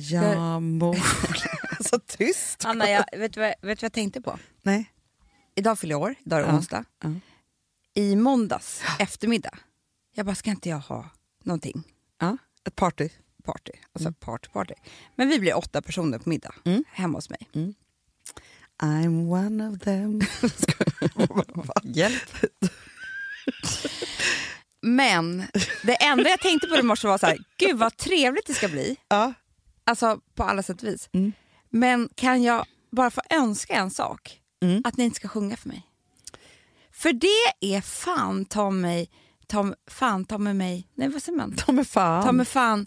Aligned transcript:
Ja, 0.00 0.60
mor. 0.60 0.96
så 1.88 1.98
tyst. 1.98 2.64
Anna, 2.64 2.90
jag, 2.90 3.04
vet, 3.18 3.32
du 3.32 3.40
vad, 3.40 3.48
vet 3.48 3.58
du 3.60 3.66
vad 3.68 3.82
jag 3.82 3.92
tänkte 3.92 4.20
på? 4.20 4.38
Nej. 4.62 4.92
Idag 5.54 5.78
fyller 5.78 5.94
jag 5.94 6.02
år, 6.02 6.14
idag 6.26 6.38
är 6.38 6.42
det 6.42 6.48
Ja, 6.48 6.56
onsdag. 6.56 6.84
ja. 7.02 7.10
I 7.94 8.16
måndags 8.16 8.82
eftermiddag, 8.98 9.58
jag 10.14 10.26
bara, 10.26 10.34
ska 10.34 10.50
inte 10.50 10.68
jag 10.68 10.78
ha 10.78 11.10
någonting? 11.44 11.82
Ja, 12.18 12.36
ett 12.64 12.76
party. 12.76 13.08
Party, 13.44 13.72
alltså 13.92 14.12
party, 14.12 14.48
party. 14.52 14.74
Men 15.16 15.28
vi 15.28 15.38
blir 15.38 15.56
åtta 15.56 15.82
personer 15.82 16.18
på 16.18 16.28
middag 16.28 16.54
Mm. 16.64 16.84
hemma 16.92 17.18
hos 17.18 17.30
mig. 17.30 17.48
I'm 18.82 19.28
one 19.46 19.68
of 19.68 19.78
them. 19.80 20.20
Hjälp. 21.82 22.30
Men 24.82 25.44
det 25.82 25.94
enda 25.94 26.30
jag 26.30 26.40
tänkte 26.40 26.66
på 26.68 26.76
i 26.76 26.82
morse 26.82 27.08
var 27.08 27.18
så 27.18 27.26
här, 27.26 27.38
gud 27.58 27.78
vad 27.78 27.96
trevligt 27.96 28.46
det 28.46 28.54
ska 28.54 28.68
bli. 28.68 28.96
Ja. 29.08 29.34
Alltså 29.88 30.20
på 30.34 30.44
alla 30.44 30.62
sätt 30.62 30.82
och 30.82 30.88
vis. 30.88 31.08
Mm. 31.12 31.32
Men 31.70 32.08
kan 32.14 32.42
jag 32.42 32.66
bara 32.90 33.10
få 33.10 33.20
önska 33.30 33.74
en 33.74 33.90
sak? 33.90 34.40
Mm. 34.62 34.82
Att 34.84 34.96
ni 34.96 35.04
inte 35.04 35.16
ska 35.16 35.28
sjunga 35.28 35.56
för 35.56 35.68
mig. 35.68 35.82
För 36.92 37.12
det 37.12 37.76
är 37.76 37.80
fan 37.80 38.44
ta 38.44 38.70
mig, 38.70 39.10
ta, 39.46 39.74
fan 39.90 40.24
ta 40.24 40.38
med 40.38 40.56
mig, 40.56 40.88
nej 40.94 41.08
vad 41.08 41.22
säger 41.22 41.38
man? 41.38 41.56
De 41.66 41.78
är 41.78 41.84
fan. 41.84 42.24
Ta 42.24 42.32
med 42.32 42.48
fan 42.48 42.86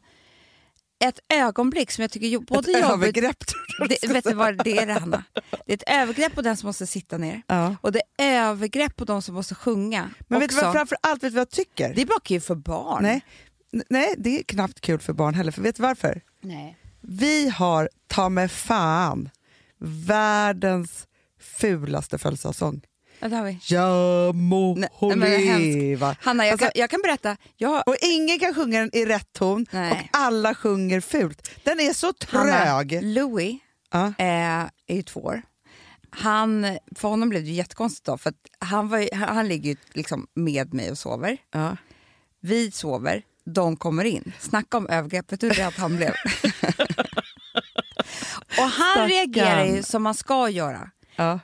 ett 1.00 1.20
ögonblick 1.30 1.92
som 1.92 2.02
jag 2.02 2.12
tycker 2.12 2.40
både 2.40 2.72
ett 2.72 2.82
jobbigt... 2.82 2.92
övergrepp. 2.92 3.44
Det, 3.90 4.08
vet 4.08 4.24
du 4.24 4.34
vad 4.34 4.64
det 4.64 4.78
är 4.78 4.86
det 4.86 4.94
Hanna? 4.94 5.24
Det 5.66 5.74
är 5.74 5.78
ett 5.78 6.02
övergrepp 6.02 6.36
på 6.36 6.42
den 6.42 6.58
som 6.58 6.68
måste 6.68 6.88
sitta 6.88 7.18
ner. 7.18 7.42
Ja. 7.48 7.76
Och 7.82 7.92
det 7.92 8.02
är 8.18 8.50
övergrepp 8.50 8.96
på 8.96 9.06
de 9.06 9.22
som 9.22 9.36
måste 9.36 9.56
sjunga. 9.56 10.10
Men 10.28 10.40
vet 10.40 10.50
du 10.50 10.56
också. 10.56 10.66
vad, 10.66 10.74
framför 10.74 10.98
allt 11.02 11.24
vet 11.24 11.32
du 11.32 11.36
vad 11.36 11.42
jag 11.42 11.50
tycker? 11.50 11.94
Det 11.94 12.02
är 12.02 12.06
bara 12.06 12.20
kul 12.20 12.42
för 12.42 12.56
barn. 12.56 13.04
Nej. 13.04 13.22
Nej, 13.90 14.16
det 14.18 14.40
är 14.40 14.44
knappt 14.44 14.82
kul 14.82 15.00
för 15.00 15.14
barn 15.14 15.34
heller. 15.34 15.52
För 15.52 15.62
vet 15.62 15.76
du 15.76 15.84
varför? 15.84 16.22
Nej. 16.42 16.78
Vi 17.02 17.50
har 17.50 17.90
ta 18.08 18.30
med 18.30 18.52
fan 18.52 19.30
världens 20.06 21.08
fulaste 21.60 22.18
födelsedagssång. 22.18 22.82
Ja, 23.20 23.28
det 23.28 23.36
har 23.36 23.46
vi. 23.46 23.60
Ja 23.70 24.32
må 24.34 24.76
Nej, 24.76 24.90
hon 24.94 25.20
leva. 25.20 26.16
Hanna, 26.22 26.46
jag, 26.46 26.52
Alltså- 26.52 26.66
kan, 26.66 26.72
jag 26.76 26.90
kan 26.90 27.02
berätta. 27.02 27.38
Jag 27.58 27.84
Och 27.88 27.96
ingen 28.02 28.40
kan 28.40 28.54
sjunga 28.56 28.80
den 28.80 28.90
i 28.94 29.06
rätt 29.06 29.34
ton 29.34 29.66
Nej. 29.72 29.92
och 29.92 29.98
alla 30.20 30.56
sjunger 30.56 31.02
fult. 31.02 31.50
Den 31.64 31.80
är 31.80 31.94
så 31.94 32.14
Hanna, 32.28 32.52
trög. 32.84 33.04
Louis 33.04 33.60
Ja. 33.92 34.06
eh, 34.08 34.70
är 34.88 34.96
ju 34.96 35.02
två 35.04 35.20
år. 35.20 35.42
Han, 36.10 36.78
för 36.96 37.08
honom 37.08 37.30
blev 37.30 37.44
det 37.44 37.50
jättekonstigt 37.50 38.06
då, 38.06 38.18
för 38.18 38.34
han, 38.60 38.90
var, 38.90 39.16
han, 39.16 39.48
ligger 39.48 39.70
ju 39.70 39.76
liksom 39.94 40.28
med 40.34 40.74
mig 40.74 40.92
och 40.92 40.98
sover. 40.98 41.38
Ja. 41.52 41.78
Vi 42.42 42.72
sover, 42.72 43.22
de 43.54 43.76
kommer 43.78 44.04
in. 44.04 44.34
Snacka 44.40 44.78
om 44.78 44.88
övergrepp, 44.88 45.32
vet 45.32 45.40
du 45.40 45.48
hur 45.48 45.54
rädd 45.54 45.74
han 45.78 45.98
blev? 45.98 46.10
och 48.58 48.64
han 48.64 48.72
Stackarn. 48.72 49.10
reagerar 49.10 49.66
ju 49.66 49.84
som 49.84 50.04
man 50.04 50.16
ska 50.16 50.50
göra. 50.50 50.90
Ja. 51.16 51.40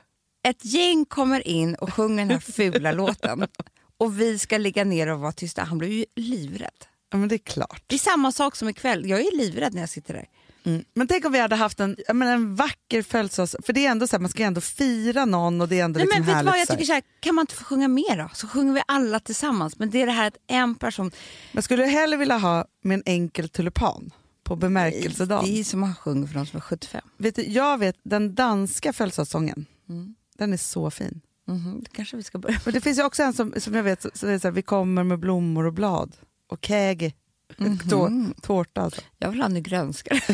Ett 0.48 0.64
gäng 0.64 1.04
kommer 1.04 1.48
in 1.48 1.74
och 1.74 1.94
sjunger 1.94 2.16
den 2.24 2.30
här 2.30 2.38
fula 2.52 2.92
låten 3.02 3.46
och 3.98 4.20
vi 4.20 4.38
ska 4.38 4.58
ligga 4.58 4.84
ner 4.84 5.06
och 5.06 5.20
vara 5.20 5.32
tysta. 5.32 5.62
Han 5.64 5.78
blev 5.78 5.90
ju 5.90 6.04
livrädd. 6.16 6.84
ja, 7.10 7.18
men 7.18 7.28
det 7.28 7.34
är 7.34 7.38
klart. 7.38 7.82
Det 7.86 7.94
är 7.94 7.98
samma 7.98 8.32
sak 8.32 8.56
som 8.56 8.68
ikväll. 8.68 9.08
Jag 9.08 9.20
är 9.20 9.36
livrädd 9.36 9.74
när 9.74 9.80
jag 9.82 9.88
sitter 9.88 10.14
där. 10.14 10.26
Mm. 10.64 10.84
Men 10.94 11.06
tänk 11.08 11.24
om 11.24 11.32
vi 11.32 11.38
hade 11.38 11.56
haft 11.56 11.80
en, 11.80 11.96
menar, 12.14 12.32
en 12.32 12.54
vacker 12.54 13.02
födelsedags... 13.02 13.56
För 13.62 13.72
det 13.72 13.86
är 13.86 13.90
ändå 13.90 14.06
så 14.06 14.16
här, 14.16 14.20
man 14.20 14.30
ska 14.30 14.38
ju 14.38 14.46
ändå 14.46 14.60
fira 14.60 15.24
någon 15.24 15.60
och 15.60 15.68
det 15.68 15.80
är 15.80 15.84
ändå 15.84 15.98
Nej, 15.98 16.06
liksom 16.06 16.24
men 16.26 16.36
vet 16.36 16.46
vad, 16.46 16.60
jag 16.60 16.68
tycker 16.68 16.84
så 16.84 16.92
här, 16.92 17.02
kan 17.20 17.34
man 17.34 17.42
inte 17.42 17.54
få 17.54 17.64
sjunga 17.64 17.88
mer 17.88 18.16
då? 18.16 18.30
Så 18.34 18.48
sjunger 18.48 18.72
vi 18.74 18.82
alla 18.86 19.20
tillsammans. 19.20 19.78
Men 19.78 19.90
det 19.90 20.02
är 20.02 20.06
det 20.06 20.12
här 20.12 20.28
att 20.28 20.36
en 20.46 20.74
person... 20.74 21.10
Men 21.52 21.62
skulle 21.62 21.82
du 21.82 21.88
hellre 21.88 22.16
vilja 22.16 22.38
ha 22.38 22.64
med 22.82 22.94
en 22.94 23.02
enkel 23.06 23.48
tulipan 23.48 24.10
på 24.44 24.56
bemärkelsedagen? 24.56 25.44
Det 25.44 25.60
är 25.60 25.64
som 25.64 25.80
man 25.80 25.94
sjunger 25.94 26.26
för 26.26 26.34
de 26.34 26.46
som 26.46 26.56
är 26.56 26.60
75. 26.60 27.00
Vet 27.16 27.34
du, 27.36 27.42
jag 27.42 27.78
vet 27.78 27.96
den 28.02 28.34
danska 28.34 28.92
födelsedagssången, 28.92 29.66
Mm. 29.88 30.14
den 30.38 30.52
är 30.52 30.56
så 30.56 30.90
fin. 30.90 31.20
Mhm, 31.48 31.80
det 31.84 31.90
kanske 31.90 32.16
vi 32.16 32.22
ska 32.22 32.38
börja 32.38 32.60
Men 32.64 32.74
det 32.74 32.80
finns 32.80 32.98
ju 32.98 33.02
också 33.02 33.22
en 33.22 33.32
som, 33.32 33.54
som 33.56 33.74
jag 33.74 33.82
vet, 33.82 34.02
så, 34.02 34.10
så 34.14 34.26
är 34.26 34.38
så 34.38 34.48
här, 34.48 34.52
vi 34.52 34.62
kommer 34.62 35.04
med 35.04 35.18
blommor 35.18 35.66
och 35.66 35.72
blad 35.72 36.16
och 36.50 36.60
Mhm. 37.56 37.78
Tå, 37.78 38.10
tårta 38.42 38.80
alltså. 38.82 39.00
Jag 39.18 39.30
vill 39.30 39.40
ha 39.40 39.48
en 39.48 39.62
grönska. 39.62 40.20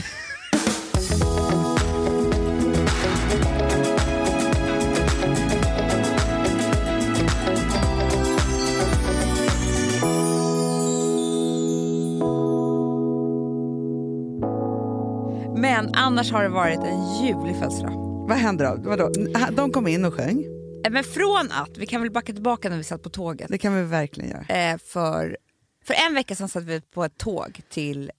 Men 15.57 15.95
annars 15.95 16.33
har 16.33 16.43
det 16.43 16.49
varit 16.49 16.79
en 16.79 17.25
ljuvlig 17.27 17.57
födelsedag. 17.57 17.93
Vad 18.29 18.39
hände 18.39 18.65
då? 18.65 18.89
Vadå? 18.91 19.11
De 19.53 19.71
kom 19.71 19.87
in 19.87 20.05
och 20.05 20.15
sjöng, 20.15 20.45
Eh, 20.87 20.91
Men 20.91 21.05
från 21.05 21.49
att, 21.53 21.79
vi 21.79 21.87
kan 21.87 22.01
väl 22.03 22.11
backa 22.11 22.33
tillbaka 22.33 22.69
när 22.69 22.77
vi 22.77 22.85
satt 22.85 23.03
på 23.03 23.09
tåget. 23.09 23.47
det 23.51 23.59
kan 23.59 23.75
vi 23.77 23.83
verkligen 23.83 24.31
göra. 24.31 24.71
Eh, 24.73 24.79
för, 24.79 25.37
för 25.85 25.95
en 25.95 26.15
vecka 26.15 26.35
sedan 26.35 26.49
satt 26.49 26.65
vi 26.65 26.81
på 26.81 27.05
ett 27.05 27.19
tåg 27.19 27.61
till 27.69 28.11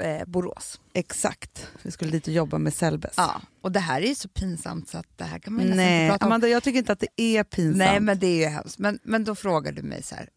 eh, 0.00 0.26
Borås. 0.26 0.80
Exakt, 0.92 1.68
vi 1.82 1.90
skulle 1.90 2.10
dit 2.10 2.26
och 2.26 2.32
jobba 2.34 2.58
med 2.58 2.74
Selbes. 2.74 3.14
Ja, 3.16 3.40
och 3.60 3.72
det 3.72 3.80
här 3.80 4.02
är 4.02 4.06
ju 4.06 4.14
så 4.14 4.28
pinsamt 4.28 4.88
så 4.88 4.98
att 4.98 5.18
det 5.18 5.24
här 5.24 5.38
kan 5.38 5.52
man 5.52 5.64
ju 5.64 5.74
Nej, 5.74 6.02
inte 6.04 6.12
prata 6.12 6.26
om. 6.26 6.32
Amanda, 6.32 6.48
jag 6.48 6.62
tycker 6.62 6.78
inte 6.78 6.92
att 6.92 7.00
det 7.00 7.22
är 7.22 7.44
pinsamt. 7.44 7.78
Nej, 7.78 8.00
men 8.00 8.18
det 8.18 8.26
är 8.26 8.38
ju 8.38 8.46
hemskt. 8.46 8.78
Men, 8.78 8.98
men 9.02 9.24
då 9.24 9.34
frågar 9.34 9.72
du 9.72 9.82
mig 9.82 10.02
så 10.02 10.14
här, 10.14 10.28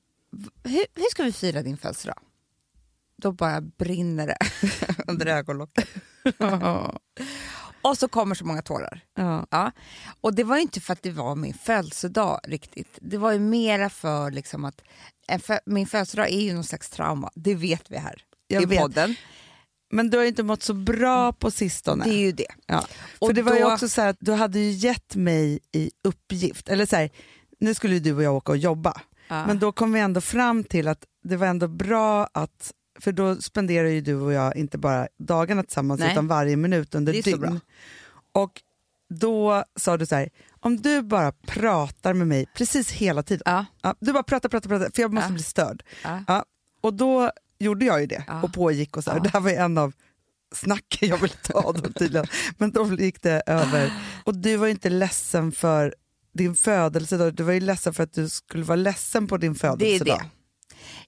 hur, 0.63 0.85
hur 0.95 1.11
ska 1.11 1.23
vi 1.23 1.31
fira 1.31 1.61
din 1.61 1.77
födelsedag? 1.77 2.19
Då 3.17 3.31
bara 3.31 3.61
brinner 3.61 4.27
det 4.27 4.38
under 5.07 5.25
ögonlocken. 5.25 5.88
Och 7.83 7.97
så 7.97 8.07
kommer 8.07 8.35
så 8.35 8.45
många 8.45 8.61
tårar. 8.61 8.99
ja. 9.17 9.47
Ja. 9.51 9.71
Och 10.21 10.33
det 10.33 10.44
var 10.44 10.55
ju 10.55 10.61
inte 10.61 10.81
för 10.81 10.94
att 10.94 11.03
det 11.03 11.11
var 11.11 11.35
min 11.35 11.53
födelsedag 11.53 12.39
riktigt. 12.44 12.97
Det 13.01 13.17
var 13.17 13.31
ju 13.31 13.39
mera 13.39 13.89
för 13.89 14.31
liksom 14.31 14.66
att 14.66 14.81
en 15.27 15.39
fö- 15.39 15.59
min 15.66 15.88
födelsedag 15.88 16.29
är 16.31 16.41
ju 16.41 16.53
någon 16.53 16.63
slags 16.63 16.89
trauma. 16.89 17.31
Det 17.35 17.55
vet 17.55 17.91
vi 17.91 17.97
här 17.97 18.21
Jag 18.47 18.63
i 18.63 18.66
vet. 18.66 18.79
podden. 18.79 19.16
Men 19.91 20.09
du 20.09 20.17
har 20.17 20.25
inte 20.25 20.44
mått 20.44 20.63
så 20.63 20.73
bra 20.73 21.33
på 21.33 21.51
sistone. 21.51 22.03
Det 22.05 22.09
är 22.11 22.19
ju 22.19 22.31
det. 22.31 22.47
Ja. 22.66 22.81
För 22.81 23.25
Och 23.27 23.33
det 23.33 23.41
var 23.41 23.53
ju 23.53 23.59
då- 23.61 23.73
också 23.73 23.89
så 23.89 24.01
att 24.01 24.17
du 24.19 24.31
hade 24.31 24.59
ju 24.59 24.71
gett 24.71 25.15
mig 25.15 25.59
i 25.71 25.91
uppgift, 26.03 26.69
eller 26.69 26.85
så 26.85 26.95
här, 26.95 27.09
nu 27.59 27.73
skulle 27.73 27.94
ju 27.94 28.00
du 28.00 28.13
och 28.15 28.23
jag 28.23 28.35
åka 28.35 28.51
och 28.51 28.57
jobba, 28.57 29.01
Ja. 29.27 29.45
men 29.47 29.59
då 29.59 29.71
kom 29.71 29.94
vi 29.94 30.00
ändå 30.00 30.21
fram 30.21 30.63
till 30.63 30.88
att 30.88 31.03
det 31.23 31.38
var 31.38 31.47
ändå 31.47 31.67
bra 31.67 32.29
att, 32.33 32.71
för 32.99 33.11
då 33.11 33.35
spenderar 33.35 33.87
ju 33.87 34.01
du 34.01 34.15
och 34.15 34.33
jag 34.33 34.55
inte 34.55 34.77
bara 34.77 35.07
dagarna 35.19 35.63
tillsammans 35.63 35.99
Nej. 35.99 36.11
utan 36.11 36.27
varje 36.27 36.55
minut 36.55 36.95
under 36.95 37.13
dygn. 37.13 37.59
Och 38.31 38.61
då 39.09 39.63
sa 39.79 39.97
du 39.97 40.05
så 40.05 40.15
här, 40.15 40.29
om 40.59 40.77
du 40.77 41.01
bara 41.01 41.31
pratar 41.31 42.13
med 42.13 42.27
mig 42.27 42.45
precis 42.55 42.91
hela 42.91 43.23
tiden, 43.23 43.41
Ja. 43.45 43.65
ja, 43.81 43.95
du 43.99 44.13
bara 44.13 44.23
pratar, 44.23 44.49
pratar, 44.49 44.69
pratar, 44.69 44.91
för 44.95 45.01
jag 45.01 45.13
måste 45.13 45.29
Ja. 45.29 45.33
bli 45.33 45.43
störd. 45.43 45.83
Och 46.81 46.93
då 46.93 47.31
gjorde 47.59 47.85
jag 47.85 48.01
ju 48.01 48.07
det 48.07 48.23
och 48.43 48.53
pågick 48.53 48.97
och 48.97 49.03
så 49.03 49.11
här. 49.11 49.19
Det 49.19 49.29
här 49.29 49.39
var 49.39 49.49
ju 49.49 49.55
en 49.55 49.77
av 49.77 49.93
snacken 50.55 51.09
jag 51.09 51.17
ville 51.17 51.33
ta 51.43 51.71
då 51.71 51.89
tydligen. 51.93 52.27
Men 52.57 52.71
då 52.71 52.93
gick 52.93 53.21
det 53.21 53.43
över. 53.45 53.93
Och 54.23 54.35
du 54.37 54.57
var 54.57 54.65
ju 54.67 54.71
inte 54.71 54.89
ledsen 54.89 55.51
för 55.51 55.95
din 56.33 56.55
födelsedag, 56.55 57.33
du 57.35 57.43
var 57.43 57.53
ju 57.53 57.59
ledsen 57.59 57.93
för 57.93 58.03
att 58.03 58.13
du 58.13 58.29
skulle 58.29 58.63
vara 58.63 58.75
ledsen 58.75 59.27
på 59.27 59.37
din 59.37 59.53
Det 59.53 59.57
är 59.57 59.69
födelsedag. 59.69 60.19
det. 60.19 60.29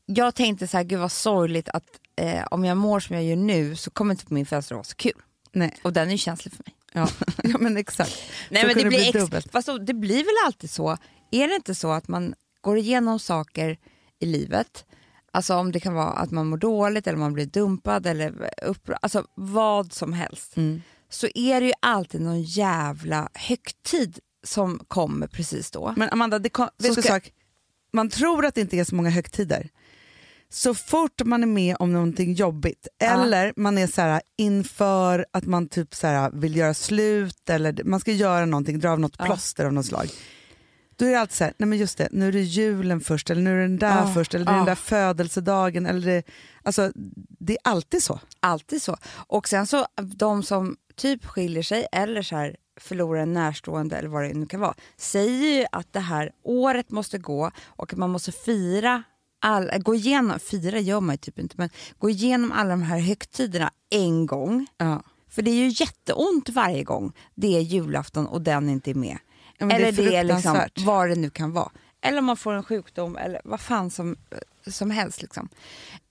Jag 0.05 0.35
tänkte 0.35 0.67
så 0.67 0.77
här, 0.77 0.83
gud 0.83 0.99
vad 0.99 1.11
sorgligt 1.11 1.69
att 1.69 1.83
eh, 2.15 2.43
om 2.51 2.65
jag 2.65 2.77
mår 2.77 2.99
som 2.99 3.15
jag 3.15 3.25
gör 3.25 3.35
nu 3.35 3.75
så 3.75 3.91
kommer 3.91 4.13
inte 4.13 4.33
min 4.33 4.45
födelsedag 4.45 4.75
vara 4.77 4.83
så 4.83 4.95
kul. 4.95 5.21
Nej, 5.51 5.77
Och 5.83 5.93
den 5.93 6.07
är 6.07 6.11
ju 6.11 6.17
känslig 6.17 6.53
för 6.53 6.63
mig. 6.65 6.75
ja. 6.93 7.07
ja 7.43 7.57
men 7.57 7.77
exakt. 7.77 8.21
Nej, 8.49 8.61
Så 8.61 8.67
men 8.67 8.75
det, 8.75 8.81
kunde 8.81 8.97
blir 8.97 9.13
dubbelt. 9.13 9.51
fast 9.51 9.69
det 9.81 9.93
blir 9.93 10.17
väl 10.23 10.45
alltid 10.45 10.69
så. 10.69 10.97
Är 11.31 11.47
det 11.47 11.55
inte 11.55 11.75
så 11.75 11.91
att 11.91 12.07
man 12.07 12.33
går 12.61 12.77
igenom 12.77 13.19
saker 13.19 13.77
i 14.19 14.25
livet, 14.25 14.85
alltså 15.31 15.55
om 15.55 15.71
det 15.71 15.79
kan 15.79 15.93
vara 15.93 16.09
att 16.11 16.31
man 16.31 16.47
mår 16.47 16.57
dåligt 16.57 17.07
eller 17.07 17.17
man 17.19 17.33
blir 17.33 17.45
dumpad 17.45 18.05
eller 18.07 18.49
upprörd, 18.63 18.97
alltså 19.01 19.25
vad 19.35 19.93
som 19.93 20.13
helst, 20.13 20.57
Mm. 20.57 20.81
så 21.09 21.27
är 21.35 21.61
det 21.61 21.67
ju 21.67 21.73
alltid 21.79 22.21
någon 22.21 22.41
jävla 22.41 23.29
högtid 23.33 24.19
som 24.43 24.79
kommer 24.87 25.27
precis 25.27 25.71
då. 25.71 25.93
Men 25.97 26.09
Amanda, 26.09 26.39
det 26.39 26.49
kom, 26.49 26.69
vet 26.77 26.95
du 26.95 27.01
ska- 27.01 27.11
sak? 27.13 27.31
man 27.93 28.09
tror 28.09 28.45
att 28.45 28.55
det 28.55 28.61
inte 28.61 28.77
är 28.77 28.83
så 28.83 28.95
många 28.95 29.09
högtider. 29.09 29.69
Så 30.49 30.73
fort 30.73 31.21
man 31.25 31.43
är 31.43 31.47
med 31.47 31.75
om 31.79 31.93
någonting 31.93 32.33
jobbigt 32.33 32.87
Ja. 32.97 33.23
eller 33.23 33.53
man 33.55 33.77
är 33.77 33.87
så 33.87 34.01
här 34.01 34.21
inför 34.37 35.25
att 35.33 35.45
man 35.45 35.67
typ 35.67 35.95
så 35.95 36.07
här 36.07 36.31
vill 36.33 36.55
göra 36.55 36.73
slut 36.73 37.49
eller 37.49 37.83
man 37.83 37.99
ska 37.99 38.11
göra 38.11 38.45
någonting, 38.45 38.79
dra 38.79 38.89
av 38.91 38.99
något 38.99 39.15
Ja. 39.19 39.25
plåster 39.25 39.65
av 39.65 39.73
något 39.73 39.85
slag. 39.85 40.09
Då 40.97 41.05
är 41.05 41.09
det 41.11 41.19
alltid 41.19 41.35
så 41.35 41.43
här, 41.43 41.53
nej 41.57 41.67
men 41.69 41.77
just 41.77 41.97
det, 41.97 42.07
nu 42.11 42.27
är 42.27 42.31
det 42.31 42.41
julen 42.41 43.01
först 43.01 43.29
eller 43.29 43.41
nu 43.41 43.51
är 43.51 43.55
det 43.55 43.61
den 43.61 43.77
där 43.77 43.97
Ja. 44.07 44.11
först 44.13 44.33
eller 44.35 44.45
det 44.45 44.51
är 44.51 44.55
den 44.57 44.65
där 44.65 44.75
födelsedagen. 44.75 45.85
Eller 45.85 46.01
det, 46.01 46.23
alltså, 46.63 46.91
det 47.39 47.53
är 47.53 47.59
alltid 47.63 48.03
så. 48.03 48.19
Alltid 48.39 48.81
så. 48.81 48.97
Och 49.27 49.47
sen 49.47 49.67
så 49.67 49.85
de 50.03 50.43
som 50.43 50.75
typ 50.95 51.25
skiljer 51.25 51.63
sig 51.63 51.87
eller 51.91 52.21
så 52.21 52.35
här 52.35 52.55
förlorar 52.81 53.21
en 53.21 53.33
närstående 53.33 53.95
eller 53.97 54.09
vad 54.09 54.23
det 54.23 54.33
nu 54.33 54.45
kan 54.45 54.59
vara, 54.59 54.73
säger 54.97 55.59
ju 55.59 55.65
att 55.71 55.93
det 55.93 55.99
här 55.99 56.31
året 56.43 56.91
måste 56.91 57.17
gå 57.17 57.51
och 57.65 57.93
att 57.93 57.99
man 57.99 58.09
måste 58.09 58.31
fira 58.31 59.03
all, 59.45 59.71
gå 59.79 59.95
igenom, 59.95 60.39
fira 60.39 60.79
gör 60.79 61.01
man 61.01 61.13
ju 61.13 61.17
typ 61.17 61.39
inte, 61.39 61.55
men 61.57 61.69
gå 61.97 62.09
igenom 62.09 62.51
alla 62.51 62.69
de 62.69 62.81
här 62.81 62.99
högtiderna 62.99 63.71
en 63.89 64.25
gång. 64.25 64.67
Ja. 64.77 65.03
För 65.29 65.41
det 65.41 65.51
är 65.51 65.55
ju 65.55 65.73
jätteont 65.75 66.49
varje 66.49 66.83
gång 66.83 67.13
det 67.35 67.57
är 67.57 67.61
julafton 67.61 68.27
och 68.27 68.41
den 68.41 68.69
inte 68.69 68.91
är 68.91 68.95
med. 68.95 69.17
Ja, 69.57 69.65
men 69.65 69.69
det 69.69 69.73
är 69.75 69.87
eller 69.87 70.03
det 70.03 70.15
är 70.15 70.23
liksom 70.23 70.59
vad 70.85 71.09
det 71.09 71.15
nu 71.15 71.29
kan 71.29 71.51
vara. 71.53 71.71
Eller 72.01 72.17
om 72.17 72.25
man 72.25 72.37
får 72.37 72.53
en 72.53 72.63
sjukdom 72.63 73.17
eller 73.17 73.41
vad 73.43 73.59
fan 73.61 73.91
som, 73.91 74.15
som 74.67 74.91
helst. 74.91 75.21
Liksom. 75.21 75.49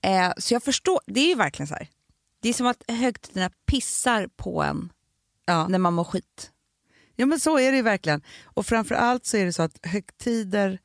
Eh, 0.00 0.32
så 0.38 0.54
jag 0.54 0.62
förstår, 0.62 1.00
det 1.06 1.20
är 1.20 1.28
ju 1.28 1.34
verkligen 1.34 1.66
så 1.66 1.74
här. 1.74 1.88
Det 2.42 2.48
är 2.48 2.52
som 2.52 2.66
att 2.66 2.82
högtiderna 2.88 3.50
pissar 3.66 4.28
på 4.36 4.62
en 4.62 4.92
Ja. 5.46 5.68
när 5.68 5.78
man 5.78 5.94
mår 5.94 6.04
skit. 6.04 6.50
ja 7.16 7.26
men 7.26 7.40
så 7.40 7.58
är 7.58 7.70
det 7.70 7.76
ju 7.76 7.82
verkligen. 7.82 8.22
Och 8.44 8.66
framför 8.66 8.94
allt 8.94 9.26
så 9.26 9.36
är 9.36 9.44
det 9.44 9.52
så 9.52 9.62
att 9.62 9.78
högtider 9.82 10.78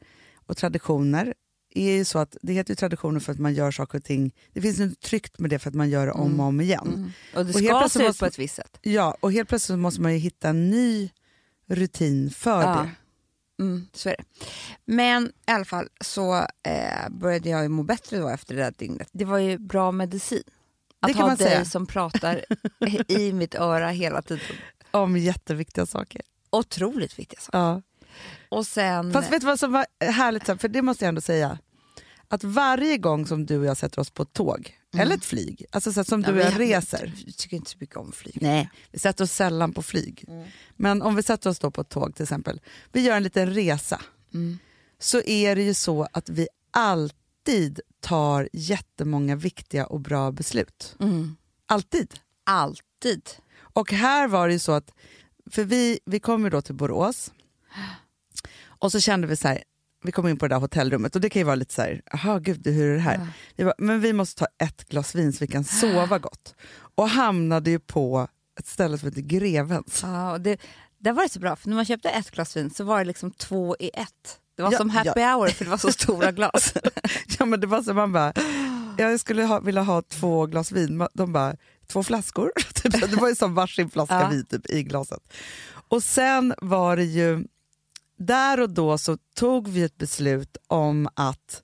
och 0.46 0.58
traditioner 0.58 1.34
är 1.74 1.92
ju 1.92 2.06
så 2.06 2.20
att 2.20 2.38
det 2.42 2.54
heter 2.54 2.72
ju 2.72 2.76
traditioner 2.76 3.20
för 3.20 3.32
att 3.34 3.40
man 3.40 3.54
gör 3.54 3.72
saker 3.72 3.98
och 3.98 4.04
ting. 4.04 4.36
Det 4.54 4.62
finns 4.62 4.80
något 4.80 5.00
tryggt 5.00 5.40
med 5.40 5.50
det 5.50 5.60
för 5.60 5.70
att 5.70 5.76
man 5.76 5.90
gör 5.90 6.06
det 6.06 6.12
om 6.12 6.40
och 6.40 6.46
om 6.46 6.62
igen. 6.62 7.14
Och 7.36 7.46
det 7.46 7.54
Och 7.54 7.60
ska 7.60 7.90
se 7.90 8.00
ut 8.00 8.06
måste- 8.08 8.20
på 8.20 8.26
ett 8.26 8.40
visst 8.40 8.56
sätt. 8.56 8.78
Ja, 8.82 9.18
och 9.20 9.32
helt 9.34 9.50
plötsligt 9.50 9.80
måste 9.80 10.02
man 10.02 10.14
ju 10.14 10.18
hitta 10.20 10.50
en 10.50 10.70
ny 10.70 11.10
rutin 11.68 12.30
för 12.32 12.62
Ja. 12.62 12.68
det. 12.84 12.90
Mm, 13.64 13.88
så 13.94 14.10
är 14.10 14.16
det. 14.18 14.24
Men 14.86 15.26
i 15.48 15.52
alla 15.52 15.66
fall 15.66 15.88
så 16.02 16.36
eh, 16.64 17.10
började 17.10 17.50
jag 17.50 17.64
ju 17.64 17.70
må 17.70 17.84
bättre 17.84 18.18
då 18.18 18.30
efter 18.30 18.56
det 18.56 18.62
där 18.62 18.74
dygnet. 18.78 19.10
Det 19.12 19.26
var 19.26 19.38
ju 19.38 19.58
bra 19.58 19.92
medicin. 19.92 20.44
Att 21.00 21.08
Det 21.08 21.14
kan 21.14 21.22
ha 21.22 21.28
man 21.28 21.38
dig 21.38 21.48
säga. 21.48 21.66
som 21.66 21.86
pratar 21.88 22.46
i 23.08 23.34
mitt 23.34 23.56
öra 23.56 23.90
hela 23.90 24.22
tiden. 24.22 24.46
Om 24.92 25.18
jätteviktiga 25.18 25.86
saker. 25.86 26.22
Otroligt 26.50 27.20
viktiga 27.20 27.40
saker. 27.40 27.58
Ja. 27.60 27.82
Och 28.50 28.68
sen... 28.68 29.14
Fast 29.14 29.32
vet 29.32 29.42
du 29.42 29.48
vad 29.48 29.60
som 29.60 29.72
var 29.72 29.86
härligt, 30.00 30.46
för 30.46 30.68
det 30.68 30.82
måste 30.82 31.06
jag 31.06 31.10
ändå 31.10 31.22
säga. 31.22 31.58
Att 32.28 32.44
varje 32.44 32.98
gång 32.98 33.26
som 33.28 33.46
du 33.46 33.58
och 33.58 33.66
jag 33.66 33.78
sätter 33.78 34.00
oss 34.02 34.10
på 34.10 34.24
ett 34.24 34.34
tåg, 34.34 34.76
eller 34.98 35.16
ett 35.16 35.26
flyg, 35.26 35.66
alltså 35.72 35.94
så 35.94 36.04
som 36.04 36.24
Mm. 36.24 36.38
Ja, 36.38 36.44
du 36.44 36.48
och 36.48 36.54
jag 36.54 36.60
reser. 36.60 37.14
Jag 37.26 37.36
tycker 37.36 37.58
inte 37.58 37.72
så 37.72 37.78
mycket 37.80 37.96
om 37.98 38.12
flyg. 38.12 38.38
Nej, 38.42 38.70
vi 38.92 39.00
sätter 39.00 39.24
oss 39.24 39.32
sällan 39.32 39.74
på 39.74 39.82
flyg. 39.82 40.26
Mm. 40.28 40.48
Men 40.76 41.02
om 41.02 41.16
vi 41.16 41.24
sätter 41.24 41.50
oss 41.50 41.60
då 41.60 41.72
på 41.72 41.82
ett 41.82 41.90
tåg 41.90 42.16
till 42.16 42.24
exempel, 42.24 42.62
vi 42.92 43.02
gör 43.02 43.18
en 43.18 43.24
liten 43.24 43.54
resa, 43.54 44.02
Mm. 44.34 44.60
så 45.00 45.22
är 45.22 45.56
det 45.56 45.62
ju 45.64 45.74
så 45.74 46.08
att 46.14 46.30
vi 46.30 46.48
alltid 46.72 47.80
tar 48.00 48.50
jättemånga 48.54 49.36
viktiga 49.36 49.86
och 49.86 50.00
bra 50.00 50.32
beslut. 50.32 50.96
Mm. 51.00 51.36
Alltid. 51.66 52.14
Alltid. 52.44 53.30
Och 53.60 53.92
här 53.92 54.28
var 54.28 54.48
det 54.48 54.54
ju 54.54 54.60
så 54.60 54.72
att, 54.72 54.92
för 55.52 55.64
vi, 55.64 56.00
vi 56.06 56.20
kom 56.20 56.44
ju 56.44 56.50
då 56.50 56.62
till 56.62 56.76
Borås 56.76 57.32
och 58.80 58.92
så 58.92 59.00
kände 59.00 59.28
vi 59.28 59.36
så 59.36 59.48
här, 59.48 59.64
vi 60.04 60.12
kom 60.12 60.28
in 60.28 60.38
på 60.38 60.48
det 60.48 60.56
där 60.56 60.60
hotellrummet 60.60 61.16
och 61.16 61.22
det 61.22 61.30
kan 61.30 61.40
ju 61.40 61.44
vara 61.44 61.56
lite 61.56 61.74
så 61.74 61.82
här, 61.82 62.02
jaha 62.12 62.40
gud 62.40 62.68
hur 62.68 62.90
är 62.92 62.94
det 62.96 63.00
här? 63.02 63.16
Ja. 63.16 63.28
Vi 63.56 63.64
bara, 63.64 63.74
men 63.78 64.02
vi 64.02 64.14
måste 64.14 64.40
ta 64.40 64.48
ett 64.66 64.90
glas 64.90 65.16
vin 65.16 65.34
så 65.34 65.38
vi 65.40 65.48
kan 65.48 65.64
sova 65.64 66.18
gott. 66.20 66.56
Och 66.96 67.10
hamnade 67.10 67.70
ju 67.70 67.80
på 67.80 68.28
ett 68.60 68.68
ställe 68.68 68.98
som 68.98 69.08
heter 69.10 69.22
Grevens. 69.22 70.00
Ja, 70.04 70.32
och 70.32 70.42
det, 70.42 70.62
där 70.98 71.14
var 71.14 71.24
det 71.24 71.30
så 71.30 71.40
bra, 71.40 71.56
för 71.56 71.70
när 71.70 71.76
man 71.76 71.86
köpte 71.86 72.10
ett 72.10 72.32
glas 72.32 72.58
vin 72.58 72.70
så 72.70 72.84
var 72.84 73.00
det 73.00 73.06
liksom 73.06 73.32
två 73.32 73.76
i 73.80 73.90
ett. 73.94 74.40
Det 74.58 74.64
var 74.64 74.72
Ja, 74.72 74.78
som 74.78 74.90
happy 74.90 75.22
hour 75.22 75.48
för 75.48 75.66
det 75.66 75.72
var 75.72 75.78
så 75.78 75.92
stora 76.02 76.32
glas. 76.32 76.74
Ja 77.40 77.46
men 77.46 77.60
det 77.60 77.68
var 77.68 77.82
så 77.84 77.94
man 77.94 78.12
bara, 78.12 78.34
jag 78.98 79.20
skulle 79.20 79.44
ha, 79.44 79.60
vilja 79.60 79.82
ha 79.82 80.02
två 80.02 80.46
glas 80.46 80.72
vin, 80.72 81.08
de 81.14 81.34
bara, 81.34 81.56
två 81.88 82.04
flaskor? 82.04 82.52
Typ 82.74 82.92
det 83.12 83.16
var 83.16 83.30
ju 83.30 83.36
som 83.36 83.56
varsin 83.56 83.90
flaska 83.90 84.16
Ja. 84.22 84.30
vin 84.30 84.46
typ, 84.46 84.70
i 84.70 84.84
glaset. 84.84 85.34
Och 85.72 86.04
sen 86.04 86.54
var 86.62 86.96
det 86.98 87.04
ju, 87.04 87.44
där 88.20 88.60
och 88.60 88.70
då 88.70 88.98
så 88.98 89.18
tog 89.36 89.68
vi 89.68 89.84
ett 89.84 89.98
beslut 89.98 90.58
om 90.68 91.10
att 91.14 91.64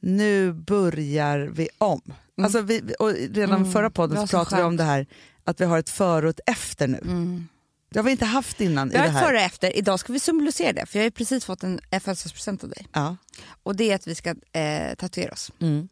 nu 0.00 0.52
börjar 0.52 1.38
vi 1.38 1.68
om. 1.78 2.00
Alltså 2.42 2.60
vi, 2.60 2.94
och 2.98 3.12
redan 3.12 3.60
Mm, 3.60 3.72
förra 3.72 3.90
podden 3.90 4.16
så 4.16 4.26
pratade 4.26 4.56
vi 4.56 4.62
skönt. 4.62 4.66
om 4.66 4.76
det 4.76 4.84
här 4.84 5.06
att 5.44 5.60
vi 5.60 5.64
har 5.64 5.78
ett 5.78 5.90
före 5.90 6.26
och 6.28 6.30
ett 6.30 6.40
efter 6.46 6.88
nu. 6.88 6.98
Mm. 7.02 7.48
Det 7.90 7.98
har 7.98 8.04
vi 8.04 8.10
inte 8.10 8.24
haft 8.24 8.60
innan 8.60 8.88
Vi 8.88 8.98
har 8.98 9.06
ett 9.06 9.20
före 9.20 9.36
och 9.36 9.42
efter. 9.42 9.76
Idag 9.76 10.00
ska 10.00 10.12
vi 10.12 10.20
symbolisera 10.20 10.72
det, 10.72 10.86
för 10.86 10.98
jag 10.98 11.06
har 11.06 11.10
precis 11.10 11.44
fått 11.44 11.62
en 11.62 11.80
en 11.90 12.00
födelsedagspresent 12.00 12.64
av 12.64 12.70
dig. 12.70 12.86
Ja. 12.92 13.16
Och 13.62 13.76
det 13.76 13.90
är 13.90 13.94
att 13.94 14.06
vi 14.06 14.14
ska 14.14 14.30
eh, 14.52 14.94
tatuera 14.98 15.32
oss. 15.32 15.52
Mm. 15.60 15.88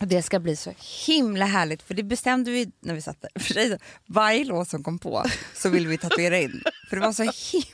Det 0.00 0.22
ska 0.22 0.40
bli 0.40 0.56
så 0.56 0.72
himla 1.06 1.44
härligt, 1.44 1.82
för 1.82 1.94
det 1.94 2.02
bestämde 2.02 2.50
vi 2.50 2.70
när 2.80 2.94
vi 2.94 3.00
satt 3.02 3.20
där. 3.20 3.30
För 3.42 3.54
sig, 3.54 3.78
varje 4.06 4.44
låt 4.44 4.68
som 4.68 4.82
kom 4.84 4.98
på 4.98 5.24
så 5.54 5.68
ville 5.68 5.88
vi 5.88 5.98
tatuera 5.98 6.38
in. 6.38 6.62
För 6.88 6.96
det 6.96 7.02
var 7.02 7.12
så 7.12 7.30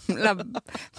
himla 0.08 0.44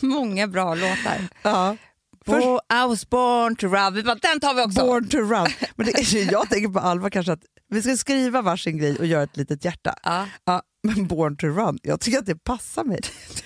många 0.02 0.48
bra 0.48 0.76
låtar. 0.76 1.28
Ja. 1.42 1.78
Bo, 2.26 2.56
I 2.58 2.88
was 2.88 3.10
born 3.10 3.56
to 3.56 3.68
run. 3.68 3.94
Vi 3.94 4.04
bara, 4.04 4.16
den 4.16 4.40
tar 4.40 4.54
vi 4.54 4.62
också. 4.62 4.86
Born 4.86 5.08
to 5.10 5.18
run. 5.18 5.48
Men 5.76 5.86
det, 5.86 5.92
är- 5.92 6.32
jag 6.32 6.50
tänker 6.50 6.70
på 6.70 6.80
allvar 6.80 7.10
kanske 7.10 7.32
att 7.34 7.44
vi 7.70 7.82
ska 7.82 7.98
skriva 7.98 8.42
varsin 8.42 8.78
grej 8.78 8.96
och 9.00 9.06
göra 9.06 9.24
ett 9.24 9.38
litet 9.38 9.66
hjärta. 9.66 9.96
Ja. 10.04 10.28
Ja, 10.46 10.62
men 10.84 11.08
born 11.08 11.38
to 11.38 11.48
run, 11.48 11.80
jag 11.84 12.00
tycker 12.02 12.20
att 12.20 12.26
det 12.26 12.36
passar 12.44 12.84
mig. 12.84 13.00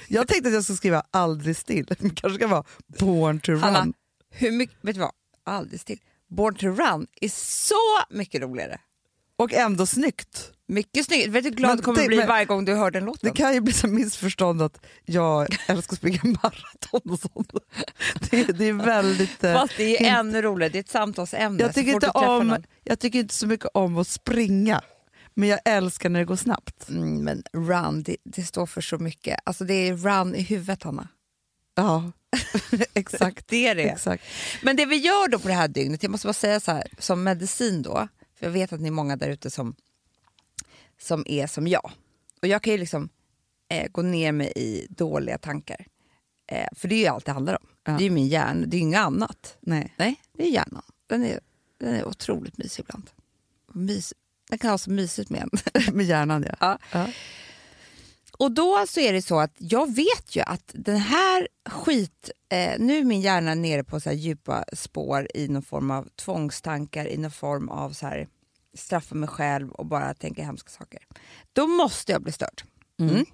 Jag 0.07 0.27
tänkte 0.27 0.47
att 0.49 0.53
jag 0.55 0.63
skulle 0.63 0.77
skriva 0.77 1.03
aldrig 1.11 1.57
still, 1.57 1.85
men 1.99 2.09
kanske 2.15 2.39
ska 2.39 2.47
vara 2.47 2.63
born 2.99 3.39
to 3.39 3.51
run. 3.51 3.59
Hanna, 3.61 3.87
hur 4.31 4.51
mycket, 4.51 4.77
vet 4.81 4.95
du 4.95 5.01
vad? 5.01 5.11
Aldrig 5.45 5.79
still. 5.79 5.99
Born 6.29 6.55
to 6.55 6.65
run 6.67 7.07
är 7.21 7.29
så 7.29 7.75
mycket 8.09 8.41
roligare. 8.41 8.77
Och 9.37 9.53
ändå 9.53 9.85
snyggt. 9.85 10.51
Mycket 10.67 11.05
snyggt. 11.05 11.27
Vet 11.27 11.43
du 11.43 11.49
hur 11.49 11.55
glad 11.55 11.77
du 11.77 11.81
kommer 11.83 11.97
tänk- 11.97 12.07
bli 12.07 12.21
varje 12.21 12.45
gång 12.45 12.65
du 12.65 12.73
hör 12.75 12.91
den 12.91 13.05
låten? 13.05 13.29
Det 13.29 13.35
kan 13.37 13.53
ju 13.53 13.61
bli 13.61 13.73
så 13.73 13.87
missförstånd 13.87 14.61
att 14.61 14.85
jag 15.05 15.47
älskar 15.67 15.93
att 15.93 15.97
springa 15.97 16.19
maraton 16.23 17.11
och 17.11 17.19
sånt. 17.19 17.51
Det, 18.31 18.43
det 18.43 18.65
är 18.65 18.73
väldigt... 18.73 19.43
eh, 19.43 19.53
Fast 19.53 19.77
det 19.77 19.83
är 19.83 19.89
inte- 19.89 20.05
ännu 20.09 20.41
roligare, 20.41 20.71
det 20.71 20.77
är 20.77 20.79
ett 20.79 20.89
samtalsämne. 20.89 21.63
jag, 21.63 21.73
tycker 21.73 21.93
inte 21.93 22.09
om, 22.09 22.47
någon. 22.47 22.63
jag 22.83 22.99
tycker 22.99 23.19
inte 23.19 23.33
så 23.33 23.47
mycket 23.47 23.67
om 23.73 23.97
att 23.97 24.07
springa, 24.07 24.81
men 25.33 25.49
jag 25.49 25.59
älskar 25.65 26.09
när 26.09 26.19
det 26.19 26.25
går 26.25 26.35
snabbt. 26.35 26.89
Mm, 26.89 27.23
men 27.23 27.43
run, 27.53 28.03
det, 28.03 28.17
det 28.23 28.43
står 28.43 28.65
för 28.65 28.81
så 28.81 28.97
mycket. 28.97 29.39
Alltså 29.43 29.63
det 29.63 29.73
är 29.73 29.95
run 29.95 30.35
i 30.35 30.41
huvudet, 30.41 30.83
Hanna. 30.83 31.07
Ja, 31.79 32.11
exakt. 32.93 33.47
Det 33.47 33.67
är 33.67 33.75
det. 33.75 33.83
exakt. 33.83 34.23
Men 34.63 34.75
det 34.75 34.85
vi 34.85 34.95
gör 34.95 35.27
då 35.27 35.39
på 35.39 35.47
det 35.47 35.53
här 35.53 35.67
dygnet, 35.67 36.03
jag 36.03 36.09
måste 36.11 36.27
bara 36.27 36.33
säga 36.33 36.59
så 36.59 36.71
här, 36.71 36.87
som 36.99 37.23
medicin 37.23 37.81
då, 37.81 38.07
för 38.39 38.45
jag 38.45 38.51
vet 38.51 38.73
att 38.73 38.79
ni 38.79 38.87
är 38.87 38.91
många 38.91 39.15
där 39.15 39.29
ute 39.29 39.49
som, 39.49 39.75
som 41.01 41.23
är 41.27 41.47
som 41.47 41.67
jag. 41.67 41.91
Och 42.41 42.47
jag 42.47 42.63
kan 42.63 42.73
ju 42.73 42.79
liksom 42.79 43.09
eh, 43.69 43.91
gå 43.91 44.01
ner 44.01 44.31
mig 44.31 44.53
i 44.55 44.87
dåliga 44.89 45.37
tankar. 45.37 45.85
Eh, 46.51 46.67
för 46.75 46.87
det 46.87 46.95
är 46.95 46.99
ju 46.99 47.07
allt 47.07 47.25
det 47.25 47.31
handlar 47.31 47.53
om. 47.53 47.67
Ja. 47.83 47.91
Det 47.91 48.03
är 48.03 48.05
ju 48.05 48.09
min 48.09 48.27
hjärna, 48.27 48.65
det 48.65 48.77
är 48.77 48.79
ju 48.79 48.83
inget 48.83 48.99
annat. 48.99 49.57
Nej. 49.59 49.93
Nej, 49.97 50.21
det 50.33 50.43
är 50.43 50.51
hjärnan. 50.51 50.83
Den 51.07 51.23
är, 51.25 51.39
den 51.77 51.95
är 51.95 52.07
otroligt 52.07 52.57
mysig 52.57 52.83
ibland. 52.83 53.09
Mys, 53.73 54.13
den 54.49 54.59
kan 54.59 54.69
ha 54.69 54.77
så 54.77 54.91
mysigt 54.91 55.29
med 55.29 55.41
en. 55.41 55.49
Med 55.95 56.05
hjärnan 56.05 56.45
ja. 56.49 56.55
Ja. 56.59 56.77
Ja. 56.91 57.07
Och 58.39 58.51
då 58.51 58.85
så 58.87 58.99
är 58.99 59.13
det 59.13 59.21
så 59.21 59.39
att 59.39 59.53
jag 59.57 59.95
vet 59.95 60.35
ju 60.35 60.41
att 60.41 60.71
den 60.73 60.97
här 60.97 61.47
skit... 61.69 62.31
Eh, 62.51 62.79
nu 62.79 62.97
är 62.97 63.03
min 63.03 63.21
hjärna 63.21 63.55
nere 63.55 63.83
på 63.83 63.99
så 63.99 64.11
djupa 64.11 64.65
spår 64.73 65.27
i 65.33 65.47
någon 65.47 65.61
form 65.61 65.91
av 65.91 66.07
tvångstankar, 66.15 67.07
i 67.07 67.17
någon 67.17 67.31
form 67.31 67.69
av 67.69 67.91
så 67.91 68.05
här 68.07 68.27
straffa 68.77 69.15
mig 69.15 69.29
själv 69.29 69.71
och 69.71 69.85
bara 69.85 70.13
tänka 70.13 70.43
hemska 70.43 70.69
saker. 70.69 70.99
Då 71.53 71.67
måste 71.67 72.11
jag 72.11 72.21
bli 72.21 72.31
störd. 72.31 72.61
Mm. 72.99 73.25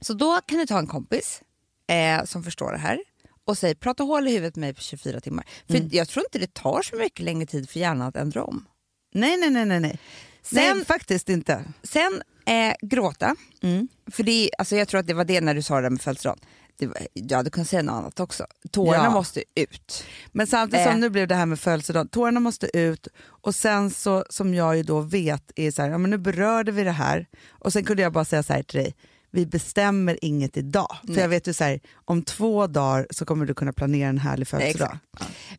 Så 0.00 0.14
då 0.14 0.40
kan 0.46 0.58
du 0.58 0.66
ta 0.66 0.78
en 0.78 0.86
kompis 0.86 1.42
eh, 1.88 2.24
som 2.24 2.44
förstår 2.44 2.72
det 2.72 2.78
här 2.78 2.98
och 3.44 3.58
säg 3.58 3.74
prata 3.74 4.02
hål 4.02 4.28
i 4.28 4.30
huvudet 4.30 4.56
med 4.56 4.60
mig 4.60 4.74
på 4.74 4.80
24 4.80 5.20
timmar. 5.20 5.46
För 5.68 5.94
jag 5.94 6.08
tror 6.08 6.24
inte 6.26 6.38
det 6.38 6.54
tar 6.54 6.82
så 6.82 6.96
mycket 6.96 7.24
längre 7.24 7.46
tid 7.46 7.70
för 7.70 7.80
hjärnan 7.80 8.08
att 8.08 8.16
ändra 8.16 8.44
om. 8.44 8.66
Nej, 9.14 9.36
nej, 9.36 9.50
nej, 9.50 9.66
nej. 9.66 9.80
nej. 9.80 9.98
Sen- 10.42 10.76
nej, 10.76 10.84
faktiskt 10.84 11.28
inte. 11.28 11.64
Sen 11.82 12.22
eh, 12.46 12.74
gråta. 12.82 13.36
Mm. 13.62 13.88
För 14.10 14.22
det, 14.22 14.50
alltså 14.58 14.76
jag 14.76 14.88
tror 14.88 15.00
att 15.00 15.06
det 15.06 15.14
var 15.14 15.24
det 15.24 15.40
när 15.40 15.54
du 15.54 15.62
sa 15.62 15.76
det 15.76 15.82
där 15.82 15.90
med 15.90 16.00
födelsedagen. 16.00 16.38
Det 16.78 16.86
var, 16.86 16.96
ja, 17.12 17.42
du 17.42 17.50
kan 17.50 17.64
säga 17.64 17.82
något 17.82 17.92
annat 17.94 18.20
också. 18.20 18.46
Tårarna 18.70 19.04
Ja. 19.04 19.10
måste 19.10 19.44
ut. 19.54 20.04
Men 20.32 20.46
samtidigt 20.46 20.84
som 20.84 20.92
Eh. 20.94 20.98
nu 20.98 21.10
blev 21.10 21.28
det 21.28 21.34
här 21.34 21.46
med 21.46 21.60
födelsedagen, 21.60 22.08
tårarna 22.08 22.40
måste 22.40 22.78
ut 22.78 23.08
och 23.24 23.54
sen 23.54 23.90
så 23.90 24.24
som 24.30 24.54
jag 24.54 24.76
ju 24.76 24.82
då 24.82 25.00
vet 25.00 25.52
är 25.56 25.70
så 25.70 25.82
här, 25.82 25.88
ja 25.90 25.98
men 25.98 26.10
nu 26.10 26.18
berörde 26.18 26.72
vi 26.72 26.82
det 26.84 26.90
här 26.90 27.26
och 27.48 27.72
sen 27.72 27.84
kunde 27.84 28.02
jag 28.02 28.12
bara 28.12 28.24
säga 28.24 28.42
så 28.42 28.52
här 28.52 28.62
till 28.62 28.80
dig, 28.80 28.94
vi 29.30 29.46
bestämmer 29.46 30.18
inget 30.24 30.56
idag. 30.56 30.96
För 31.06 31.20
jag 31.20 31.28
vet 31.28 31.48
ju 31.48 31.52
så 31.52 31.64
här, 31.64 31.80
om 32.04 32.22
två 32.22 32.66
dagar 32.66 33.06
så 33.10 33.24
kommer 33.24 33.46
du 33.46 33.54
kunna 33.54 33.72
planera 33.72 34.08
en 34.08 34.18
härlig 34.18 34.48
födelsedag. 34.48 34.98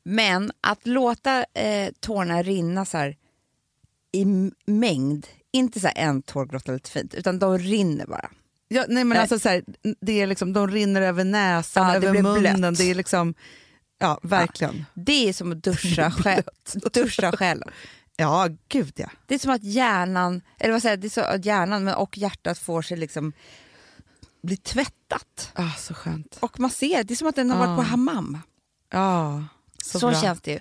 Men 0.04 0.52
att 0.62 0.88
låta 0.88 1.46
eh, 1.54 1.90
tårarna 2.00 2.44
rinna 2.44 2.86
så 2.86 2.98
här 2.98 3.18
i 4.12 4.26
mängd, 4.66 5.28
inte 5.58 5.80
så 5.80 5.90
en 5.96 6.22
tår 6.22 6.46
gråta 6.46 6.72
lite 6.72 6.90
fint, 6.92 7.14
utan 7.14 7.40
de 7.40 7.58
rinner 7.58 8.06
bara. 8.06 8.30
Ja, 8.68 8.86
nej 8.88 9.04
men 9.04 9.10
Nej. 9.10 9.18
alltså 9.18 9.40
så 9.40 9.50
här, 9.50 9.64
det 10.02 10.22
är 10.22 10.28
liksom, 10.28 10.54
de 10.54 10.68
rinner 10.72 11.02
över 11.02 11.24
näsan, 11.24 11.88
Ja, 11.88 11.96
över 11.96 12.22
munnen, 12.22 12.60
blött. 12.60 12.78
det 12.78 12.92
är 12.92 12.96
liksom, 12.96 13.34
ja 14.00 14.20
verkligen. 14.24 14.86
Det 14.94 15.30
är 15.30 15.34
som 15.34 15.52
att 15.52 15.64
duscha, 15.64 16.12
själ, 16.24 16.44
duscha 16.94 17.32
själen. 17.32 17.70
Ja, 18.18 18.48
gud 18.70 18.94
ja. 18.96 19.10
Det 19.26 19.36
är 19.36 19.40
som 19.40 19.52
att 19.52 19.64
hjärnan, 19.64 20.42
eller 20.60 20.72
vad 20.74 20.82
säger 20.82 20.94
jag, 20.96 21.00
det 21.02 21.08
är 21.08 21.10
så 21.10 21.22
att 21.22 21.46
hjärnan 21.46 21.84
men 21.84 21.96
och 21.96 22.18
hjärtat 22.18 22.58
får 22.60 22.82
sig 22.82 22.98
liksom 22.98 23.34
bli 24.44 24.58
tvättat. 24.58 25.52
Ah, 25.54 25.72
så 25.78 25.94
skönt. 25.94 26.38
Och 26.40 26.60
man 26.60 26.70
ser, 26.70 27.04
det 27.04 27.14
är 27.14 27.16
som 27.16 27.28
att 27.28 27.36
den 27.36 27.52
har 27.52 27.58
varit 27.58 27.76
på 27.78 27.82
Ah. 27.82 27.86
hammam. 27.86 28.38
Ja, 28.92 29.44
så, 29.84 30.00
Så, 30.00 30.10
bra. 30.10 30.22
känns 30.22 30.42
det 30.42 30.52
ju. 30.52 30.60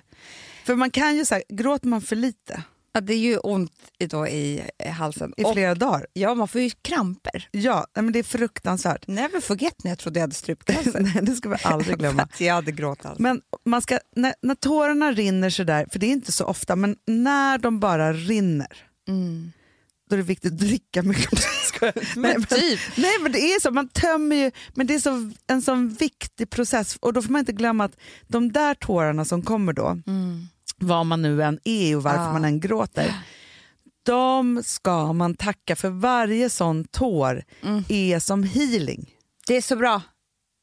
För 0.65 0.75
man 0.75 0.91
kan 0.91 1.15
ju 1.15 1.25
säga, 1.25 1.41
gråter 1.49 1.87
man 1.87 2.01
för 2.01 2.15
lite, 2.15 2.63
Är 2.97 3.13
ju 3.13 3.37
ont 3.37 3.71
i, 3.99 4.05
då 4.07 4.27
i 4.27 4.61
eh, 4.79 4.91
halsen. 4.91 5.33
i 5.37 5.43
Och, 5.43 5.53
flera 5.53 5.75
dagar. 5.75 6.07
ja, 6.13 6.35
man 6.35 6.47
får 6.47 6.61
ju 6.61 6.69
kramper. 6.81 7.47
Ja, 7.51 7.87
men 7.95 8.11
det 8.11 8.19
är 8.19 8.23
fruktansvärt. 8.23 9.07
Never 9.07 9.41
forget 9.41 9.83
när 9.83 9.91
jag 9.91 9.99
trodde 9.99 10.19
jag 10.19 10.23
hade 10.23 10.35
strupcancer. 10.35 10.99
nej, 11.13 11.19
det 11.23 11.35
ska 11.35 11.49
vi 11.49 11.55
aldrig 11.63 11.97
glömma. 11.99 12.27
Jag 12.39 12.53
hade 12.53 12.71
gråtit. 12.71 13.07
Men 13.19 13.41
man 13.65 13.81
ska, 13.81 13.99
när, 14.15 14.33
när 14.41 14.55
tårarna 14.55 15.11
rinner 15.11 15.49
sådär, 15.49 15.87
för 15.91 15.99
det 15.99 16.05
är 16.05 16.11
inte 16.11 16.31
så 16.31 16.45
ofta, 16.45 16.75
men 16.75 16.95
när 17.07 17.57
de 17.57 17.79
bara 17.79 18.13
rinner, 18.13 18.83
Mm. 19.07 19.51
då 20.09 20.15
är 20.15 20.17
det 20.17 20.23
viktigt 20.23 20.53
att 20.53 20.59
dricka 20.59 21.03
mycket. 21.03 21.29
Men 21.81 21.93
Nej, 22.15 22.33
men- 22.37 22.43
typ. 22.45 22.79
Nej 22.97 23.11
men 23.21 23.31
det 23.31 23.39
är 23.39 23.59
så, 23.59 23.71
man 23.71 23.87
tömmer 23.89 24.35
ju, 24.35 24.51
men 24.75 24.87
det 24.87 24.95
är 24.95 24.99
så, 24.99 25.31
en 25.47 25.61
sån 25.61 25.89
viktig 25.93 26.49
process 26.49 26.95
och 27.01 27.13
då 27.13 27.21
får 27.21 27.31
man 27.31 27.39
inte 27.39 27.51
glömma 27.53 27.83
att 27.83 27.97
de 28.27 28.51
där 28.51 28.73
tårarna 28.73 29.25
som 29.25 29.41
kommer 29.41 29.73
då, 29.73 29.87
Mm. 30.07 30.47
Vad 30.81 31.05
man 31.05 31.21
nu 31.21 31.43
än 31.43 31.59
är 31.63 31.95
och 31.97 32.03
varför 32.03 32.23
Ja. 32.23 32.33
man 32.33 32.45
än 32.45 32.59
gråter, 32.59 33.13
de 34.05 34.61
ska 34.65 35.13
man 35.13 35.35
tacka 35.35 35.75
för 35.75 35.89
varje 35.89 36.49
sån 36.49 36.83
tår 36.85 37.43
Mm. 37.63 37.83
är 37.89 38.19
som 38.19 38.43
healing. 38.43 39.13
Det 39.47 39.53
är 39.57 39.61
så 39.61 39.75
bra. 39.75 40.01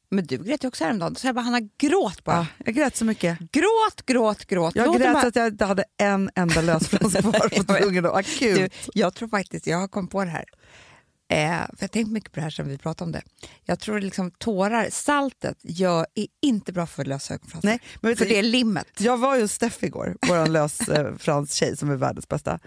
Men 0.09 0.25
du 0.25 0.37
grät 0.37 0.63
ju 0.63 0.67
också 0.67 0.83
häromdagen. 0.83 1.15
Så 1.15 1.27
jag 1.27 1.35
bara, 1.35 1.41
Hanna, 1.41 1.59
gråt 1.77 2.23
bara. 2.23 2.35
Ja, 2.37 2.45
jag 2.65 2.75
grät 2.75 2.95
så 2.95 3.05
mycket. 3.05 3.39
Gråt, 3.39 4.05
gråt, 4.05 4.45
gråt. 4.45 4.75
Jag 4.75 4.85
Låt 4.87 4.97
grät 4.97 5.13
bara- 5.13 5.27
att 5.27 5.35
jag 5.35 5.47
inte 5.47 5.65
hade 5.65 5.83
en 5.97 6.29
enda 6.35 6.61
lösfrans 6.61 7.13
kvar 7.21 7.49
på 7.57 7.63
tvungen 7.79 8.05
akut. 8.05 8.55
Du, 8.57 8.69
jag 8.93 9.13
tror 9.13 9.27
faktiskt, 9.29 9.67
jag 9.67 9.77
har 9.77 9.87
kommit 9.87 10.11
på 10.11 10.23
det 10.23 10.29
här. 10.29 10.45
Eh, 11.27 11.37
för 11.37 11.75
jag 11.79 11.83
har 11.83 11.87
tänkt 11.87 12.11
mycket 12.11 12.31
på 12.31 12.35
det 12.35 12.41
här 12.41 12.49
sen 12.49 12.67
vi 12.67 12.77
pratade 12.77 13.05
om 13.05 13.11
det. 13.11 13.21
Jag 13.63 13.79
tror 13.79 14.01
liksom 14.01 14.31
tårar, 14.31 14.87
saltet 14.91 15.57
gör, 15.61 16.05
är 16.15 16.27
inte 16.41 16.73
bra 16.73 16.85
för 16.87 17.05
lösa 17.05 17.33
ögonfransar. 17.33 17.69
Nej, 17.69 17.79
men 18.01 18.15
För 18.15 18.25
det 18.25 18.39
är 18.39 18.43
limmet. 18.43 18.87
Jag 18.97 19.17
var 19.17 19.35
ju 19.35 19.41
hos 19.41 19.51
Steffi 19.51 19.85
igår, 19.85 20.17
vår 20.27 20.47
lösfrans 20.47 21.53
tjej 21.53 21.77
som 21.77 21.89
är 21.89 21.95
världens 21.95 22.27
bästa. 22.27 22.59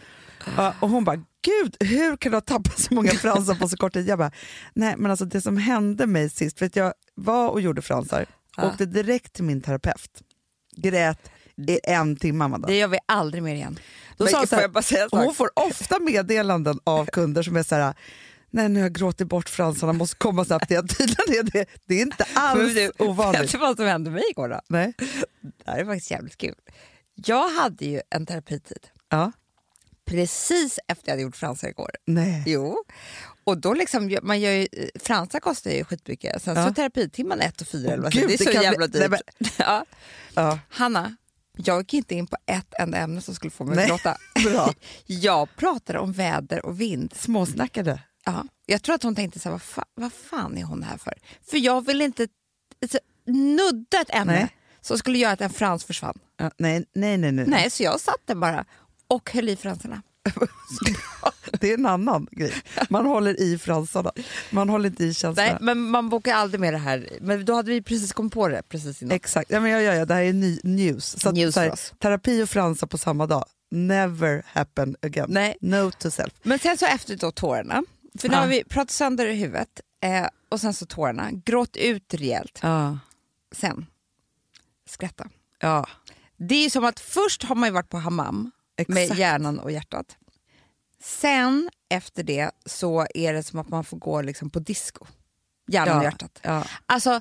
Ja, 0.57 0.75
och 0.81 0.89
hon 0.89 1.05
bara, 1.05 1.17
gud 1.17 1.77
hur 1.81 2.17
kan 2.17 2.33
du 2.33 2.37
ha 2.37 2.41
tappat 2.41 2.79
så 2.79 2.95
många 2.95 3.11
fransar 3.11 3.55
på 3.55 3.69
så 3.69 3.77
kort 3.77 3.93
tid? 3.93 4.09
Jag 4.09 4.19
bara, 4.19 4.33
nej 4.75 4.95
men 4.99 5.11
alltså 5.11 5.25
det 5.25 5.41
som 5.41 5.57
hände 5.57 6.07
mig 6.07 6.31
sist, 6.31 6.59
för 6.59 6.67
att 6.67 6.77
jag 6.77 6.93
var 7.15 7.49
och 7.49 7.61
gjorde 7.61 7.83
fransar, 7.83 8.27
Ja. 8.57 8.69
åkte 8.69 8.87
direkt 8.87 9.33
till 9.33 9.45
min 9.45 9.61
terapeut, 9.61 10.23
grät 10.77 11.31
i 11.69 11.81
en 11.85 12.17
timme 12.17 12.45
Amanda. 12.45 12.69
Det 12.69 12.77
gör 12.77 12.89
vi 12.89 12.99
aldrig 13.07 13.43
mer 13.43 13.55
igen. 13.55 13.79
Då 14.17 14.25
Men 14.25 14.33
sa 14.33 14.39
hon 14.39 14.47
så 14.47 14.57
får 14.57 14.97
här, 14.97 15.25
hon 15.25 15.35
får 15.35 15.51
ofta 15.55 15.99
meddelanden 15.99 16.81
av 16.85 17.07
kunder 17.07 17.43
som 17.43 17.57
är 17.57 17.63
så 17.63 17.75
här, 17.75 17.95
nej 18.51 18.69
nu 18.69 18.81
har 18.81 18.85
jag 18.85 18.93
gråtit 18.93 19.29
bort 19.29 19.49
fransarna, 19.49 19.93
måste 19.93 20.17
komma 20.17 20.45
snabbt 20.45 20.71
igen. 20.71 20.89
Tydligen 20.99 21.39
är 21.47 21.51
det, 21.53 21.67
det 21.87 21.95
är 21.95 22.03
inte 22.03 22.27
Men 22.35 22.43
alls 22.43 22.75
du, 22.75 22.93
ovanligt. 22.99 23.43
Vet 23.43 23.53
du 23.53 23.59
vad 23.59 23.77
som 23.77 23.87
hände 23.87 24.11
mig 24.11 24.23
igår 24.31 24.49
då? 24.49 24.61
Nej. 24.69 24.93
Det 25.41 25.71
här 25.71 25.79
är 25.79 25.85
faktiskt 25.85 26.11
jävligt 26.11 26.37
kul. 26.37 26.55
Jag 27.15 27.49
hade 27.49 27.85
ju 27.85 28.01
en 28.11 28.27
terapitid 28.27 28.87
Ja. 29.11 29.33
precis 30.05 30.79
efter 30.89 31.09
jag 31.09 31.13
hade 31.13 31.23
gjort 31.23 31.37
fransar 31.37 31.69
igår. 31.69 31.91
Nej. 32.07 32.43
Jo. 32.47 32.85
Och 33.45 33.59
då 33.59 33.75
liksom, 33.75 34.19
man 34.23 34.41
gör 34.41 34.53
ju, 34.53 34.67
fransar 35.01 35.41
kostar 35.41 35.71
ju 35.71 35.85
skitmycket. 35.85 36.43
Sen 36.43 36.57
Ja. 36.57 36.69
så 36.69 36.75
terapitimman 36.75 37.41
ett 37.41 37.61
och 37.61 37.67
fyra. 37.69 37.93
eller 37.93 38.03
vad 38.03 38.13
Gud, 38.13 38.23
det 38.29 38.35
är 38.35 38.39
det 38.39 38.45
så 38.45 38.51
bli- 38.51 38.63
jävla 38.63 38.87
dyrt. 38.87 39.11
Nej, 39.11 39.21
ja. 39.59 39.85
Ja. 40.35 40.59
Hanna, 40.69 41.17
jag 41.57 41.81
gick 41.81 41.95
inte 41.95 42.15
in 42.15 42.27
på 42.27 42.37
ett 42.47 42.75
enda 42.79 42.99
ämne 42.99 43.21
som 43.21 43.35
skulle 43.35 43.51
få 43.51 43.65
mig 43.65 43.77
Nej. 43.77 43.85
att 43.85 43.89
gråta. 43.91 44.17
Bra. 44.51 44.75
Jag 45.07 45.49
pratade 45.57 45.99
om 45.99 46.13
väder 46.13 46.67
och 46.67 46.81
vind. 46.81 47.15
Småsnackade. 47.17 48.01
Ja. 48.33 48.45
Jag 48.67 48.83
tror 48.83 48.95
att 48.95 49.03
hon 49.03 49.15
tänkte 49.15 49.39
så 49.39 49.49
här, 49.49 49.53
vad, 49.53 49.63
fa 49.63 49.85
vad 49.95 50.13
fan 50.13 50.59
är 50.59 50.65
hon 50.65 50.83
här 50.83 50.99
för? 50.99 51.15
För 51.51 51.57
jag 51.57 51.87
vill 51.87 52.03
inte 52.03 52.29
alltså, 52.83 52.99
nudda 53.27 54.01
ett 54.01 54.15
ämne 54.15 54.33
Nej. 54.33 54.57
som 54.81 54.99
skulle 54.99 55.19
göra 55.19 55.33
att 55.33 55.41
en 55.41 55.51
frans 55.51 55.85
försvann. 55.85 56.19
Ja, 56.37 56.51
nej, 56.59 56.85
nej, 56.95 57.19
nej, 57.19 57.33
nej. 57.33 57.47
Nej, 57.47 57.71
så 57.71 57.83
jag 57.83 58.01
satt 58.01 58.21
där 58.27 58.35
bara 58.35 58.65
och 59.09 59.31
höll 59.31 59.49
i 59.49 59.57
fransarna. 59.57 60.03
Det 61.61 61.71
är 61.71 61.75
en 61.75 61.87
annan 61.87 62.27
grej. 62.31 62.53
Man 62.91 63.07
håller 63.07 63.41
i 63.41 63.59
fransarna. 63.59 64.13
Man 64.51 64.69
håller 64.69 64.89
inte 64.89 65.05
i 65.05 65.15
känslorna. 65.15 65.51
Nej, 65.51 65.59
men 65.61 65.91
man 65.91 66.09
bokar 66.09 66.35
aldrig 66.35 66.61
med 66.61 66.75
det 66.75 66.79
här. 66.79 67.09
Men 67.21 67.45
då 67.45 67.55
hade 67.55 67.71
vi 67.71 67.83
precis 67.83 68.13
kommit 68.13 68.33
på 68.33 68.49
det 68.49 68.63
precis 68.69 69.03
innan. 69.03 69.17
Exakt, 69.17 69.51
ja, 69.51 69.61
men 69.61 69.71
jag, 69.71 69.83
jag, 69.83 69.97
jag, 69.97 70.09
det 70.09 70.15
här 70.15 70.23
är 70.23 70.33
ny, 70.33 70.61
news. 70.63 71.21
Så 71.21 71.29
att, 71.29 71.35
News 71.35 71.55
så 71.55 71.61
här, 71.61 71.99
terapi 71.99 72.43
och 72.43 72.49
fransar 72.49 72.87
på 72.87 72.99
samma 72.99 73.27
dag, 73.27 73.45
never 73.71 74.43
happen 74.47 74.97
again. 75.03 75.27
Nej. 75.29 75.57
Note 75.61 75.99
to 75.99 76.11
self. 76.11 76.33
Men 76.43 76.59
sen 76.59 76.79
så 76.79 76.87
efter 76.87 77.17
då 77.17 77.31
tårarna, 77.31 77.83
för 78.21 78.29
nu 78.29 78.37
har 78.37 78.47
vi 78.47 78.65
pratat 78.65 78.91
sönder 78.91 79.27
i 79.27 79.35
huvudet 79.35 79.81
eh, 80.01 80.27
och 80.49 80.61
sen 80.61 80.75
så 80.75 80.87
tårarna, 80.87 81.31
gråt 81.33 81.77
ut 81.77 82.15
rejält. 82.15 82.61
Sen, 83.53 83.87
skratta. 84.89 85.29
Ja, 85.61 85.87
Det 86.37 86.55
är 86.55 86.71
som 86.71 86.85
att 86.85 87.01
först 87.01 87.43
har 87.43 87.55
man 87.55 87.69
ju 87.69 87.73
varit 87.73 87.89
på 87.89 87.99
hammam 87.99 88.51
med 88.89 88.99
exakt. 89.03 89.19
hjärnan 89.21 89.59
och 89.59 89.73
hjärtat. 89.73 90.17
Sen 91.03 91.71
efter 91.89 92.23
det 92.23 92.51
så 92.67 93.07
är 93.15 93.33
det 93.33 93.43
som 93.43 93.59
att 93.59 93.69
man 93.69 93.85
får 93.85 93.97
gå 93.99 94.23
liksom 94.23 94.51
på 94.51 94.59
disco. 94.59 95.07
Hjärnan 95.69 95.97
och 95.97 96.03
Ja. 96.05 96.09
hjärtat. 96.11 96.39
Ja. 96.43 96.65
Alltså, 96.87 97.21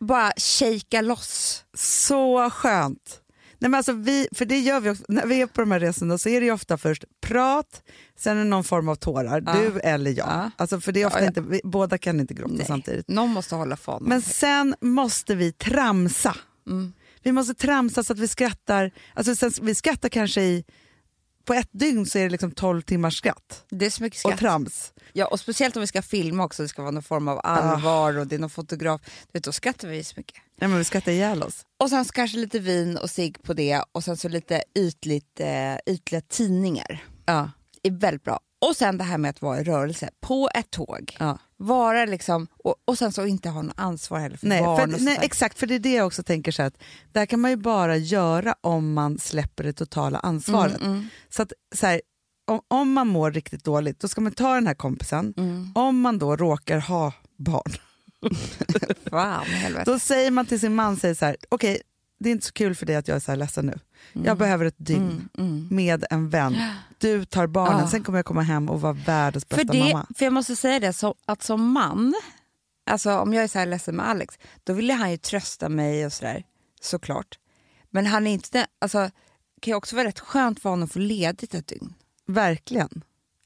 bara 0.00 0.32
shakea 0.36 1.00
loss. 1.00 1.64
Så 1.74 2.50
skönt. 2.50 3.21
Nej, 3.62 3.70
men 3.70 3.78
alltså 3.78 3.92
vi, 3.92 4.28
för 4.32 4.44
det 4.44 4.58
gör 4.58 4.80
vi 4.80 4.90
också, 4.90 5.04
när 5.08 5.26
vi 5.26 5.40
är 5.40 5.46
på 5.46 5.60
de 5.60 5.70
här 5.70 5.80
resorna 5.80 6.18
så 6.18 6.28
är 6.28 6.40
det 6.40 6.50
ofta 6.50 6.78
först 6.78 7.04
prat, 7.20 7.82
sen 8.16 8.36
är 8.36 8.42
det 8.44 8.50
någon 8.50 8.64
form 8.64 8.88
av 8.88 8.94
tårar, 8.94 9.42
Ja. 9.46 9.52
du 9.52 9.80
eller 9.80 10.10
jag. 10.10 10.28
Ja. 10.28 10.50
Alltså 10.56 10.80
för 10.80 10.92
det 10.92 11.02
är 11.02 11.06
ofta 11.06 11.20
Ja, 11.20 11.26
inte, 11.26 11.40
vi, 11.40 11.60
båda 11.64 11.98
kan 11.98 12.20
inte 12.20 12.34
gråta 12.34 12.54
Nej. 12.54 12.66
samtidigt. 12.66 13.08
Någon 13.08 13.30
måste 13.30 13.54
hålla 13.54 13.76
fanan. 13.76 14.08
Men 14.08 14.22
sen 14.22 14.74
måste 14.80 15.34
vi 15.34 15.52
tramsa. 15.52 16.36
Mm. 16.68 16.92
Vi 17.22 17.32
måste 17.32 17.54
tramsa 17.54 18.04
så 18.04 18.12
att 18.12 18.18
vi 18.18 18.28
skrattar, 18.28 18.90
alltså 19.14 19.36
sen, 19.36 19.52
vi 19.62 19.74
skrattar 19.74 20.08
kanske 20.08 20.42
i, 20.42 20.64
på 21.44 21.54
ett 21.54 21.68
dygn 21.72 22.06
så 22.06 22.18
är 22.18 22.22
det 22.22 22.28
liksom 22.30 22.50
12 22.50 22.82
timmars 22.82 23.18
skratt. 23.18 23.64
Det 23.70 23.86
är 23.86 23.90
så 23.90 24.02
mycket 24.02 24.24
Och 24.24 24.30
skratt. 24.30 24.40
trams. 24.40 24.92
Ja, 25.12 25.26
och 25.26 25.40
speciellt 25.40 25.76
om 25.76 25.80
vi 25.80 25.86
ska 25.86 26.02
filma 26.02 26.44
också, 26.44 26.62
det 26.62 26.68
ska 26.68 26.82
vara 26.82 26.90
någon 26.92 27.02
form 27.02 27.28
av 27.28 27.40
allvar 27.44 28.18
och 28.18 28.26
det 28.26 28.34
är 28.34 28.38
någon 28.40 28.50
fotograf. 28.50 29.00
Du 29.04 29.30
vet, 29.38 29.44
då 29.44 29.52
skrattar 29.52 29.88
vi 29.88 30.04
så 30.04 30.14
mycket. 30.16 30.36
Nej, 30.60 30.68
men 30.68 30.78
vi 30.78 30.84
skrattar 30.84 31.12
ihjäl 31.12 31.42
oss. 31.42 31.62
Och 31.80 31.88
sen 31.90 32.04
så 32.04 32.12
kanske 32.12 32.38
lite 32.38 32.58
vin 32.58 32.96
och 32.96 33.10
cigg 33.10 33.42
på 33.42 33.52
det 33.54 33.84
och 33.92 34.04
sen 34.04 34.16
så 34.16 34.28
lite 34.28 34.62
ytligt, 34.78 35.40
eh, 35.40 35.76
ytliga 35.94 36.20
tidningar. 36.20 37.04
Ja. 37.26 37.50
är 37.82 37.90
väldigt 37.90 38.24
bra. 38.24 38.40
Och 38.66 38.76
sen 38.76 38.98
det 38.98 39.04
här 39.04 39.18
med 39.18 39.28
att 39.30 39.42
vara 39.42 39.60
i 39.60 39.64
rörelse 39.64 40.10
på 40.20 40.50
ett 40.54 40.70
tåg. 40.70 41.16
Ja. 41.18 41.38
Vara 41.66 42.04
liksom, 42.04 42.46
och, 42.64 42.74
och 42.84 42.98
sen 42.98 43.12
så 43.12 43.26
inte 43.26 43.48
ha 43.48 43.62
något 43.62 43.74
ansvar 43.76 44.18
heller 44.18 44.36
för 44.36 44.46
Nej, 44.46 44.62
barn 44.62 44.90
för, 44.90 44.96
och 44.98 45.02
nej, 45.02 45.18
exakt, 45.22 45.58
för 45.58 45.66
det 45.66 45.74
är 45.74 45.78
det 45.78 45.92
jag 45.92 46.06
också 46.06 46.22
tänker 46.22 46.52
så 46.52 46.62
här 46.62 46.66
att 46.66 46.78
där 47.12 47.26
kan 47.26 47.40
man 47.40 47.50
ju 47.50 47.56
bara 47.56 47.96
göra 47.96 48.54
om 48.60 48.92
man 48.92 49.18
släpper 49.18 49.64
det 49.64 49.72
totala 49.72 50.18
ansvaret. 50.18 50.80
Mm, 50.80 50.92
mm, 50.92 51.06
Så 51.28 51.42
att 51.42 51.52
så 51.74 51.86
här, 51.86 52.00
om, 52.46 52.60
om 52.68 52.92
man 52.92 53.08
mår 53.08 53.30
riktigt 53.30 53.64
dåligt, 53.64 54.00
då 54.00 54.08
ska 54.08 54.20
man 54.20 54.32
ta 54.32 54.54
den 54.54 54.66
här 54.66 54.74
kompisen. 54.74 55.34
mm. 55.36 55.72
Om 55.74 56.00
man 56.00 56.18
då 56.18 56.36
råkar 56.36 56.78
ha 56.78 57.12
barn, 57.38 57.72
Fan 59.10 59.44
helvete. 59.44 59.90
då 59.90 59.98
säger 59.98 60.30
man 60.30 60.46
till 60.46 60.60
sin 60.60 60.74
man 60.74 60.96
säger 60.96 61.14
så 61.14 61.24
här, 61.24 61.36
okej, 61.48 61.82
det 62.22 62.28
är 62.30 62.32
inte 62.32 62.46
så 62.46 62.52
kul 62.52 62.74
för 62.74 62.86
dig 62.86 62.96
att 62.96 63.08
jag 63.08 63.14
är 63.16 63.20
så 63.20 63.30
här 63.32 63.36
ledsen 63.36 63.66
nu. 63.66 63.78
Jag 64.24 64.38
behöver 64.38 64.64
ett 64.64 64.74
dygn 64.78 65.28
Mm, 65.38 65.50
mm. 65.50 65.68
med 65.70 66.04
en 66.10 66.28
vän. 66.28 66.56
Du 66.98 67.24
tar 67.24 67.46
barnen, 67.46 67.80
Ja. 67.80 67.88
sen 67.88 68.02
kommer 68.02 68.18
jag 68.18 68.26
komma 68.26 68.42
hem 68.42 68.68
och 68.68 68.80
vara 68.80 68.92
världens 68.92 69.44
För, 69.44 69.56
bästa 69.56 69.72
det, 69.72 69.78
mamma. 69.78 70.06
för 70.16 70.24
jag 70.26 70.32
måste 70.32 70.56
säga 70.56 70.80
det, 70.80 70.92
så, 70.92 71.14
att 71.26 71.42
som 71.42 71.72
man, 71.72 72.14
alltså 72.90 73.18
om 73.18 73.34
jag 73.34 73.44
är 73.44 73.48
så 73.48 73.58
här 73.58 73.66
ledsen 73.66 73.96
med 73.96 74.08
Alex, 74.08 74.38
då 74.64 74.72
vill 74.72 74.90
han 74.90 75.10
ju 75.10 75.16
trösta 75.16 75.68
mig 75.68 76.06
och 76.06 76.12
sådär, 76.12 76.44
såklart. 76.80 77.38
Men 77.90 78.06
han 78.06 78.26
är 78.26 78.32
inte 78.32 78.66
alltså, 78.80 78.98
kan 79.60 79.70
ju 79.70 79.74
också 79.74 79.96
vara 79.96 80.08
rätt 80.08 80.20
skönt 80.20 80.60
för 80.60 80.70
honom 80.70 80.84
att 80.84 80.92
få 80.92 80.98
ledigt 80.98 81.54
ett 81.54 81.66
dygn. 81.66 81.94
Verkligen. 82.26 83.04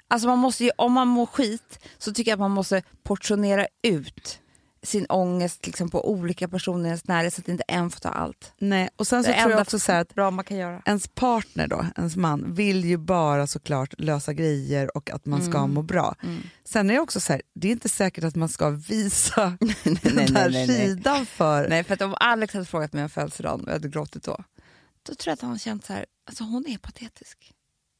Alltså 0.08 0.28
man 0.28 0.38
måste 0.38 0.64
ju, 0.64 0.70
om 0.78 0.92
man 0.92 1.08
mår 1.08 1.26
skit 1.26 1.78
så 1.98 2.12
tycker 2.12 2.30
jag 2.30 2.36
att 2.36 2.40
man 2.40 2.50
måste 2.50 2.82
portionera 3.02 3.66
ut 3.82 4.40
sin 4.86 5.06
ångest 5.06 5.66
liksom 5.66 5.90
på 5.90 6.10
olika 6.10 6.48
personer 6.48 6.84
i 6.84 6.86
ens 6.86 7.08
närhet 7.08 7.34
så 7.34 7.40
att 7.40 7.48
inte 7.48 7.64
en 7.68 7.90
får 7.90 8.00
ta 8.00 8.08
allt. 8.08 8.52
Nej, 8.58 8.88
och 8.96 9.06
sen 9.06 9.24
så 9.24 9.30
Det 9.30 9.40
tror 9.40 9.50
jag 9.52 9.60
också 9.60 9.78
så 9.78 9.92
att 9.92 10.14
bra 10.14 10.30
man 10.30 10.44
kan 10.44 10.56
göra. 10.56 10.82
ens 10.86 11.08
partner 11.08 11.66
då, 11.66 11.86
ens 11.96 12.16
man, 12.16 12.54
vill 12.54 12.84
ju 12.84 12.96
bara 12.96 13.46
såklart 13.46 13.94
lösa 13.98 14.32
grejer 14.32 14.96
och 14.96 15.10
att 15.10 15.26
man 15.26 15.42
ska 15.42 15.58
Mm. 15.58 15.74
må 15.74 15.82
bra. 15.82 16.14
Mm. 16.22 16.42
Sen 16.64 16.90
är 16.90 16.94
det 16.94 17.00
också 17.00 17.20
så 17.20 17.32
här, 17.32 17.42
det 17.54 17.68
är 17.68 17.72
inte 17.72 17.88
säkert 17.88 18.24
att 18.24 18.36
man 18.36 18.48
ska 18.48 18.70
visa 18.70 19.56
nej, 19.60 19.76
den 20.02 20.14
nej, 20.32 20.50
nej. 20.50 20.66
sidan 20.66 21.26
för... 21.26 21.68
Nej, 21.68 21.84
för 21.84 21.94
att 21.94 22.02
om 22.02 22.14
Alex 22.20 22.54
hade 22.54 22.66
frågat 22.66 22.92
mig 22.92 23.02
om 23.02 23.10
födelsedagen 23.10 23.60
och 23.60 23.68
jag 23.68 23.72
hade 23.72 23.88
gråtit 23.88 24.22
då, 24.22 24.36
då 25.08 25.14
tror 25.14 25.30
jag 25.30 25.32
att 25.32 25.40
han 25.40 25.50
hade 25.50 25.60
känt 25.60 25.84
så 25.84 25.92
här, 25.92 26.06
alltså 26.28 26.44
hon 26.44 26.66
är 26.68 26.78
patetisk. 26.78 27.52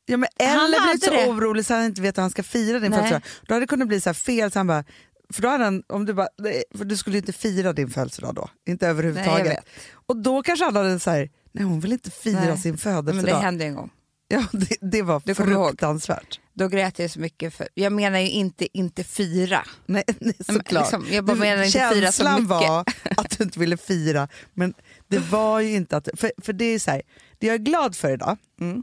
Ja, 0.08 0.16
men 0.16 0.28
eller 0.38 0.82
blivit 0.86 1.04
så 1.04 1.10
det. 1.10 1.26
orolig 1.28 1.66
så 1.66 1.74
han 1.74 1.84
inte 1.84 2.00
vet 2.02 2.16
hur 2.16 2.20
han 2.22 2.30
ska 2.30 2.42
fira 2.42 2.78
din 2.78 2.92
födelsedag. 2.92 3.22
Då 3.46 3.54
hade 3.54 3.62
det 3.62 3.68
kunnat 3.68 3.88
bli 3.88 4.00
så 4.00 4.14
fel, 4.14 4.50
så 4.50 4.58
han 4.58 4.66
bara, 4.66 4.84
för 5.32 5.42
då 5.42 5.48
hade 5.48 5.64
han, 5.64 5.82
om 5.86 6.06
du 6.06 6.12
bara, 6.14 6.28
nej, 6.38 6.64
för 6.74 6.84
du 6.84 6.96
skulle 6.96 7.16
inte 7.18 7.32
fira 7.32 7.72
din 7.72 7.90
födelsedag 7.90 8.34
då, 8.34 8.48
inte 8.66 8.84
Nej, 8.84 8.90
överhuvudtaget. 8.90 9.46
vet. 9.46 9.64
och 10.06 10.16
då 10.16 10.42
kanske 10.42 10.64
han 10.64 10.76
hade 10.76 11.00
så 11.00 11.10
här, 11.10 11.30
nej 11.52 11.64
hon 11.64 11.80
vill 11.80 11.92
inte 11.92 12.10
fira 12.10 12.40
Nej. 12.44 12.58
sin 12.58 12.70
Men 12.70 12.78
födelsedag. 12.78 13.24
det 13.40 13.44
hände 13.44 13.64
en 13.64 13.74
gång. 13.74 13.90
ja, 14.28 14.44
det, 14.52 14.76
det 14.80 15.02
var 15.02 15.22
ihåg. 15.30 15.36
fruktansvärt. 15.66 16.40
Då 16.54 16.68
grät 16.68 16.98
jag 16.98 17.10
så 17.10 17.20
mycket. 17.20 17.54
För, 17.54 17.68
jag 17.74 17.92
menar 17.92 18.18
ju 18.18 18.30
inte 18.30 18.78
inte 18.78 19.04
fira. 19.04 19.62
Nej, 19.86 20.02
nej 20.06 20.34
Men 20.46 20.56
såklart. 20.56 20.82
liksom, 20.84 21.06
jag 21.10 21.24
bara 21.24 21.34
Du- 21.34 21.40
menar 21.40 21.62
inte 21.64 21.90
fira 21.94 22.12
så 22.12 22.24
mycket. 22.30 22.46
var 22.48 22.84
att 23.16 23.38
du 23.38 23.44
inte 23.44 23.58
ville 23.58 23.76
fira, 23.76 24.28
men 24.54 24.74
det 25.08 25.18
var 25.18 25.60
ju 25.60 25.74
inte 25.74 25.96
att... 25.96 26.08
För, 26.14 26.32
för 26.42 26.52
det 26.52 26.64
är 26.64 26.78
så 26.78 26.90
här, 26.90 27.02
det 27.38 27.46
jag 27.46 27.54
är 27.54 27.58
glad 27.58 27.96
för 27.96 28.12
idag, 28.12 28.36
Mm. 28.60 28.82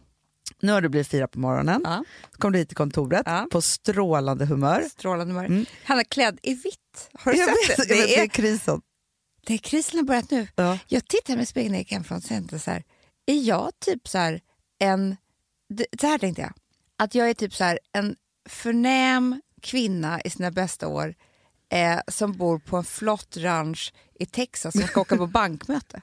Nu 0.64 0.72
har 0.72 0.82
du 0.82 0.90
blivit 0.90 1.08
fyra 1.08 1.28
på 1.28 1.40
morgonen, 1.40 1.82
Ja. 1.84 2.04
kom 2.32 2.52
du 2.52 2.60
hit 2.60 2.68
till 2.68 2.78
kontoret 2.78 3.24
Ja. 3.26 3.48
på 3.52 3.62
strålande 3.62 4.46
humör. 4.46 4.82
Strålande 4.92 5.34
humör. 5.34 5.46
Mm. 5.46 5.66
Han 5.84 6.00
är 6.00 6.04
klädd 6.04 6.40
i 6.44 6.54
vitt. 6.54 7.10
Har 7.14 7.32
du 7.34 7.38
Jag 7.40 7.48
sett 7.68 7.80
vet, 7.80 7.88
det? 7.88 7.94
jag 7.94 7.98
vet, 8.02 8.08
Det 8.08 8.14
det 8.14 8.20
är 8.20 8.24
är, 8.24 8.28
krisen. 8.28 8.82
det 9.46 9.54
är 9.54 9.58
krisen 9.58 9.98
har 10.00 10.04
börjat 10.06 10.32
nu. 10.32 10.48
Ja. 10.56 10.80
Jag 10.88 11.08
tittar 11.08 11.36
med 11.38 11.48
spegeln 11.48 11.72
när 11.72 11.78
jag 11.80 11.82
gick 11.82 11.92
hemifrån 11.92 12.18
och 12.18 12.24
tänkte 12.24 12.60
så 12.60 12.72
här, 12.72 12.84
är 13.26 13.42
jag 13.42 13.72
typ 13.80 14.08
så 14.08 14.18
här 14.18 14.42
en... 14.80 15.16
det- 15.70 15.86
Så 16.02 16.08
här 16.08 16.18
tänkte 16.18 16.42
jag, 16.42 16.54
att 16.98 17.16
jag 17.16 17.30
är 17.30 17.34
typ 17.34 17.54
så 17.56 17.64
här 17.64 17.80
en 17.92 18.16
förnäm 18.50 19.42
kvinna 19.62 20.22
i 20.22 20.30
sina 20.30 20.52
bästa 20.52 20.88
år 20.88 21.16
eh, 21.70 22.00
som 22.08 22.34
bor 22.38 22.60
på 22.60 22.78
en 22.78 22.84
flott 22.84 23.38
ranch 23.38 23.94
i 24.20 24.26
Texas 24.26 24.74
som 24.74 24.88
ska 24.88 25.02
åka 25.02 25.18
på 25.18 25.28
bankmöte. 25.40 26.02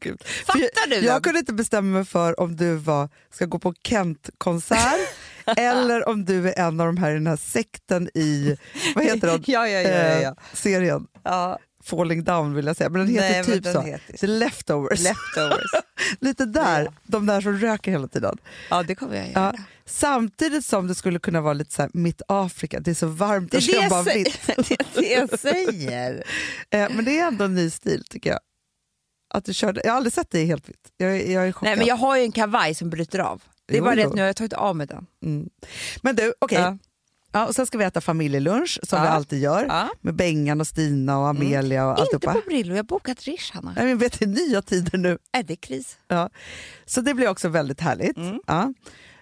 Gud. 0.00 0.22
Fattar 0.46 0.88
du 0.90 0.94
Jag, 0.96 1.04
jag 1.04 1.24
kunde 1.24 1.38
inte 1.38 1.52
bestämma 1.52 1.92
mig 1.96 2.04
för 2.04 2.40
om 2.40 2.56
du 2.56 2.74
var, 2.76 3.08
ska 3.34 3.46
gå 3.46 3.58
på 3.58 3.74
Kent-konsert 3.84 5.00
eller 5.56 6.08
om 6.08 6.24
du 6.24 6.48
är 6.48 6.58
en 6.58 6.80
av 6.80 6.86
de 6.86 6.96
här 6.96 7.10
i 7.10 7.14
den 7.14 7.26
här 7.26 7.36
sekten 7.36 8.08
i, 8.14 8.56
vad 8.94 9.04
heter 9.04 9.28
den? 9.28 9.44
Ja, 9.46 9.68
ja, 9.68 9.80
ja, 9.80 9.88
ja, 9.90 10.20
ja. 10.20 10.28
Eh, 10.28 10.34
serien? 10.52 11.06
Ja, 11.22 11.58
Falling 11.84 12.24
down 12.24 12.54
vill 12.54 12.66
jag 12.66 12.76
säga, 12.76 12.90
men 12.90 13.00
den 13.00 13.08
heter 13.10 13.30
Nej, 13.30 13.44
typ 13.44 13.64
den 13.64 13.72
så. 13.74 13.80
heter- 13.82 14.16
The 14.16 14.26
Leftovers. 14.26 15.00
leftovers. 15.00 15.70
Lite 16.20 16.44
där, 16.44 16.82
Ja. 16.84 16.92
de 17.02 17.26
där 17.26 17.40
som 17.40 17.58
röker 17.58 17.90
hela 17.90 18.08
tiden. 18.08 18.38
Ja, 18.70 18.82
det 18.82 18.94
kommer 18.94 19.16
jag 19.16 19.26
göra. 19.30 19.52
Ja. 19.56 19.62
Samtidigt 19.86 20.64
som 20.64 20.86
det 20.86 20.94
skulle 20.94 21.18
kunna 21.18 21.40
vara 21.40 21.52
lite 21.52 21.72
så 21.74 21.82
här, 21.82 21.90
mitt 21.94 22.22
Afrika, 22.28 22.80
det 22.80 22.90
är 22.90 22.94
så 22.94 23.06
varmt 23.06 23.50
Det 23.50 23.56
där 23.58 23.62
är 23.62 23.66
så 23.66 23.70
det 23.72 23.76
jag 23.76 23.84
jag, 23.84 23.90
bara 23.90 24.04
säger. 24.04 24.24
vitt. 24.24 24.40
det 24.68 24.74
är 24.80 25.00
det 25.00 25.12
jag 25.12 25.38
säger. 25.40 26.24
Eh, 26.70 26.88
men 26.90 27.04
det 27.04 27.18
är 27.18 27.26
ändå 27.26 27.44
en 27.44 27.54
ny 27.54 27.70
stil 27.70 28.04
tycker 28.10 28.30
jag. 28.30 28.40
Att 29.34 29.44
du 29.44 29.54
körde, 29.54 29.80
jag 29.84 29.90
har 29.92 29.96
aldrig 29.96 30.12
sett 30.12 30.30
dig 30.30 30.44
helt 30.46 30.68
vitt. 30.68 30.92
Jag, 30.96 31.28
jag 31.30 31.48
är 31.48 31.52
chockad. 31.52 31.68
Nej, 31.68 31.76
men 31.78 31.86
jag 31.86 31.96
har 31.96 32.16
ju 32.16 32.22
en 32.22 32.32
kavaj 32.32 32.74
som 32.74 32.90
bryter 32.90 33.18
av. 33.18 33.42
Det 33.66 33.74
är 33.74 33.78
Jo, 33.78 33.84
bara 33.84 33.94
det 33.94 34.04
att 34.04 34.14
nu 34.14 34.20
har 34.22 34.26
jag 34.26 34.36
tagit 34.36 34.52
av 34.52 34.76
mig 34.76 34.86
den. 34.86 35.06
mm. 35.24 35.48
Men 36.02 36.16
du, 36.16 36.34
okej. 36.38 36.58
Ja. 36.60 36.78
Ja, 37.32 37.46
och 37.46 37.54
sen 37.54 37.66
ska 37.66 37.78
vi 37.78 37.84
äta 37.84 38.00
familjelunch 38.00 38.78
som 38.82 38.96
Ja. 38.98 39.02
vi 39.02 39.08
alltid 39.08 39.42
gör. 39.42 39.66
Ja. 39.68 39.88
Med 40.00 40.14
Bengan 40.14 40.60
och 40.60 40.66
Stina 40.66 41.18
och 41.18 41.28
Amelia 41.28 41.86
och 41.86 41.98
Inte 41.98 42.18
på 42.26 42.40
Brillo, 42.46 42.70
jag 42.70 42.78
har 42.78 42.82
bokat 42.84 43.22
Rish, 43.22 43.52
Hanna. 43.52 43.72
Nej, 43.76 43.84
men 43.86 43.98
vet, 43.98 44.18
det 44.18 44.24
är 44.24 44.48
nya 44.48 44.62
tider 44.62 44.98
nu. 44.98 45.18
Är 45.32 45.42
det 45.42 45.56
kris? 45.56 45.98
Ja. 46.08 46.30
Så 46.86 47.00
det 47.00 47.14
blir 47.14 47.28
också 47.28 47.48
väldigt 47.48 47.80
härligt. 47.80 48.16
Mm. 48.16 48.40
Ja. 48.46 48.72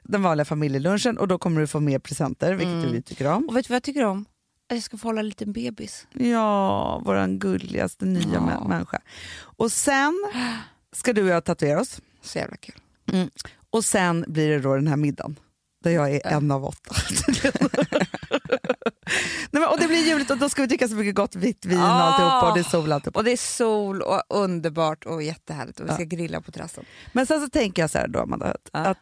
Den 0.02 0.22
vanliga 0.22 0.44
familjelunchen 0.44 1.18
och 1.18 1.28
då 1.28 1.38
kommer 1.38 1.60
du 1.60 1.66
få 1.66 1.80
mer 1.80 1.98
presenter, 1.98 2.52
vilket 2.54 2.74
Mm. 2.74 2.92
vi 2.92 3.02
tycker 3.02 3.26
om. 3.26 3.48
Och 3.48 3.56
vet 3.56 3.64
du 3.66 3.68
vad 3.68 3.76
jag 3.76 3.82
tycker 3.82 4.04
om? 4.04 4.24
Jag 4.74 4.82
ska 4.82 4.96
få 4.96 5.08
hålla 5.08 5.20
en 5.20 5.28
liten 5.28 5.52
bebis. 5.52 6.06
Ja, 6.12 6.98
våran 7.04 7.38
gulligaste 7.38 8.04
nya 8.04 8.28
Ja. 8.34 8.40
mä- 8.40 8.68
människa. 8.68 8.98
Och 9.40 9.72
sen 9.72 10.24
ska 10.92 11.12
du 11.12 11.22
och 11.22 11.28
jag 11.28 11.44
tatuera 11.44 11.80
oss. 11.80 12.00
Så 12.22 12.38
jävla 12.38 12.56
kul. 12.56 12.74
Och 13.70 13.84
sen 13.84 14.24
blir 14.28 14.48
det 14.50 14.60
då 14.60 14.74
den 14.74 14.86
här 14.86 14.96
middagen. 14.96 15.36
Där 15.84 15.90
jag 15.90 16.10
är 16.14 16.26
en 16.26 16.50
av 16.50 16.64
åtta. 16.64 16.94
Nej, 19.50 19.60
men, 19.62 19.64
och 19.68 19.78
det 19.80 19.86
blir 19.86 20.06
juligt 20.08 20.30
och 20.30 20.38
då 20.38 20.48
ska 20.48 20.62
vi 20.62 20.68
dricka 20.68 20.88
så 20.88 20.94
mycket 20.94 21.14
gott 21.14 21.36
vitt 21.36 21.64
vin 21.66 21.78
och 21.78 21.84
Ah. 21.84 21.90
alltihopa 21.90 22.48
och 22.48 22.54
det 22.54 22.60
är 22.60 22.70
sol 22.70 22.92
alltihopa. 22.92 23.18
Och 23.20 23.24
det 23.24 23.32
är 23.32 23.36
sol 23.36 24.02
och 24.02 24.22
underbart 24.28 25.04
och 25.04 25.22
jättehärligt 25.22 25.80
och 25.80 25.88
vi 25.88 25.92
ska 25.94 26.02
grilla 26.04 26.40
på 26.40 26.52
terrassen. 26.52 26.84
Men 27.12 27.26
sen 27.26 27.40
så 27.40 27.48
tänker 27.48 27.82
jag 27.82 27.90
så 27.90 27.98
här 27.98 28.08
då 28.08 28.18
Amanda, 28.20 28.46
att, 28.46 28.68
Ja. 28.72 28.78
att 28.78 28.98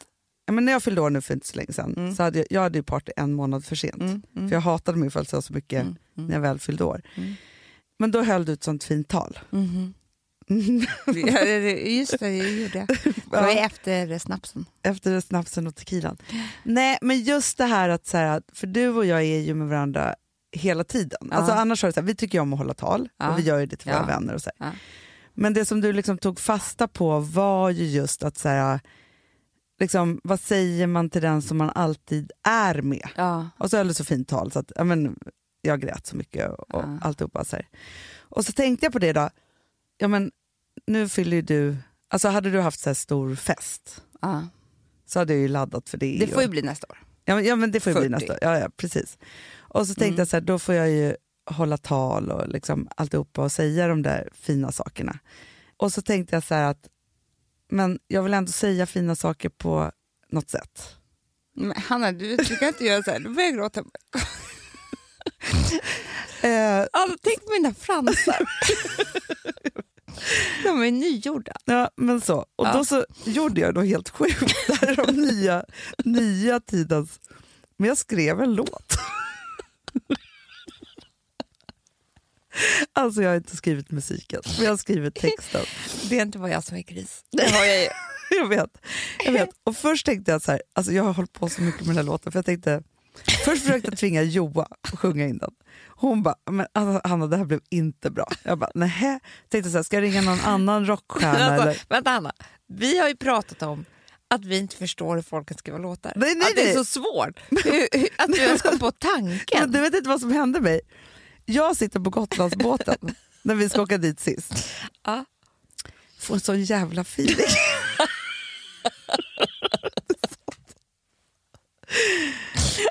ja, 0.50 0.54
men 0.54 0.64
när 0.64 0.72
jag 0.72 0.82
fyllde 0.82 1.00
år 1.00 1.10
nu 1.10 1.20
för 1.20 1.34
inte 1.34 1.46
så 1.46 1.56
länge 1.56 1.72
sedan 1.72 1.94
Mm. 1.96 2.14
så 2.14 2.22
hade 2.22 2.38
jag, 2.38 2.46
jag 2.50 2.60
hade 2.60 2.78
ju 2.78 2.82
party 2.82 3.12
en 3.16 3.32
månad 3.32 3.64
för 3.64 3.76
sent. 3.76 3.94
Mm, 4.02 4.22
mm. 4.36 4.48
För 4.48 4.56
jag 4.56 4.60
hatade 4.60 4.98
min 4.98 5.10
födelsedag 5.10 5.44
så 5.44 5.52
mycket 5.52 5.82
Mm, 5.82 5.96
mm. 6.16 6.26
när 6.28 6.34
jag 6.34 6.40
väl 6.40 6.58
fyllde 6.58 6.84
år. 6.84 7.02
Mm. 7.14 7.34
Men 7.98 8.10
då 8.10 8.22
höll 8.22 8.44
du 8.44 8.52
ett 8.52 8.64
sånt 8.64 8.84
fint 8.84 9.08
tal. 9.08 9.38
Mhm. 9.50 9.94
Det- 11.06 11.60
det- 11.60 11.90
Just 11.96 12.18
det, 12.20 12.30
jag 12.36 12.50
gjorde 12.50 12.78
jag. 12.88 12.88
Det 13.14 13.22
var 13.30 13.48
efter 13.64 14.18
snapsen. 14.18 14.64
Efter 14.82 15.20
snapsen 15.20 15.66
och 15.66 15.76
tequilan. 15.76 16.16
Nej 16.64 16.98
men 17.02 17.20
just 17.20 17.58
det 17.58 17.64
här 17.64 17.88
att, 17.88 18.06
så 18.06 18.16
här, 18.16 18.42
för 18.52 18.66
du 18.66 18.88
och 18.88 19.06
jag 19.06 19.22
är 19.22 19.38
ju 19.38 19.54
med 19.54 19.68
varandra 19.68 20.14
hela 20.56 20.84
tiden. 20.84 21.28
Ja. 21.30 21.36
Alltså, 21.36 21.52
annars 21.52 21.80
det 21.80 21.92
så 21.92 22.00
här, 22.00 22.06
vi 22.06 22.14
tycker 22.14 22.38
ju 22.38 22.42
om 22.42 22.52
att 22.52 22.58
hålla 22.58 22.74
tal 22.74 23.08
Ja. 23.18 23.30
och 23.32 23.38
vi 23.38 23.42
gör 23.42 23.66
det 23.66 23.76
till 23.76 23.90
våra 23.90 24.00
Ja. 24.00 24.06
vänner. 24.06 24.34
Och 24.34 24.42
så. 24.42 24.50
Men 25.34 25.54
det 25.54 25.64
som 25.64 25.80
du 25.80 25.92
liksom 25.92 26.18
tog 26.18 26.40
fasta 26.40 26.88
på 26.88 27.18
var 27.20 27.70
ju 27.70 27.84
just 27.86 28.22
att 28.22 28.38
så 28.38 28.48
här, 28.48 28.80
liksom, 29.80 30.20
vad 30.24 30.40
säger 30.40 30.86
man 30.86 31.10
till 31.10 31.22
den 31.22 31.42
som 31.42 31.58
man 31.58 31.70
alltid 31.74 32.32
är 32.48 32.82
med? 32.82 33.08
Ja. 33.16 33.48
Och 33.58 33.70
så 33.70 33.76
höll 33.76 33.88
du 33.88 33.94
så 33.94 34.04
fint 34.04 34.28
tal 34.28 34.52
så 34.52 34.58
att 34.58 34.72
ja, 34.76 34.84
men, 34.84 35.16
jag 35.62 35.80
grät 35.80 36.06
så 36.06 36.16
mycket 36.16 36.50
och, 36.50 36.74
och 36.74 36.82
Ja. 36.82 36.98
alltihopa. 37.02 37.44
Så 37.44 37.56
här. 37.56 37.68
Och 38.18 38.44
så 38.46 38.52
tänkte 38.52 38.86
jag 38.86 38.92
på 38.92 38.98
det 38.98 39.12
då, 39.12 39.30
ja 39.98 40.08
men 40.08 40.30
nu 40.86 41.08
fyller 41.08 41.36
ju 41.36 41.42
du, 41.42 41.76
alltså 42.08 42.28
hade 42.28 42.50
du 42.50 42.60
haft 42.60 42.80
så 42.80 42.88
här 42.90 42.94
stor 42.94 43.34
fest 43.34 44.02
ja. 44.20 44.46
så 45.06 45.18
hade 45.18 45.32
jag 45.32 45.42
ju 45.42 45.48
laddat 45.48 45.88
för 45.88 45.98
det. 45.98 46.16
Det 46.18 46.24
och- 46.26 46.32
får 46.32 46.42
ju 46.42 46.48
bli 46.48 46.62
nästa 46.62 46.86
år. 46.90 46.98
Ja 47.24 47.34
men, 47.34 47.44
ja, 47.44 47.56
men 47.56 47.70
det 47.70 47.80
får 47.80 47.92
ju 47.92 47.98
bli 47.98 48.08
40. 48.08 48.10
nästa 48.10 48.38
ja, 48.42 48.58
ja, 48.58 48.68
precis. 48.76 49.18
Och 49.58 49.86
så 49.86 49.94
tänkte 49.94 50.04
Mm. 50.06 50.18
jag 50.18 50.28
så 50.28 50.36
här, 50.36 50.40
då 50.40 50.58
får 50.58 50.74
jag 50.74 50.90
ju 50.90 51.16
hålla 51.50 51.76
tal 51.76 52.30
och 52.30 52.48
liksom 52.48 52.88
alltihopa 52.96 53.42
och 53.42 53.52
säga 53.52 53.88
de 53.88 54.02
där 54.02 54.28
fina 54.32 54.72
sakerna. 54.72 55.18
Och 55.76 55.92
så 55.92 56.02
tänkte 56.02 56.36
jag 56.36 56.42
så 56.44 56.54
här 56.54 56.70
att, 56.70 56.88
men 57.70 57.98
jag 58.08 58.22
vill 58.22 58.34
ändå 58.34 58.52
säga 58.52 58.86
fina 58.86 59.16
saker 59.16 59.48
på 59.48 59.92
något 60.32 60.50
sätt. 60.50 60.96
Men 61.56 61.72
Hanna, 61.76 62.12
du, 62.12 62.36
du 62.36 62.56
kan 62.56 62.68
inte 62.68 62.84
göra 62.84 63.02
så 63.02 63.10
här. 63.10 63.18
Då 63.20 63.30
börjar 63.30 63.48
jag 63.48 63.56
gråta. 63.56 63.84
Eh, 66.42 66.86
Alltså, 66.92 67.18
tänk 67.22 67.44
på 67.46 67.52
mina 67.52 67.74
fransar. 67.74 68.48
De 70.64 70.82
är 70.82 70.90
nygjorda. 70.90 71.52
ja, 71.64 71.90
men 71.96 72.20
så. 72.20 72.38
Och 72.56 72.66
Ja. 72.66 72.72
då 72.72 72.84
så 72.84 73.04
gjorde 73.24 73.60
jag 73.60 73.74
något 73.74 73.86
helt 73.86 74.08
sjukt. 74.10 74.54
Det 74.66 74.74
här 74.74 74.86
är 74.88 75.06
de 75.06 75.12
nya, 75.12 75.64
nya 76.04 76.60
tidens... 76.60 77.20
Men 77.76 77.88
jag 77.88 77.98
skrev 77.98 78.40
en 78.40 78.54
låt. 78.54 78.94
Alltså 82.92 83.22
jag 83.22 83.30
har 83.30 83.36
inte 83.36 83.56
skrivit 83.56 83.90
musiken, 83.90 84.40
men 84.56 84.64
jag 84.64 84.72
har 84.72 84.76
skrivit 84.76 85.14
texten. 85.14 85.64
Det 86.08 86.18
är 86.18 86.22
inte 86.22 86.38
vad 86.38 86.50
jag 86.50 86.64
som 86.64 86.76
är 86.76 86.82
kris. 86.82 87.24
Det 87.32 87.50
har 87.50 87.64
jag 87.64 87.82
ju. 87.82 87.88
Jag 88.32 88.48
vet. 88.48 88.78
Jag 89.24 89.32
vet. 89.32 89.48
Och 89.64 89.76
först 89.76 90.06
tänkte 90.06 90.32
jag 90.32 90.42
så 90.42 90.52
här, 90.52 90.62
alltså 90.72 90.92
jag 90.92 91.02
har 91.02 91.12
hållit 91.12 91.32
på 91.32 91.48
så 91.48 91.62
mycket 91.62 91.80
med 91.80 91.88
den 91.88 91.96
här 91.96 92.02
låten, 92.12 92.32
för 92.32 92.38
jag 92.38 92.46
tänkte, 92.46 92.82
först 93.44 93.62
försökte 93.62 93.90
jag 93.90 93.98
tvinga 93.98 94.22
Joa 94.22 94.66
att 94.80 94.98
sjunga 94.98 95.26
in 95.26 95.38
den. 95.38 95.50
Hon 95.88 96.22
bara, 96.22 96.34
men 96.50 96.66
alltså, 96.72 97.08
Hanna 97.08 97.26
det 97.26 97.36
här 97.36 97.44
blev 97.44 97.60
inte 97.70 98.10
bra. 98.10 98.26
Jag 98.42 98.58
bara, 98.58 98.70
nähä. 98.74 99.20
Tänkte 99.48 99.70
så 99.70 99.78
här, 99.78 99.82
ska 99.82 99.96
jag 99.96 100.02
ringa 100.02 100.20
någon 100.20 100.40
annan 100.40 100.86
rockstjärna 100.86 101.54
eller? 101.54 101.66
Alltså, 101.68 101.84
vänta 101.88 102.10
Hanna, 102.10 102.32
vi 102.66 102.98
har 102.98 103.08
ju 103.08 103.16
pratat 103.16 103.62
om 103.62 103.84
att 104.34 104.44
vi 104.44 104.58
inte 104.58 104.76
förstår 104.76 105.14
hur 105.14 105.22
folk 105.22 105.48
kan 105.48 105.58
skriva 105.58 105.78
låtar. 105.78 106.12
Nej, 106.16 106.34
nej, 106.34 106.48
att 106.48 106.54
det 106.56 106.62
är 106.62 106.64
nej. 106.64 106.74
så 106.74 106.84
svårt. 106.84 107.40
Hur, 107.64 107.98
hur, 107.98 108.08
att 108.18 108.32
du 108.32 108.38
ens 108.38 108.62
kom 108.62 108.78
på 108.78 108.84
Men 109.02 109.28
tanken. 109.28 109.72
du 109.72 109.80
vet 109.80 109.94
inte 109.94 110.08
vad 110.08 110.20
som 110.20 110.32
hände 110.32 110.60
mig? 110.60 110.80
Jag 111.50 111.76
sitter 111.76 112.00
på 112.00 112.10
Gotlandsbåten 112.10 112.96
när 113.42 113.54
vi 113.54 113.68
ska 113.68 113.82
åka 113.82 113.98
dit 113.98 114.20
sist. 114.20 114.52
Ja. 115.04 115.24
Får 116.18 116.34
en 116.34 116.40
sån 116.40 116.62
jävla 116.62 117.00
feeling. 117.00 117.36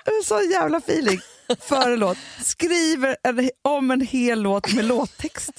en 0.05 0.23
sån 0.23 0.49
jävla 0.49 0.77
feeling 0.77 1.19
för 1.59 1.91
en 1.91 1.99
låt. 1.99 2.17
Skriver 2.43 3.17
en, 3.23 3.49
om 3.61 3.91
en 3.91 4.01
hel 4.01 4.41
låt 4.41 4.73
med 4.73 4.85
låttext. 4.85 5.51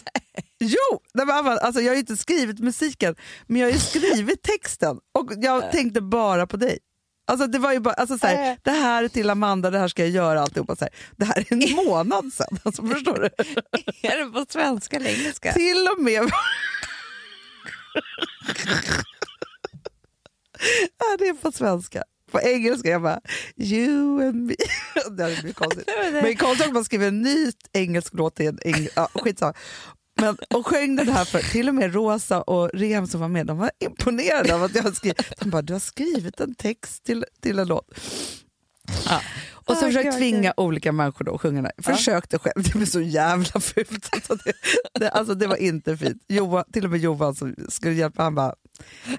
Jo! 0.59 1.01
Nej, 1.15 1.27
men 1.27 1.47
alltså, 1.47 1.81
jag 1.81 1.89
har 1.89 1.95
ju 1.95 2.01
inte 2.01 2.17
skrivit 2.17 2.59
musiken, 2.59 3.15
men 3.47 3.61
jag 3.61 3.69
har 3.69 3.73
ju 3.73 3.79
skrivit 3.81 4.43
texten 4.43 4.99
och 5.19 5.33
jag 5.37 5.73
tänkte 5.73 6.01
bara 6.01 6.47
på 6.47 6.57
dig. 6.57 6.79
Alltså, 7.31 7.47
det 7.47 7.59
var 7.59 7.73
ju 7.73 7.81
bara, 7.81 7.95
alltså, 7.95 8.19
så 8.19 8.27
här, 8.27 8.59
det 8.62 8.71
här 8.71 9.05
är 9.05 9.09
till 9.09 9.31
Amanda, 9.31 9.71
det 9.71 9.79
här 9.79 9.88
ska 9.88 10.03
jag 10.03 10.11
göra 10.11 10.43
alltihopa. 10.43 10.77
Så 10.77 10.85
här. 10.85 10.95
Det 11.16 11.25
här 11.25 11.38
är 11.38 11.53
en 11.53 11.75
månad 11.87 12.33
sedan, 12.33 12.59
alltså, 12.62 12.87
förstår 12.87 13.19
du? 13.19 13.25
Är 14.09 14.25
det 14.25 14.33
på 14.33 14.47
svenska 14.49 14.97
eller 14.97 15.11
engelska? 15.11 15.53
Till 15.53 15.88
och 15.97 16.03
med... 16.03 16.23
ja, 20.99 21.16
det 21.19 21.29
är 21.29 21.35
på 21.35 21.53
svenska. 21.53 22.05
På 22.31 22.40
engelska 22.40 22.88
jag 22.88 23.03
bara 23.03 23.21
you 23.57 24.29
and 24.29 24.47
me. 24.47 24.55
det 25.11 25.23
hade 25.23 25.35
blivit 25.37 25.57
konstigt. 25.57 25.90
Men 26.12 26.37
konstigt 26.37 26.66
att 26.66 26.73
man 26.73 26.85
skriver 26.85 27.09
en 27.09 27.23
ny 27.23 27.53
engelsk 27.73 28.14
låt 28.14 28.37
till 28.37 28.47
en 28.47 28.59
eng... 28.64 28.88
ja, 28.97 29.09
skitsamma. 29.14 29.55
Men, 30.21 30.37
och 30.55 30.67
sjöng 30.67 30.97
den 30.97 31.09
här 31.09 31.25
för 31.25 31.39
till 31.39 31.69
och 31.69 31.75
med 31.75 31.95
Rosa 31.95 32.43
och 32.43 32.71
Rem 32.75 33.07
som 33.07 33.21
var 33.21 33.29
med, 33.29 33.47
de 33.47 33.59
var 33.59 33.71
imponerade 33.79 34.55
av 34.55 34.63
att 34.63 34.75
jag 34.75 34.97
skrivit. 34.97 35.33
De 35.41 35.51
bara, 35.51 35.63
du 35.63 35.73
har 35.73 35.81
skrivit 35.81 36.41
en 36.41 36.55
text 36.55 37.05
till, 37.05 37.25
till 37.41 37.59
en 37.59 37.69
låt. 37.69 37.91
Ja. 39.07 39.21
Och 39.53 39.77
så 39.77 39.87
försökte 39.87 40.11
gud, 40.11 40.19
tvinga 40.19 40.55
olika 40.57 40.93
människor 40.93 41.25
då 41.25 41.35
att 41.35 41.41
sjunga 41.41 41.63
den 41.63 41.71
här. 41.77 41.95
Försökte 41.97 42.39
själv, 42.39 42.63
det 42.63 42.75
blev 42.75 42.87
så 42.87 43.01
jävla 43.01 43.61
fult. 43.61 44.09
Alltså 44.13 44.35
det, 44.35 44.53
det, 45.01 45.11
alltså 45.11 45.35
det 45.35 45.47
var 45.47 45.57
inte 45.57 45.97
fint. 45.97 46.25
Johan, 46.29 46.65
till 46.73 46.85
och 46.85 46.91
med 46.91 47.01
Johan 47.01 47.35
som 47.35 47.55
skulle 47.69 47.95
hjälpa, 47.95 48.23
han 48.23 48.35
bara, 48.35 48.55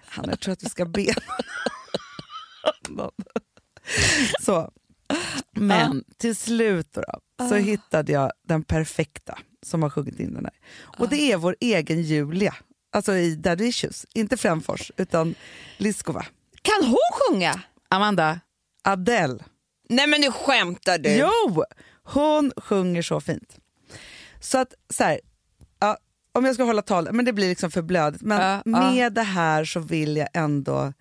han 0.05 0.29
jag 0.29 0.39
tror 0.39 0.53
att 0.53 0.63
vi 0.63 0.69
ska 0.69 0.85
be 0.85 1.05
någon." 2.89 3.11
Så. 4.41 4.71
Men 5.51 6.03
till 6.17 6.35
slut 6.35 6.87
då, 6.93 7.03
så 7.49 7.55
hittade 7.55 8.11
jag 8.11 8.31
den 8.47 8.63
perfekta 8.63 9.39
som 9.63 9.83
har 9.83 9.89
sjungit 9.89 10.19
in 10.19 10.33
den 10.33 10.45
här. 10.45 10.53
Och 10.97 11.09
det 11.09 11.31
är 11.31 11.37
vår 11.37 11.55
egen 11.59 12.01
Julia, 12.01 12.55
alltså 12.91 13.13
i 13.13 13.35
Daddy 13.35 13.65
Issues. 13.65 14.05
Inte 14.13 14.37
Frändfors, 14.37 14.91
utan 14.97 15.35
Liskova. 15.77 16.25
Kan 16.61 16.85
hon 16.85 16.97
sjunga? 17.13 17.61
Amanda, 17.89 18.39
Adele. 18.83 19.43
Nej 19.89 20.07
men 20.07 20.21
nu 20.21 20.31
skämtar 20.31 20.97
du! 20.97 21.09
Jo! 21.17 21.63
Hon 22.03 22.51
sjunger 22.57 23.01
så 23.01 23.21
fint. 23.21 23.57
Så 24.39 24.57
att 24.57 24.73
så 24.89 25.03
här, 25.03 25.19
ja, 25.79 25.97
om 26.31 26.45
jag 26.45 26.55
ska 26.55 26.63
hålla 26.63 26.81
tal, 26.81 27.11
men 27.11 27.25
det 27.25 27.33
blir 27.33 27.49
liksom 27.49 27.71
för 27.71 27.81
blödigt. 27.81 28.21
Men 28.21 28.41
Ja, 28.41 28.61
med 28.65 29.05
ja. 29.05 29.09
det 29.09 29.21
här 29.23 29.65
så 29.65 29.79
vill 29.79 30.17
jag 30.17 30.27
ändå 30.33 30.93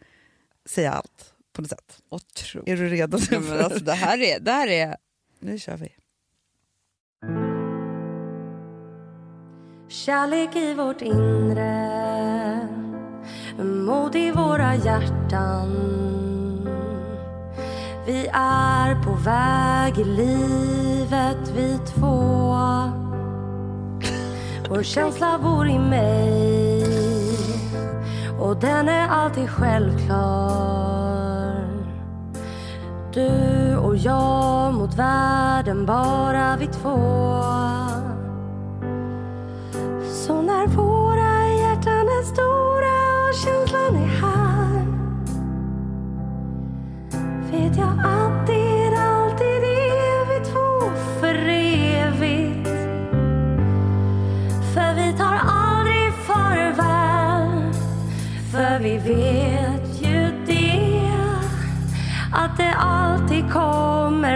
säga 0.68 0.92
allt 0.92 1.29
på 1.52 1.62
något 1.62 1.70
sätt. 1.70 2.02
Otroligt. 2.08 2.68
Är 2.68 2.76
du 2.76 2.88
redo? 2.88 3.18
Ja, 3.30 3.40
men 3.40 3.64
alltså, 3.64 3.84
det, 3.84 3.92
här 3.92 4.18
är, 4.18 4.40
det 4.40 4.52
här 4.52 4.68
är... 4.68 4.96
Nu 5.40 5.58
kör 5.58 5.76
vi. 5.76 5.92
Kärlek 9.88 10.56
i 10.56 10.74
vårt 10.74 11.02
inre 11.02 11.88
Mod 13.58 14.16
i 14.16 14.30
våra 14.30 14.74
hjärtan 14.74 15.68
Vi 18.06 18.26
är 18.32 19.02
på 19.02 19.12
väg 19.12 19.98
i 19.98 20.04
livet 20.04 21.52
vi 21.56 21.78
två 21.86 22.54
Vår 24.68 24.82
känsla 24.82 25.38
bor 25.38 25.68
i 25.68 25.78
mig 25.78 26.84
Och 28.40 28.56
den 28.60 28.88
är 28.88 29.08
alltid 29.08 29.50
självklar 29.50 31.39
du 33.14 33.76
och 33.76 33.96
jag 33.96 34.74
mot 34.74 34.94
världen, 34.94 35.86
bara 35.86 36.56
vi 36.56 36.66
två. 36.66 36.96
Så 40.12 40.42
när 40.42 40.66
våra 40.66 41.48
hjärtan 41.52 42.06
är 42.06 42.24
stora 42.24 43.28
och 43.28 43.34
känslan 43.34 44.02
är 44.02 44.06
här 44.06 44.60
vet 47.52 47.76
jag 47.76 47.88
allt 48.04 48.29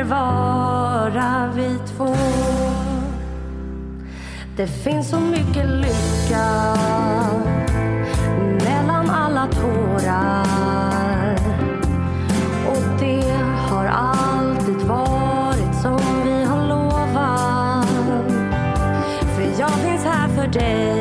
vara 0.05 1.51
vi 1.57 1.79
två 1.97 2.15
det 4.57 4.67
finns 4.67 5.09
så 5.09 5.21
mycket 5.21 5.67
lycka 5.67 6.77
mellan 8.65 9.11
alla 9.11 9.47
tårar. 9.47 11.37
Och 12.67 13.01
det 13.01 13.23
har 13.71 13.85
alltid 13.85 14.89
varit 14.89 15.75
som 15.83 16.01
vi 16.25 16.45
har 16.45 16.69
lovat. 16.69 17.89
För 19.35 19.61
jag 19.61 19.71
finns 19.71 20.05
här 20.05 20.29
för 20.29 20.47
dig. 20.47 20.94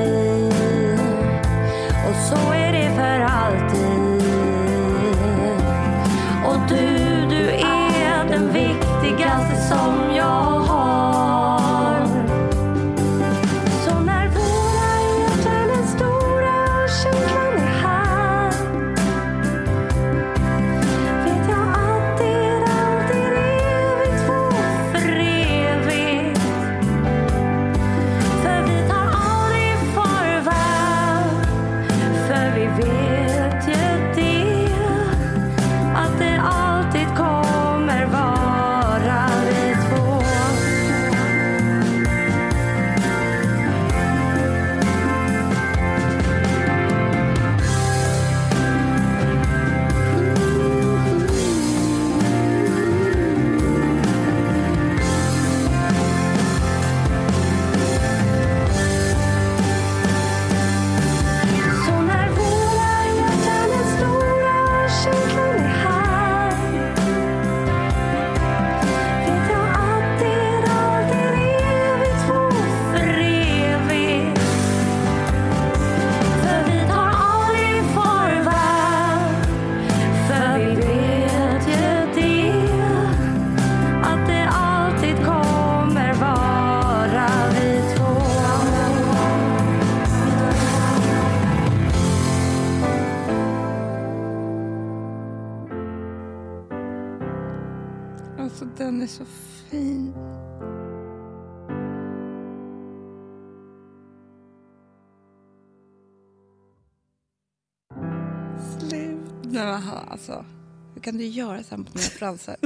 Alltså, 110.13 110.45
hur 110.93 111.02
kan 111.02 111.17
du 111.17 111.26
göra 111.26 111.63
så 111.63 111.69
här 111.69 111.78
mot 111.78 111.93
mina 111.93 112.08
fransar? 112.08 112.56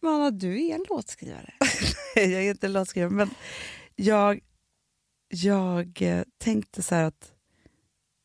Manna, 0.00 0.30
du 0.30 0.66
är 0.66 0.74
en 0.74 0.84
låtskrivare. 0.88 1.54
jag 2.14 2.32
är 2.32 2.50
inte 2.50 2.68
låtskrivare, 2.68 3.10
men 3.10 3.30
jag, 3.96 4.40
jag 5.28 6.02
eh, 6.02 6.22
tänkte 6.38 6.82
så 6.82 6.94
här 6.94 7.04
att 7.04 7.32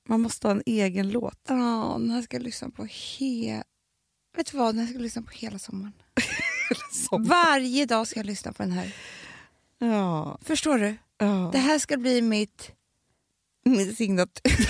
man 0.10 0.22
måste 0.22 0.48
ha 0.48 0.52
en 0.52 0.64
egen 0.66 1.10
låt. 1.10 1.40
Ja, 1.48 1.96
den 2.00 2.10
här 2.10 2.22
ska 2.22 2.36
jag 2.36 2.44
lyssna 2.44 2.70
på 2.70 2.86
he... 2.86 3.64
Vet 4.38 4.52
du 4.52 4.58
vad, 4.58 4.76
den 4.76 4.80
här 4.80 4.86
ska 4.88 4.96
jag 4.96 5.02
lyssna 5.04 5.22
på 5.22 5.32
hela 5.32 5.60
sommaren. 5.60 5.94
Varje 7.28 7.86
dag 7.86 8.08
ska 8.08 8.20
jag 8.20 8.26
lyssna 8.26 8.54
på 8.54 8.64
den 8.64 8.72
här. 8.72 8.96
Ja, 9.78 10.38
Förstår 10.42 10.78
du? 10.78 10.96
ja. 11.18 11.50
Det 11.54 11.60
här 11.60 11.80
ska 11.80 11.98
bli 11.98 12.22
mitt, 12.22 12.72
min 13.70 13.96
signatur. 13.96 14.70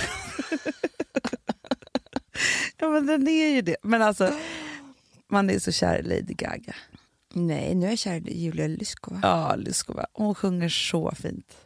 ja, 2.78 2.90
men 2.90 3.06
den 3.06 3.28
är 3.28 3.48
ju 3.48 3.62
det. 3.62 3.76
Men 3.82 4.02
alltså, 4.02 4.32
man 5.30 5.50
är 5.50 5.58
så 5.58 5.72
kär 5.72 5.98
i 5.98 6.02
Lady 6.02 6.34
Gaga. 6.34 6.74
Nej, 7.34 7.74
nu 7.74 7.86
är 7.86 7.90
jag 7.90 7.98
kär 7.98 8.28
i 8.28 8.40
Julia 8.40 8.66
Lyskova. 8.66 9.20
Ja, 9.22 9.56
Lyskova. 9.56 10.06
Hon 10.12 10.34
sjunger 10.34 10.68
så 10.68 11.12
fint. 11.14 11.56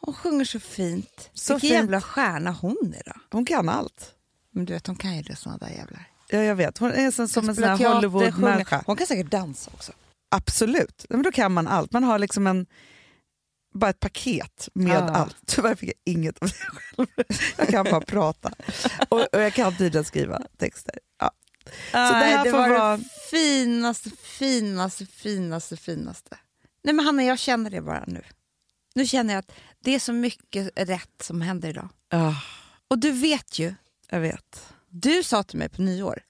Hon 0.00 0.14
sjunger 0.14 0.44
så 0.44 0.60
fint. 0.60 1.30
Så 1.34 1.54
Vilken 1.54 1.70
jävla 1.70 2.00
stjärna 2.00 2.50
hon 2.50 2.94
är 2.96 3.02
då. 3.06 3.20
Hon 3.30 3.44
kan 3.44 3.68
allt. 3.68 4.14
Men 4.50 4.64
du 4.64 4.72
vet, 4.72 4.86
hon 4.86 4.96
kan 4.96 5.16
ju 5.16 5.22
det 5.22 5.36
såna 5.36 5.56
där 5.58 5.68
jävlar. 5.68 6.10
Ja, 6.28 6.38
jag 6.38 6.54
vet. 6.54 6.78
Hon 6.78 6.92
är 6.92 7.10
som, 7.10 7.28
som 7.28 7.48
en 7.48 7.54
sån 7.54 7.64
här 7.64 7.94
Hollywood-människa. 7.94 8.82
Hon 8.86 8.96
kan 8.96 9.06
säkert 9.06 9.30
dansa 9.30 9.70
också. 9.74 9.92
Absolut. 10.28 11.06
Men 11.08 11.22
då 11.22 11.32
kan 11.32 11.52
man 11.52 11.68
allt. 11.68 11.92
Man 11.92 12.04
har 12.04 12.18
liksom 12.18 12.46
en, 12.46 12.66
bara 13.74 13.90
ett 13.90 14.00
paket 14.00 14.68
med 14.74 14.92
Ja. 14.96 15.08
allt. 15.08 15.36
Tyvärr 15.46 15.74
fick 15.74 15.88
jag 15.88 16.12
inget 16.14 16.38
av 16.42 16.48
det 16.48 16.54
själv. 16.96 17.08
Jag 17.58 17.68
kan 17.68 17.84
bara 17.84 18.00
prata. 18.00 18.52
Och, 19.08 19.20
och 19.34 19.40
jag 19.40 19.54
kan 19.54 19.76
tydligen 19.76 20.04
skriva 20.04 20.42
texter. 20.58 20.98
Ja. 21.20 21.30
Så 21.90 21.96
det 21.96 22.02
här 22.02 22.44
det 22.44 22.50
får 22.50 22.58
var 22.58 22.68
vara- 22.68 22.96
det 22.96 23.04
finaste, 23.30 24.10
finaste, 24.22 25.06
finaste, 25.06 25.76
finaste. 25.76 26.38
Nej 26.82 26.94
men 26.94 27.04
Hanna, 27.06 27.24
jag 27.24 27.38
känner 27.38 27.70
det 27.70 27.80
bara 27.82 28.04
nu. 28.06 28.22
Nu 28.94 29.06
känner 29.06 29.34
jag 29.34 29.38
att 29.38 29.52
det 29.80 29.94
är 29.94 29.98
så 29.98 30.12
mycket 30.12 30.70
rätt 30.76 31.22
som 31.22 31.40
händer 31.40 31.68
idag. 31.68 31.88
Ja, 32.08 32.36
Och 32.88 32.98
du 32.98 33.10
vet 33.12 33.58
ju, 33.58 33.74
jag 34.08 34.20
vet. 34.20 34.72
du 34.88 35.22
sa 35.22 35.42
till 35.42 35.58
mig 35.58 35.68
på 35.68 35.82
nyår, 35.82 36.22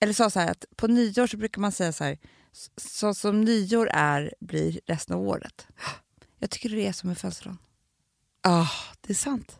eller 0.00 0.12
sa 0.12 0.30
så 0.30 0.40
här 0.40 0.50
att 0.50 0.64
på 0.76 0.86
nyår 0.86 1.26
så 1.26 1.36
brukar 1.36 1.60
man 1.60 1.72
säga 1.72 1.92
så 1.92 2.04
här, 2.04 2.18
"Så- 2.52 2.70
så 2.76 3.14
som 3.14 3.40
nyår 3.40 3.88
är 3.92 4.34
blir 4.40 4.80
resten 4.86 5.16
av 5.16 5.22
året. 5.22 5.66
Jag 6.42 6.50
tycker 6.50 6.68
det 6.68 6.86
är 6.86 6.92
som 6.92 7.08
med 7.08 7.18
födelsedagen. 7.18 7.58
Ja, 8.42 8.68
det 9.00 9.12
är 9.12 9.14
sant. 9.14 9.56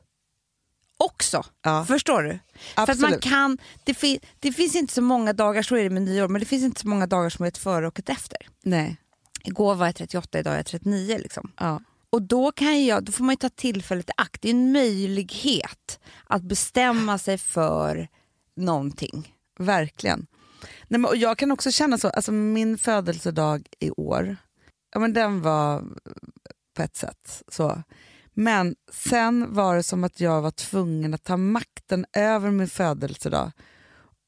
också. 0.97 1.45
Ja. 1.63 1.85
Förstår 1.85 2.23
du? 2.23 2.39
För 2.75 2.83
att 2.83 2.89
man 2.89 3.05
Absolut. 3.05 3.23
kan, 3.23 3.59
det, 3.85 3.95
fi, 3.95 4.21
det 4.41 4.53
finns 4.53 4.75
inte 4.75 4.95
så 4.95 5.03
många 5.03 5.33
dagar, 5.33 5.63
så 5.63 5.77
är 5.77 5.85
det 5.85 5.91
med 5.91 6.03
nyår, 6.03 6.29
men 6.29 6.41
det 6.41 6.47
finns 6.47 6.63
inte 6.63 6.81
så 6.81 6.89
många 6.89 7.07
dagar 7.07 7.31
som 7.31 7.45
är 7.45 7.49
ett 7.49 7.59
före 7.59 7.87
och 7.87 7.99
ett 7.99 8.09
efter. 8.09 8.39
Nej. 8.63 8.97
Igår 9.45 9.75
var 9.75 9.87
jag 9.87 9.97
38, 9.97 10.39
idag 10.39 10.53
är 10.53 10.57
jag 10.57 10.67
39. 10.67 11.19
Liksom. 11.19 11.53
Ja. 11.57 11.81
Och 12.11 12.23
då, 12.23 12.53
kan 12.53 12.85
jag, 12.85 13.05
då 13.05 13.13
får 13.13 13.25
man 13.25 13.33
ju 13.33 13.37
ta 13.37 13.49
tillfället 13.49 14.09
i 14.09 14.13
akt. 14.17 14.43
Det 14.43 14.49
är 14.49 14.55
en 14.55 14.73
möjlighet 14.73 16.01
att 16.25 16.43
bestämma 16.43 17.19
sig 17.19 17.39
för 17.39 18.09
någonting. 18.57 19.37
Verkligen. 19.59 20.27
Nej, 20.89 21.01
men, 21.01 21.05
och 21.05 21.17
jag 21.17 21.39
kan 21.39 21.51
också 21.51 21.71
känna 21.71 21.99
så, 21.99 22.09
alltså 22.09 22.33
min 22.33 22.79
födelsedag 22.79 23.67
i 23.81 23.91
år, 23.91 24.37
ja, 24.93 25.01
men 25.01 25.13
den 25.13 25.43
var 25.43 25.85
på 26.75 26.83
ett 26.83 26.97
sätt 26.97 27.43
så. 27.49 27.83
Men 28.35 28.75
sen 28.93 29.55
var 29.55 29.77
det 29.77 29.83
som 29.83 30.05
att 30.05 30.21
jag 30.21 30.43
var 30.43 30.51
tvungen 30.51 31.15
att 31.15 31.25
ta 31.25 31.37
makten 31.37 32.07
över 32.13 32.51
min 32.51 32.69
födelsedag 32.69 33.51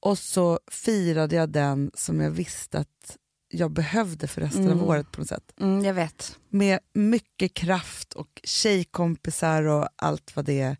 och 0.01 0.19
så 0.19 0.61
firade 0.71 1.37
jag 1.37 1.49
den 1.51 1.91
som 1.95 2.21
jag 2.21 2.31
visste 2.31 2.79
att 2.79 3.17
jag 3.49 3.71
behövde 3.71 4.29
för 4.29 4.41
resten 4.41 4.65
Mm. 4.65 4.79
av 4.81 4.89
året 4.89 5.13
på 5.13 5.21
något 5.21 5.29
sätt. 5.29 5.53
Mm, 5.61 5.85
jag 5.85 5.95
vet. 5.95 6.39
Med 6.49 6.79
mycket 6.95 7.55
kraft 7.55 8.13
och 8.13 8.41
tjejkompisar 8.45 9.63
och 9.63 9.89
allt 9.97 10.37
vad 10.37 10.45
det 10.45 10.77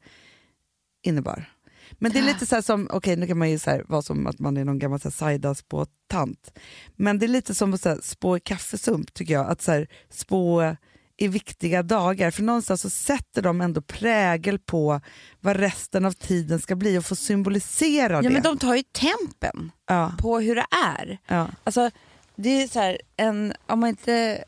innebar. 1.07 1.51
Men 1.93 2.13
det 2.13 2.19
är 2.19 2.23
lite 2.23 2.47
så 2.47 2.55
här 2.55 2.63
som, 2.63 2.89
okej 2.91 3.17
nu 3.17 3.27
kan 3.27 3.39
man 3.39 3.51
ju 3.51 3.59
så 3.59 3.71
här, 3.71 3.85
vara 3.89 4.03
som 4.03 4.27
att 4.27 4.39
man 4.39 4.57
är 4.57 4.65
någon 4.65 4.79
gammal 4.79 5.01
så 5.01 5.09
här 5.09 5.13
Saida 5.13 5.55
spå-tant. 5.55 6.59
Men 6.97 7.19
det 7.19 7.27
är 7.27 7.29
lite 7.29 7.55
som 7.55 7.75
att 7.75 7.81
så 7.81 7.89
här, 7.89 7.99
spå 8.03 8.37
i 8.37 8.41
kaffesump 8.41 9.15
tycker 9.15 9.35
jag. 9.35 9.47
Att 9.47 9.63
så 9.63 9.73
här, 9.73 9.89
spå 10.11 10.77
i 11.17 11.29
viktiga 11.29 11.83
dagar. 11.83 12.31
För 12.31 12.43
någonstans 12.43 12.81
så 12.81 12.91
sätter 12.91 13.43
de 13.43 13.61
ändå 13.61 13.81
prägel 13.81 14.59
på 14.59 15.01
vad 15.41 15.57
resten 15.57 16.05
av 16.05 16.13
tiden 16.13 16.61
ska 16.61 16.77
bli 16.77 16.99
och 16.99 17.05
får 17.05 17.17
symbolisera 17.17 18.21
det. 18.21 18.25
Ja, 18.25 18.31
men 18.31 18.43
de 18.43 18.59
tar 18.59 18.75
ju 18.75 18.83
tempen 18.83 19.73
ja, 19.87 20.13
på 20.19 20.41
hur 20.41 20.55
det 20.55 20.67
är. 20.87 21.19
ja. 21.27 21.49
Alltså, 21.65 21.91
det 22.37 22.63
är 22.63 22.69
så 22.69 22.81
här, 22.81 23.01
en, 23.17 23.55
om, 23.67 23.81
man 23.81 23.89
inte, 23.89 24.45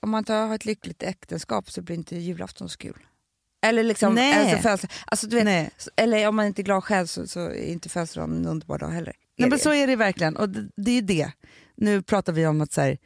om 0.00 0.10
man 0.10 0.18
inte 0.18 0.32
har 0.32 0.54
ett 0.54 0.64
lyckligt 0.64 1.02
äktenskap 1.02 1.70
så 1.70 1.82
blir 1.82 1.96
inte 1.96 2.16
julafton 2.16 2.68
så 2.68 2.78
kul. 2.78 2.98
Eller 3.66 3.82
liksom, 3.82 4.14
Nej. 4.14 4.62
Alltså, 4.64 4.86
alltså, 5.06 5.26
du 5.26 5.36
vet, 5.36 5.44
Nej. 5.44 5.70
eller 5.96 6.28
om 6.28 6.36
man 6.36 6.46
inte 6.46 6.62
är 6.62 6.64
glad 6.64 6.84
själv 6.84 7.06
så, 7.06 7.26
så 7.26 7.40
är 7.40 7.72
inte 7.72 7.88
födelsedagen 7.88 8.36
en 8.36 8.46
underbar 8.46 8.78
dag 8.78 8.88
heller. 8.88 9.14
Nej, 9.36 9.48
men 9.48 9.50
det? 9.50 9.58
så 9.58 9.72
är 9.72 9.86
det 9.86 9.96
verkligen. 9.96 10.36
Och 10.36 10.48
det, 10.48 10.68
det 10.76 10.98
är 10.98 11.02
det. 11.02 11.32
Nu 11.76 12.02
pratar 12.02 12.32
vi 12.32 12.46
om 12.46 12.60
att 12.60 12.72
så 12.72 12.80
här, 12.80 12.98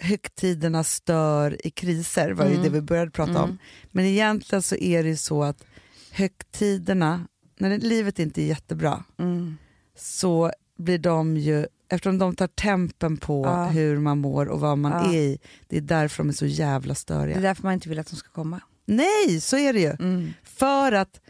högtiderna 0.00 0.84
stör 0.84 1.66
i 1.66 1.70
kriser, 1.70 2.30
var 2.30 2.44
ju 2.46 2.50
Mm. 2.52 2.62
det 2.62 2.68
vi 2.70 2.80
började 2.80 3.10
prata 3.10 3.42
om. 3.42 3.58
Men 3.90 4.04
egentligen 4.04 4.62
så 4.62 4.76
är 4.76 5.02
det 5.02 5.08
ju 5.08 5.16
så 5.16 5.42
att 5.42 5.64
högtiderna, 6.10 7.26
när 7.58 7.70
det, 7.70 7.78
livet 7.78 8.18
inte 8.18 8.42
är 8.42 8.46
jättebra, 8.46 9.04
Mm. 9.18 9.56
så 9.96 10.52
blir 10.78 10.98
de 10.98 11.36
ju, 11.36 11.66
eftersom 11.88 12.18
de 12.18 12.36
tar 12.36 12.46
tempen 12.46 13.16
på 13.16 13.44
Ja. 13.46 13.64
hur 13.64 13.98
man 13.98 14.18
mår 14.18 14.46
och 14.48 14.60
vad 14.60 14.78
man 14.78 14.92
Ja. 14.92 15.12
är 15.12 15.18
i, 15.18 15.38
det 15.68 15.76
är 15.76 15.80
därför 15.80 16.22
de 16.22 16.28
är 16.28 16.32
så 16.32 16.46
jävla 16.46 16.92
Det 16.94 17.00
störiga. 17.00 17.36
är 17.36 17.42
därför 17.42 17.62
man 17.62 17.72
inte 17.72 17.88
vill 17.88 17.98
att 17.98 18.10
de 18.10 18.16
ska 18.16 18.28
komma. 18.28 18.60
Nej, 18.86 19.40
så 19.40 19.56
är 19.56 19.72
det 19.72 19.80
ju. 19.80 19.90
Mm. 20.00 20.32
För 20.42 20.92
att, 20.92 21.20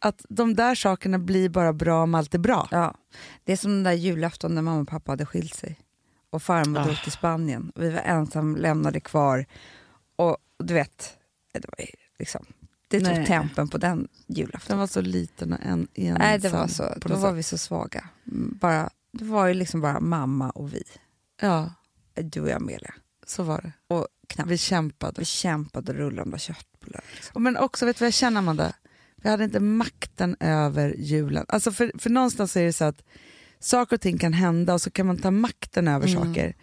att 0.00 0.24
de 0.28 0.54
där 0.54 0.74
sakerna 0.74 1.18
blir 1.18 1.48
bara 1.48 1.72
bra 1.72 2.02
om 2.02 2.14
allt 2.14 2.34
är 2.34 2.38
bra. 2.38 2.68
Ja. 2.70 2.94
Det 3.44 3.52
är 3.52 3.56
som 3.56 3.70
den 3.72 3.82
där 3.82 3.92
julafton 3.92 4.54
när 4.54 4.62
mamma 4.62 4.80
och 4.80 4.88
pappa 4.88 5.12
hade 5.12 5.26
skilt 5.26 5.54
sig. 5.54 5.78
Och 6.30 6.42
farmor 6.42 6.80
Ah. 6.80 6.84
drog 6.84 7.02
till 7.02 7.12
Spanien. 7.12 7.70
Och 7.74 7.82
vi 7.82 7.90
var 7.90 8.00
ensam 8.00 8.56
lämnade 8.56 9.00
kvar. 9.00 9.46
Och, 10.16 10.36
du 10.58 10.74
vet, 10.74 11.16
det 11.52 11.64
var 11.68 11.86
liksom... 12.18 12.46
Det 12.88 13.00
tog 13.00 13.08
Nej. 13.14 13.26
tempen 13.26 13.68
på 13.68 13.78
den 13.78 13.98
Den 14.26 14.36
julafton. 14.36 14.78
var 14.78 14.86
så 14.86 15.00
liten 15.00 15.52
och 15.52 15.58
en, 15.62 15.88
ensam. 15.94 16.18
Nej, 16.18 16.38
det 16.38 16.48
var 16.48 16.66
så. 16.66 16.94
Då 16.96 17.16
var 17.16 17.32
vi 17.32 17.42
så 17.42 17.58
svaga. 17.58 18.08
Bara, 18.60 18.90
det 19.12 19.24
var 19.24 19.46
ju 19.46 19.54
liksom 19.54 19.80
bara 19.80 20.00
mamma 20.00 20.50
och 20.50 20.74
vi. 20.74 20.82
Ja, 21.40 21.70
Du 22.14 22.40
och 22.40 22.48
jag, 22.48 22.56
Amelia. 22.56 22.94
så 23.26 23.42
var 23.42 23.60
det. 23.60 23.72
Och 23.94 24.08
knappt. 24.26 24.50
Vi 24.50 24.58
kämpade. 24.58 25.14
Vi 25.18 25.24
kämpade 25.24 25.92
och 25.92 25.98
rullade 25.98 26.22
de 26.24 26.30
där 26.30 26.38
köttbullarna. 26.38 27.04
Liksom. 27.14 27.42
Men 27.42 27.56
också, 27.56 27.86
vet 27.86 27.96
du 27.96 28.00
vad 28.02 28.06
jag 28.06 28.14
känner 28.14 28.38
Amanda? 28.38 28.72
Vi 29.16 29.28
hade 29.30 29.44
inte 29.44 29.60
makten 29.60 30.36
över 30.40 30.94
julen. 30.98 31.44
Alltså 31.48 31.72
för, 31.72 31.92
för 31.98 32.10
någonstans 32.10 32.56
är 32.56 32.64
det 32.64 32.72
så 32.72 32.84
att 32.84 33.02
saker 33.60 33.96
och 33.96 34.00
ting 34.00 34.18
kan 34.18 34.32
hända 34.32 34.74
och 34.74 34.80
så 34.82 34.90
kan 34.90 35.06
man 35.06 35.16
ta 35.18 35.30
makten 35.30 35.88
över 35.88 36.08
Mm. 36.08 36.24
saker. 36.24 36.54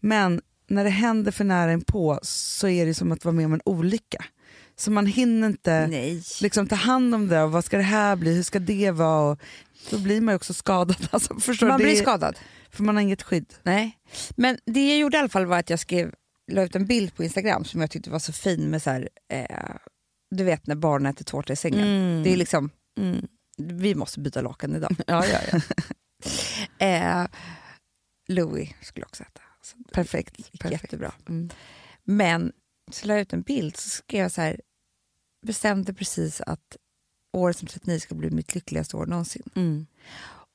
Men 0.00 0.40
när 0.68 0.84
det 0.84 0.90
händer 0.90 1.32
för 1.32 1.44
nära 1.44 1.70
en 1.72 1.80
på 1.80 2.18
så 2.22 2.68
är 2.68 2.86
det 2.86 2.94
som 2.94 3.12
att 3.12 3.24
vara 3.24 3.32
med 3.34 3.46
om 3.46 3.52
en 3.54 3.60
olycka. 3.64 4.24
Så 4.76 4.90
man 4.90 5.06
hinner 5.06 5.46
inte 5.48 5.86
Nej. 5.86 6.22
liksom, 6.40 6.66
ta 6.66 6.74
hand 6.74 7.14
om 7.14 7.28
det. 7.28 7.42
Och 7.42 7.52
vad 7.52 7.64
ska 7.64 7.76
det 7.76 7.82
här 7.82 8.16
bli? 8.16 8.34
Hur 8.34 8.42
ska 8.42 8.58
det 8.58 8.90
vara? 8.90 9.30
Och 9.30 9.38
då 9.90 9.98
blir 9.98 10.20
man 10.20 10.32
ju 10.32 10.36
också 10.36 10.54
skadad. 10.54 10.96
Alltså, 11.10 11.40
förstår? 11.40 11.66
Man 11.68 11.78
Det 11.78 11.84
blir 11.84 11.94
är- 11.96 12.02
skadad. 12.02 12.38
För 12.70 12.82
man 12.82 12.94
har 12.96 13.02
inget 13.02 13.22
skydd. 13.22 13.54
Nej. 13.62 13.98
Men 14.36 14.58
det 14.66 14.88
jag 14.88 14.98
gjorde 14.98 15.16
i 15.16 15.20
alla 15.20 15.28
fall 15.28 15.46
var 15.46 15.58
att 15.58 15.70
jag 15.70 15.78
skrev, 15.80 16.14
la 16.52 16.62
ut 16.62 16.76
en 16.76 16.86
bild 16.86 17.14
på 17.16 17.24
Instagram 17.24 17.64
som 17.64 17.80
jag 17.80 17.90
tyckte 17.90 18.10
var 18.10 18.18
så 18.18 18.32
fin 18.32 18.70
med 18.70 18.82
så 18.82 18.90
här, 18.90 19.08
eh, 19.32 19.46
du 20.30 20.44
vet 20.44 20.66
när 20.66 20.74
barnen 20.74 21.10
äter 21.12 21.24
tårta 21.24 21.52
i 21.52 21.56
sängen. 21.56 21.88
Mm. 21.88 22.22
Det 22.22 22.32
är 22.32 22.36
liksom, 22.36 22.70
Mm. 22.98 23.26
vi 23.58 23.94
måste 23.94 24.20
byta 24.20 24.40
lakan 24.42 24.76
idag. 24.76 24.96
Ja, 25.06 25.24
ja, 25.26 25.38
ja. 25.52 25.60
eh, 26.78 27.26
Louis 28.28 28.70
skulle 28.82 29.06
också 29.06 29.22
äta. 29.22 29.40
Så 29.62 29.76
Perfekt. 29.92 30.36
perfekt. 30.60 30.82
Jättebra. 30.82 31.12
Mm. 31.28 31.50
Men 32.04 32.52
så 32.90 33.06
la 33.06 33.14
jag 33.14 33.20
ut 33.20 33.32
en 33.32 33.42
bild 33.42 33.76
så 33.76 33.88
skrev 33.90 34.22
jag 34.22 34.32
så 34.32 34.40
här, 34.40 34.60
bestämde 35.46 35.94
precis 35.94 36.40
att 36.40 36.76
året 37.32 37.56
som 37.58 37.68
39 37.68 38.00
ska 38.00 38.14
bli 38.14 38.30
mitt 38.30 38.54
lyckligaste 38.54 38.96
år 38.96 39.06
någonsin. 39.06 39.50
Mm. 39.54 39.86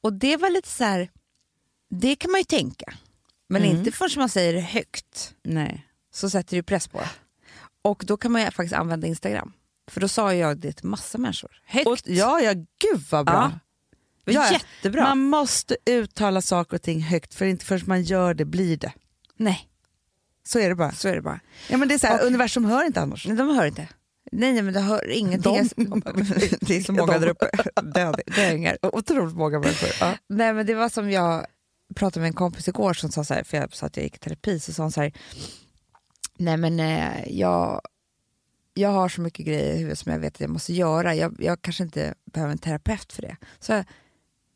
Och 0.02 0.14
det 0.14 0.38
var 0.38 0.50
lite 0.50 0.70
så 0.70 0.84
här, 0.84 1.12
det 1.90 2.16
kan 2.16 2.32
man 2.32 2.40
ju 2.40 2.46
tänka. 2.46 2.94
Men 3.50 3.64
Mm. 3.64 3.78
inte 3.78 3.92
förrän 3.92 4.20
man 4.20 4.30
säger 4.30 4.54
det 4.54 4.62
högt. 4.62 5.36
Nej. 5.44 5.88
så 6.14 6.30
sätter 6.30 6.58
du 6.58 6.64
press 6.64 6.88
på 6.88 7.00
det. 7.00 7.10
Och 7.82 8.04
då 8.08 8.18
kan 8.18 8.32
man 8.32 8.42
ju 8.42 8.52
faktiskt 8.52 8.74
använda 8.76 9.08
Instagram. 9.08 9.54
För 9.88 10.02
då 10.02 10.08
sa 10.08 10.34
jag 10.34 10.58
det 10.58 10.74
till 10.74 10.86
massa 10.86 11.18
människor. 11.18 11.62
Högt. 11.66 11.88
Och, 11.88 11.98
ja, 12.06 12.40
ja, 12.42 12.54
gud 12.54 13.06
vad 13.12 13.26
bra. 13.26 13.52
Ja. 13.54 13.60
Det 14.26 14.38
var 14.38 14.44
Ja. 14.46 14.52
Jättebra. 14.52 15.04
Man 15.04 15.20
måste 15.20 15.78
uttala 15.86 16.42
saker 16.42 16.76
och 16.78 16.82
ting 16.82 17.02
högt 17.02 17.34
för 17.34 17.46
inte 17.46 17.66
förrän 17.66 17.84
man 17.88 18.04
gör 18.04 18.34
det 18.34 18.46
blir 18.46 18.78
det. 18.78 18.92
Nej, 19.38 19.68
Så 20.44 20.60
är 20.60 20.70
det 20.70 20.76
bara. 20.76 20.92
så 20.92 21.08
är 21.08 21.16
det 21.16 21.22
bara. 21.22 21.40
Ja, 21.70 21.78
men 21.78 21.88
det 21.88 21.94
är 21.94 21.98
så 22.00 22.08
här, 22.08 22.22
Och- 22.22 22.28
universum 22.28 22.66
hör 22.66 22.86
inte 22.86 23.02
annars. 23.02 23.28
Nej, 23.28 23.38
de 23.38 23.56
hör 23.56 23.66
inte. 23.66 23.88
Nej, 24.32 24.54
nej 24.54 24.62
men 24.62 24.74
de 24.74 24.80
hör 24.80 25.12
ingenting. 25.12 25.70
De- 25.76 26.02
det 26.62 26.78
är 26.78 26.84
så 26.84 26.92
många 26.94 27.20
där 27.20 27.28
uppe. 27.28 27.50
Döingar. 28.36 28.78
Otroligt 28.82 29.36
många 29.36 29.60
människor. 29.60 29.90
Ja. 30.00 30.14
Nej 30.30 30.54
men 30.54 30.66
det 30.66 30.74
var 30.74 30.90
som 30.90 31.12
jag 31.12 31.46
pratade 31.96 32.20
med 32.22 32.28
en 32.28 32.34
kompis 32.34 32.68
igår 32.68 32.94
som 32.94 33.12
sa 33.12 33.24
så 33.24 33.34
här, 33.34 33.44
för 33.44 33.58
jag 33.58 33.76
sa 33.76 33.86
att 33.86 33.98
jag 33.98 34.04
gick 34.04 34.16
i 34.16 34.20
terapi, 34.20 34.60
så 34.60 34.74
sa 34.74 34.84
hon 34.84 34.92
så 34.92 35.02
här, 35.02 35.14
nej 36.38 36.58
men 36.58 36.80
eh, 36.80 37.28
jag, 37.28 37.82
jag 38.74 38.90
har 38.90 39.10
så 39.10 39.22
mycket 39.22 39.46
grejer 39.46 39.74
i 39.74 39.78
huvudet 39.78 40.00
som 40.00 40.12
jag 40.12 40.20
vet 40.20 40.34
att 40.36 40.40
jag 40.42 40.50
måste 40.50 40.74
göra, 40.74 41.16
jag, 41.16 41.36
jag 41.40 41.62
kanske 41.62 41.84
inte 41.84 42.14
behöver 42.34 42.52
en 42.52 42.58
terapeut 42.58 43.14
för 43.14 43.22
det. 43.22 43.38
Så 43.60 43.72
jag, 43.72 43.86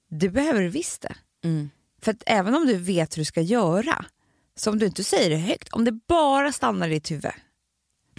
du 0.10 0.30
behöver 0.30 0.62
visst 0.64 1.02
det. 1.02 1.16
Mm. 1.44 1.70
För 2.02 2.12
att 2.12 2.24
även 2.26 2.56
om 2.56 2.66
du 2.68 2.78
vet 2.78 3.18
hur 3.18 3.22
du 3.22 3.26
ska 3.26 3.42
göra, 3.42 4.06
så 4.56 4.72
om 4.72 4.80
du 4.80 4.86
inte 4.86 5.04
säger 5.04 5.30
det 5.30 5.38
högt, 5.38 5.70
om 5.74 5.86
det 5.86 5.92
bara 5.92 6.52
stannar 6.52 6.88
i 6.88 6.94
ditt 6.94 7.12
huvud, 7.12 7.32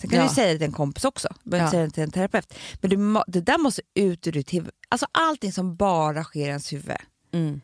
sen 0.00 0.10
kan 0.10 0.18
Ja. 0.18 0.28
du 0.28 0.34
säga 0.34 0.52
det 0.52 0.58
till 0.58 0.66
en 0.66 0.72
kompis 0.72 1.04
också, 1.04 1.28
du 1.44 1.50
behöver 1.50 1.66
Ja. 1.66 1.70
säga 1.70 1.84
det 1.84 1.90
till 1.90 2.02
en 2.02 2.10
terapeut, 2.10 2.54
men 2.80 2.90
du, 2.90 3.22
det 3.26 3.40
där 3.40 3.58
måste 3.58 3.82
ut 3.94 4.26
ur 4.26 4.32
ditt 4.32 4.52
huvud. 4.54 4.70
Alltså 4.88 5.06
allting 5.12 5.52
som 5.52 5.76
bara 5.76 6.24
sker 6.24 6.40
i 6.40 6.48
ens 6.48 6.72
huvud, 6.72 6.96
Mm. 7.32 7.60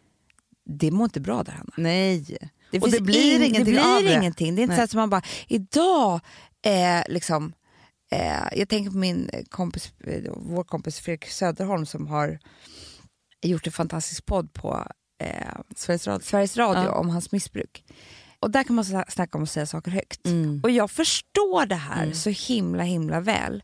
det 0.65 0.91
mår 0.91 1.05
inte 1.05 1.21
bra 1.21 1.43
där 1.43 1.53
Hanna. 1.53 1.73
Nej. 1.77 2.39
Det, 2.71 2.81
Och 2.81 2.91
det 2.91 3.01
blir 3.01 3.39
ing- 3.39 3.45
ingenting 3.45 3.65
det 3.65 3.71
blir 3.71 3.97
av 3.97 4.03
det. 4.03 4.13
ingenting. 4.15 4.55
Det 4.55 4.61
är 4.61 4.63
inte 4.63 4.77
Nej. 4.77 4.89
så 4.89 4.91
att 4.91 4.95
man 4.95 5.11
bara, 5.11 5.23
idag, 5.49 6.21
eh, 6.63 7.03
liksom, 7.09 7.53
eh, 8.11 8.43
jag 8.59 8.69
tänker 8.69 8.91
på 8.91 8.97
min 8.97 9.31
kompis, 9.49 9.93
eh, 10.05 10.33
vår 10.37 10.65
kompis 10.65 10.99
Fredrik 11.01 11.31
Söderholm 11.31 11.87
som 11.87 12.07
har 12.07 12.39
gjort 13.47 13.67
en 13.67 13.73
fantastisk 13.73 14.27
podd 14.27 14.53
på 14.53 14.87
eh, 15.19 15.53
Sveriges 15.77 16.07
Radio. 16.07 16.25
Sveriges 16.25 16.57
Radio 16.57 16.83
Ja. 16.85 16.93
om 16.93 17.11
hans 17.11 17.33
missbruk. 17.33 17.85
Och 18.41 18.51
där 18.51 18.63
kan 18.65 18.77
man 18.77 18.85
sna- 18.85 19.11
snacka 19.11 19.39
om 19.39 19.45
att 19.45 19.51
säga 19.51 19.67
saker 19.67 19.91
högt. 19.91 20.27
Mm. 20.27 20.61
Och 20.63 20.71
jag 20.71 20.91
förstår 20.91 21.67
det 21.67 21.75
här 21.75 22.03
Mm. 22.03 22.15
så 22.15 22.31
himla 22.31 22.83
himla 22.83 23.21
väl. 23.21 23.63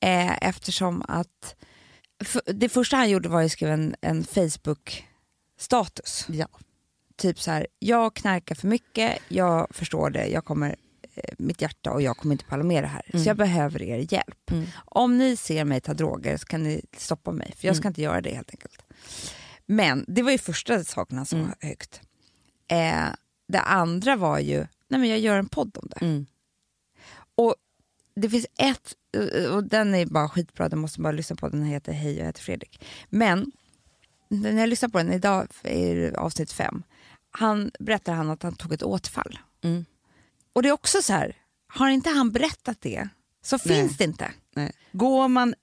Eh, 0.00 0.48
eftersom 0.48 1.02
att 1.08 1.56
för, 2.24 2.42
det 2.52 2.68
första 2.68 2.96
han 2.96 3.10
gjorde 3.10 3.28
var 3.28 3.42
att 3.42 3.52
skriva 3.52 3.72
en, 3.72 3.94
en 4.00 4.24
Facebook-status. 4.24 6.26
Ja. 6.28 6.48
Typ 7.16 7.40
så 7.40 7.50
här, 7.50 7.66
jag 7.78 8.14
knarkar 8.14 8.54
för 8.54 8.68
mycket, 8.68 9.18
jag 9.28 9.66
förstår 9.70 10.10
det, 10.10 10.26
jag 10.26 10.44
kommer, 10.44 10.76
eh, 11.14 11.34
mitt 11.38 11.62
hjärta 11.62 11.90
och 11.90 12.02
jag 12.02 12.16
kommer 12.16 12.34
inte 12.34 12.44
palla 12.44 12.62
med 12.64 12.82
det 12.84 12.88
här. 12.88 13.02
Mm. 13.12 13.24
Så 13.24 13.30
jag 13.30 13.36
behöver 13.36 13.82
er 13.82 14.12
hjälp. 14.12 14.50
Mm. 14.50 14.66
Om 14.84 15.18
ni 15.18 15.36
ser 15.36 15.64
mig 15.64 15.80
ta 15.80 15.94
droger 15.94 16.36
så 16.36 16.46
kan 16.46 16.62
ni 16.62 16.84
stoppa 16.96 17.32
mig, 17.32 17.54
för 17.56 17.66
jag 17.66 17.76
ska 17.76 17.82
Mm. 17.82 17.90
inte 17.90 18.02
göra 18.02 18.20
det 18.20 18.34
helt 18.34 18.50
enkelt. 18.50 18.82
Men 19.66 20.04
det 20.08 20.22
var 20.22 20.30
ju 20.30 20.38
första 20.38 20.84
saken 20.84 21.16
han 21.16 21.26
sa 21.26 21.36
Mm. 21.36 21.52
högt. 21.60 22.00
Eh, 22.68 23.06
det 23.48 23.60
andra 23.60 24.16
var 24.16 24.38
ju, 24.38 24.56
nej 24.88 25.00
men 25.00 25.08
jag 25.08 25.18
gör 25.18 25.38
en 25.38 25.48
podd 25.48 25.76
om 25.82 25.88
det. 25.90 26.04
Mm. 26.04 26.26
Och 27.34 27.54
det 28.16 28.30
finns 28.30 28.46
ett, 28.58 28.94
och 29.52 29.64
den 29.64 29.94
är 29.94 30.06
bara 30.06 30.28
skitbra, 30.28 30.68
den 30.68 30.78
måste 30.78 31.00
man 31.00 31.10
bara 31.12 31.16
lyssna 31.16 31.36
på, 31.36 31.48
den 31.48 31.64
heter 31.64 31.92
Hej 31.92 32.18
jag 32.18 32.24
heter 32.26 32.42
Fredrik. 32.42 32.84
Men 33.08 33.52
när 34.28 34.60
jag 34.60 34.68
lyssnar 34.68 34.88
på 34.88 34.98
den 34.98 35.12
idag, 35.12 35.48
i 35.64 36.10
avsnitt 36.14 36.52
fem, 36.52 36.82
han 37.30 37.70
berättar 37.80 38.12
han 38.12 38.30
att 38.30 38.42
han 38.42 38.54
tog 38.56 38.72
ett 38.72 38.82
återfall. 38.82 39.38
Mm. 39.62 39.84
Och 40.52 40.62
det 40.62 40.68
är 40.68 40.72
också 40.72 41.02
så 41.02 41.12
här, 41.12 41.36
har 41.68 41.88
inte 41.88 42.10
han 42.10 42.32
berättat 42.32 42.80
det 42.80 43.08
så 43.42 43.58
Nej. 43.64 43.76
finns 43.76 43.96
det 43.98 44.04
inte. 44.04 44.30
Nej. 44.54 44.72
Går 44.92 45.28
man 45.28 45.54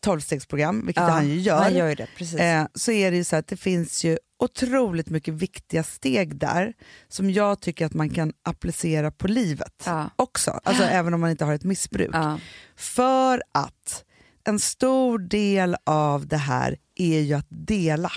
tolvstegsprogram, 0.00 0.86
vilket 0.86 1.02
Ja, 1.02 1.08
han 1.10 1.28
ju 1.28 1.38
gör, 1.38 1.62
Han 1.62 1.74
gör 1.74 1.94
det, 1.96 2.06
precis. 2.16 2.40
eh, 2.40 2.66
så 2.74 2.92
är 2.92 3.10
det 3.10 3.16
ju 3.16 3.24
så 3.24 3.36
att 3.36 3.46
det 3.46 3.56
finns 3.56 4.04
ju 4.04 4.18
otroligt 4.38 5.08
mycket 5.10 5.34
viktiga 5.34 5.82
steg 5.82 6.36
där 6.36 6.72
som 7.08 7.30
jag 7.30 7.60
tycker 7.60 7.86
att 7.86 7.94
man 7.94 8.10
kan 8.10 8.32
applicera 8.42 9.10
på 9.10 9.28
livet 9.28 9.82
Ja. 9.86 10.10
också, 10.16 10.50
alltså 10.64 10.82
även 10.84 11.14
om 11.14 11.20
man 11.20 11.30
inte 11.30 11.44
har 11.44 11.54
ett 11.54 11.64
missbruk. 11.64 12.10
ja. 12.12 12.38
För 12.76 13.42
att 13.52 14.04
en 14.44 14.58
stor 14.60 15.18
del 15.18 15.76
av 15.86 16.26
det 16.26 16.36
här 16.36 16.76
är 16.94 17.20
ju 17.20 17.34
att 17.34 17.46
dela. 17.48 18.12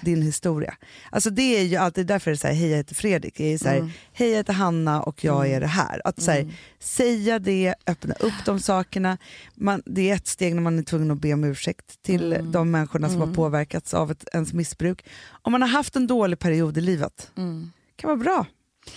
Din 0.00 0.22
historia. 0.22 0.74
Alltså 1.10 1.30
det 1.30 1.58
är 1.58 1.62
ju 1.62 1.76
alltid 1.76 2.06
därför 2.06 2.30
det 2.30 2.34
är 2.34 2.38
så 2.38 2.46
här, 2.46 2.54
hej 2.54 2.68
jag 2.70 2.76
heter 2.76 2.94
Fredrik, 2.94 3.34
det 3.36 3.52
är 3.54 3.58
så 3.58 3.68
här, 3.68 3.76
Mm. 3.76 3.90
hej 4.12 4.28
jag 4.30 4.36
heter 4.36 4.52
Hanna 4.52 5.02
och 5.02 5.24
jag 5.24 5.48
är 5.50 5.60
det 5.60 5.66
här. 5.66 6.00
Att 6.04 6.22
så 6.22 6.30
här, 6.30 6.52
säga 6.78 7.38
det, 7.38 7.74
öppna 7.86 8.14
upp 8.14 8.32
de 8.46 8.60
sakerna. 8.60 9.18
Man, 9.54 9.82
det 9.86 10.10
är 10.10 10.14
ett 10.14 10.26
steg 10.26 10.54
när 10.54 10.62
man 10.62 10.78
är 10.78 10.82
tvungen 10.82 11.10
att 11.10 11.18
be 11.20 11.32
om 11.32 11.44
ursäkt 11.44 12.02
till 12.02 12.32
Mm. 12.32 12.52
de 12.52 12.70
människorna 12.70 13.08
som 13.10 13.20
har 13.20 13.34
påverkats 13.34 13.94
av 13.94 14.10
ett, 14.10 14.24
ens 14.32 14.52
missbruk. 14.52 15.04
Om 15.42 15.52
man 15.52 15.62
har 15.62 15.68
haft 15.68 15.96
en 15.96 16.06
dålig 16.06 16.38
period 16.38 16.78
i 16.78 16.80
livet, 16.80 17.30
Mm. 17.36 17.70
kan 17.96 18.08
vara 18.08 18.16
bra 18.20 18.46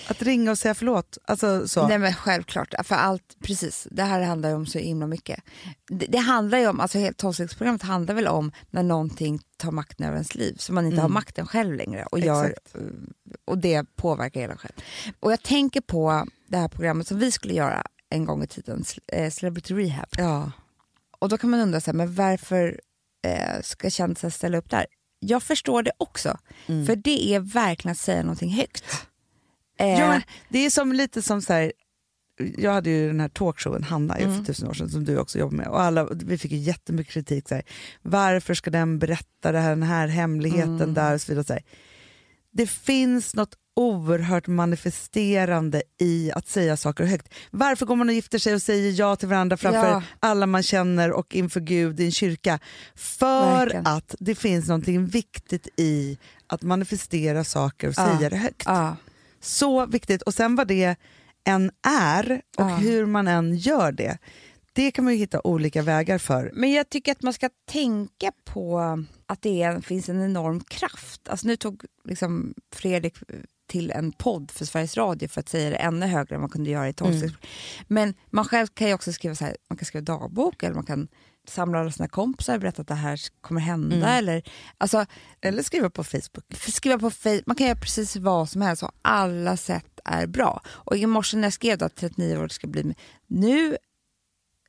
att 0.07 0.21
ringa 0.21 0.51
och 0.51 0.57
säga 0.57 0.73
förlåt. 0.75 1.17
Alltså, 1.25 1.67
så. 1.67 1.87
Nej 1.87 1.97
men 1.99 2.13
självklart, 2.13 2.73
för 2.83 2.95
allt, 2.95 3.35
precis. 3.43 3.87
Det 3.91 4.03
här 4.03 4.21
handlar 4.21 4.49
ju 4.49 4.55
om 4.55 4.65
så 4.65 4.79
himla 4.79 5.07
mycket. 5.07 5.39
Det, 5.89 6.05
det 6.05 6.17
handlar 6.17 6.57
ju 6.57 6.67
om, 6.67 6.79
alltså 6.79 7.11
tolvstegsprogrammet 7.17 7.81
handlar 7.83 8.15
väl 8.15 8.27
om 8.27 8.51
när 8.69 8.83
någonting 8.83 9.39
tar 9.57 9.71
makten 9.71 10.05
över 10.05 10.15
ens 10.15 10.35
liv, 10.35 10.55
så 10.59 10.73
man 10.73 10.85
inte 10.85 11.01
har 11.01 11.09
makten 11.09 11.47
själv 11.47 11.75
längre 11.75 12.05
och, 12.11 12.19
gör, 12.19 12.43
Mm. 12.43 12.51
Exakt. 12.51 12.75
och 13.45 13.57
det 13.57 13.95
påverkar 13.95 14.41
hela 14.41 14.57
själv. 14.57 14.73
Och 15.19 15.31
jag 15.31 15.43
tänker 15.43 15.81
på 15.81 16.27
det 16.47 16.57
här 16.57 16.67
programmet 16.67 17.07
som 17.07 17.19
vi 17.19 17.31
skulle 17.31 17.53
göra 17.53 17.83
en 18.09 18.25
gång 18.25 18.43
i 18.43 18.47
tiden, 18.47 18.83
eh, 19.13 19.31
Celebrity 19.31 19.73
Rehab. 19.73 20.07
Ja. 20.17 20.51
Och 21.19 21.29
då 21.29 21.37
kan 21.37 21.49
man 21.49 21.59
undra, 21.59 21.81
så 21.81 21.91
här, 21.91 21.95
men 21.97 22.13
varför 22.15 22.79
eh, 23.27 23.61
ska 23.63 23.89
kändisar 23.89 24.29
ställa 24.29 24.57
upp 24.57 24.69
där? 24.69 24.85
Jag 25.19 25.43
förstår 25.43 25.83
det 25.83 25.91
också, 25.97 26.37
Mm. 26.67 26.85
för 26.85 26.95
det 26.95 27.29
är 27.35 27.39
verkligen 27.39 27.91
att 27.91 27.97
säga 27.97 28.21
någonting 28.21 28.49
högt. 28.53 28.83
Eh, 29.77 29.99
Ja, 29.99 30.21
det 30.49 30.65
är 30.65 30.69
som 30.69 30.93
lite 30.93 31.21
som 31.21 31.41
så 31.41 31.53
här, 31.53 31.71
jag 32.57 32.73
hade 32.73 32.89
ju 32.89 33.07
den 33.07 33.19
här 33.19 33.29
talkshowen 33.29 33.83
Hanna 33.83 34.15
Mm. 34.17 34.37
för 34.37 34.43
tusen 34.45 34.67
år 34.69 34.73
sedan 34.73 34.89
som 34.89 35.05
du 35.05 35.17
också 35.17 35.39
jobbar 35.39 35.57
med 35.57 35.67
och 35.67 35.81
alla, 35.81 36.07
vi 36.11 36.37
fick 36.37 36.51
ju 36.51 36.57
jättemycket 36.57 37.13
kritik. 37.13 37.49
Så 37.49 37.55
här, 37.55 37.63
varför 38.01 38.53
ska 38.53 38.69
den 38.71 38.99
berätta 38.99 39.51
det 39.51 39.59
här, 39.59 39.69
den 39.69 39.83
här 39.83 40.07
hemligheten 40.07 40.75
Mm. 40.81 40.93
där 40.93 41.13
och 41.13 41.21
så 41.21 41.31
vidare. 41.31 41.45
Så 41.45 41.53
här. 41.53 41.63
Det 42.51 42.67
finns 42.67 43.35
något 43.35 43.55
oerhört 43.75 44.47
manifesterande 44.47 45.81
i 45.99 46.31
att 46.31 46.47
säga 46.47 46.77
saker 46.77 47.03
högt. 47.03 47.33
Varför 47.51 47.85
går 47.85 47.95
man 47.95 48.07
och 48.09 48.13
gifter 48.15 48.39
sig 48.39 48.53
och 48.53 48.61
säger 48.61 48.99
ja 48.99 49.15
till 49.15 49.27
varandra 49.27 49.57
framför 49.57 49.89
Ja. 49.91 50.03
alla 50.19 50.45
man 50.45 50.63
känner 50.63 51.11
och 51.11 51.35
inför 51.35 51.59
Gud 51.59 51.99
i 51.99 52.05
en 52.05 52.11
kyrka? 52.11 52.59
För 52.95 53.57
Verkligen. 53.57 53.87
att 53.87 54.15
det 54.19 54.35
finns 54.35 54.67
någonting 54.67 55.05
viktigt 55.05 55.67
i 55.77 56.17
att 56.47 56.61
manifestera 56.61 57.43
saker 57.43 57.87
och 57.87 57.93
Ja. 57.97 58.17
säga 58.17 58.29
det 58.29 58.37
högt. 58.37 58.63
ja. 58.65 58.95
Så 59.41 59.85
viktigt. 59.85 60.21
Och 60.21 60.33
sen 60.33 60.55
vad 60.55 60.67
det 60.67 60.95
än 61.43 61.71
är 61.87 62.31
och 62.57 62.63
Ja. 62.69 62.75
hur 62.75 63.05
man 63.05 63.27
än 63.27 63.55
gör 63.57 63.91
det, 63.91 64.17
det 64.73 64.91
kan 64.91 65.03
man 65.03 65.13
ju 65.13 65.19
hitta 65.19 65.41
olika 65.43 65.81
vägar 65.81 66.17
för. 66.17 66.51
Men 66.53 66.71
jag 66.71 66.89
tycker 66.89 67.11
att 67.11 67.21
man 67.21 67.33
ska 67.33 67.49
tänka 67.71 68.31
på 68.45 68.79
att 69.25 69.41
det 69.41 69.63
är, 69.63 69.81
finns 69.81 70.09
en 70.09 70.21
enorm 70.21 70.59
kraft. 70.59 71.29
Alltså 71.29 71.47
nu 71.47 71.55
tog 71.55 71.83
liksom 72.03 72.53
Fredrik 72.75 73.15
till 73.67 73.91
en 73.91 74.11
podd 74.11 74.51
för 74.51 74.65
Sveriges 74.65 74.97
Radio 74.97 75.27
för 75.27 75.39
att 75.39 75.49
säga 75.49 75.69
det 75.69 75.75
ännu 75.75 76.05
högre 76.05 76.35
än 76.35 76.41
man 76.41 76.49
kunde 76.49 76.69
göra 76.69 76.89
i 76.89 76.93
tolvstegs. 76.93 77.33
Men 77.87 78.13
man 78.29 78.45
själv 78.45 78.67
kan 78.67 78.87
ju 78.87 78.93
också 78.93 79.13
skriva 79.13 79.35
så 79.35 79.45
här, 79.45 79.57
man 79.69 79.77
kan 79.77 79.85
skriva 79.85 80.03
dagbok 80.05 80.63
eller 80.63 80.75
man 80.75 80.85
kan 80.85 81.07
samla 81.49 81.79
alla 81.79 81.91
sina 81.91 82.07
kompisar 82.07 82.53
och 82.53 82.59
berätta 82.61 82.81
att 82.81 82.87
det 82.87 82.95
här 82.95 83.19
kommer 83.41 83.61
hända. 83.61 84.09
Eller, 84.09 84.43
alltså, 84.77 85.05
Eller 85.41 85.63
skriva 85.63 85.89
på 85.89 86.03
Facebook. 86.03 86.45
skriva 86.57 86.99
på 86.99 87.11
Facebook, 87.11 87.43
man 87.45 87.55
kan 87.55 87.67
göra 87.67 87.79
precis 87.79 88.15
vad 88.15 88.49
som 88.49 88.61
helst 88.61 88.83
och 88.83 88.91
alla 89.01 89.57
sätt 89.57 89.99
är 90.05 90.27
bra. 90.27 90.61
Och 90.67 90.97
i 90.97 91.05
morse 91.05 91.37
när 91.37 91.43
jag 91.43 91.53
skrev 91.53 91.83
att 91.83 91.95
39 91.95 92.37
år 92.37 92.47
ska 92.47 92.67
bli 92.67 92.95
nu, 93.27 93.77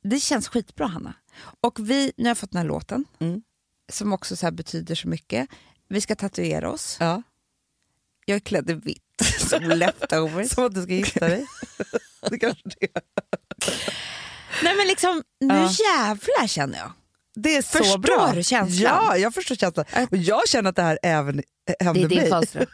det 0.03 0.19
känns 0.19 0.47
skitbra 0.47 0.87
Hanna. 0.87 1.13
Och 1.61 1.79
vi, 1.89 2.11
nu 2.17 2.23
har 2.23 2.29
jag 2.29 2.37
fått 2.37 2.51
den 2.51 2.61
här 2.61 2.67
låten 2.67 3.05
Mm. 3.19 3.41
som 3.91 4.13
också 4.13 4.35
så 4.35 4.51
betyder 4.51 4.95
så 4.95 5.07
mycket. 5.07 5.47
Vi 5.87 6.01
ska 6.01 6.15
tatuera 6.15 6.71
oss. 6.71 6.97
Ja. 6.99 7.21
Jag 8.25 8.35
är 8.35 8.39
klädd 8.39 8.69
i 8.69 8.73
vitt 8.73 9.03
som 9.49 9.63
leftovers. 9.63 10.49
Som 10.53 10.65
att 10.65 10.73
du 10.75 10.83
ska 10.83 10.93
gifta 10.93 11.27
dig. 11.27 11.45
det 12.29 12.39
kanske 12.39 12.63
det 12.79 12.85
är. 12.95 13.01
Nej 14.63 14.75
men 14.77 14.87
liksom, 14.87 15.23
nu 15.39 15.53
Ja. 15.53 15.71
jävlar 15.97 16.47
känner 16.47 16.77
jag. 16.77 16.91
Det 17.35 17.55
är 17.55 17.61
så 17.61 17.77
Förstår 17.77 17.97
bra. 17.97 18.31
du 18.35 18.43
känslan? 18.43 18.81
Ja, 19.07 19.17
jag 19.17 19.33
förstår 19.33 19.55
känslan. 19.55 19.85
Och 20.11 20.17
jag 20.17 20.47
känner 20.47 20.69
att 20.69 20.75
det 20.75 20.81
här 20.81 20.99
även 21.03 21.41
hände 21.79 21.99
mig. 21.99 22.09
Det 22.09 22.15
är 22.15 22.19
din 22.21 22.29
födelsedag. 22.29 22.67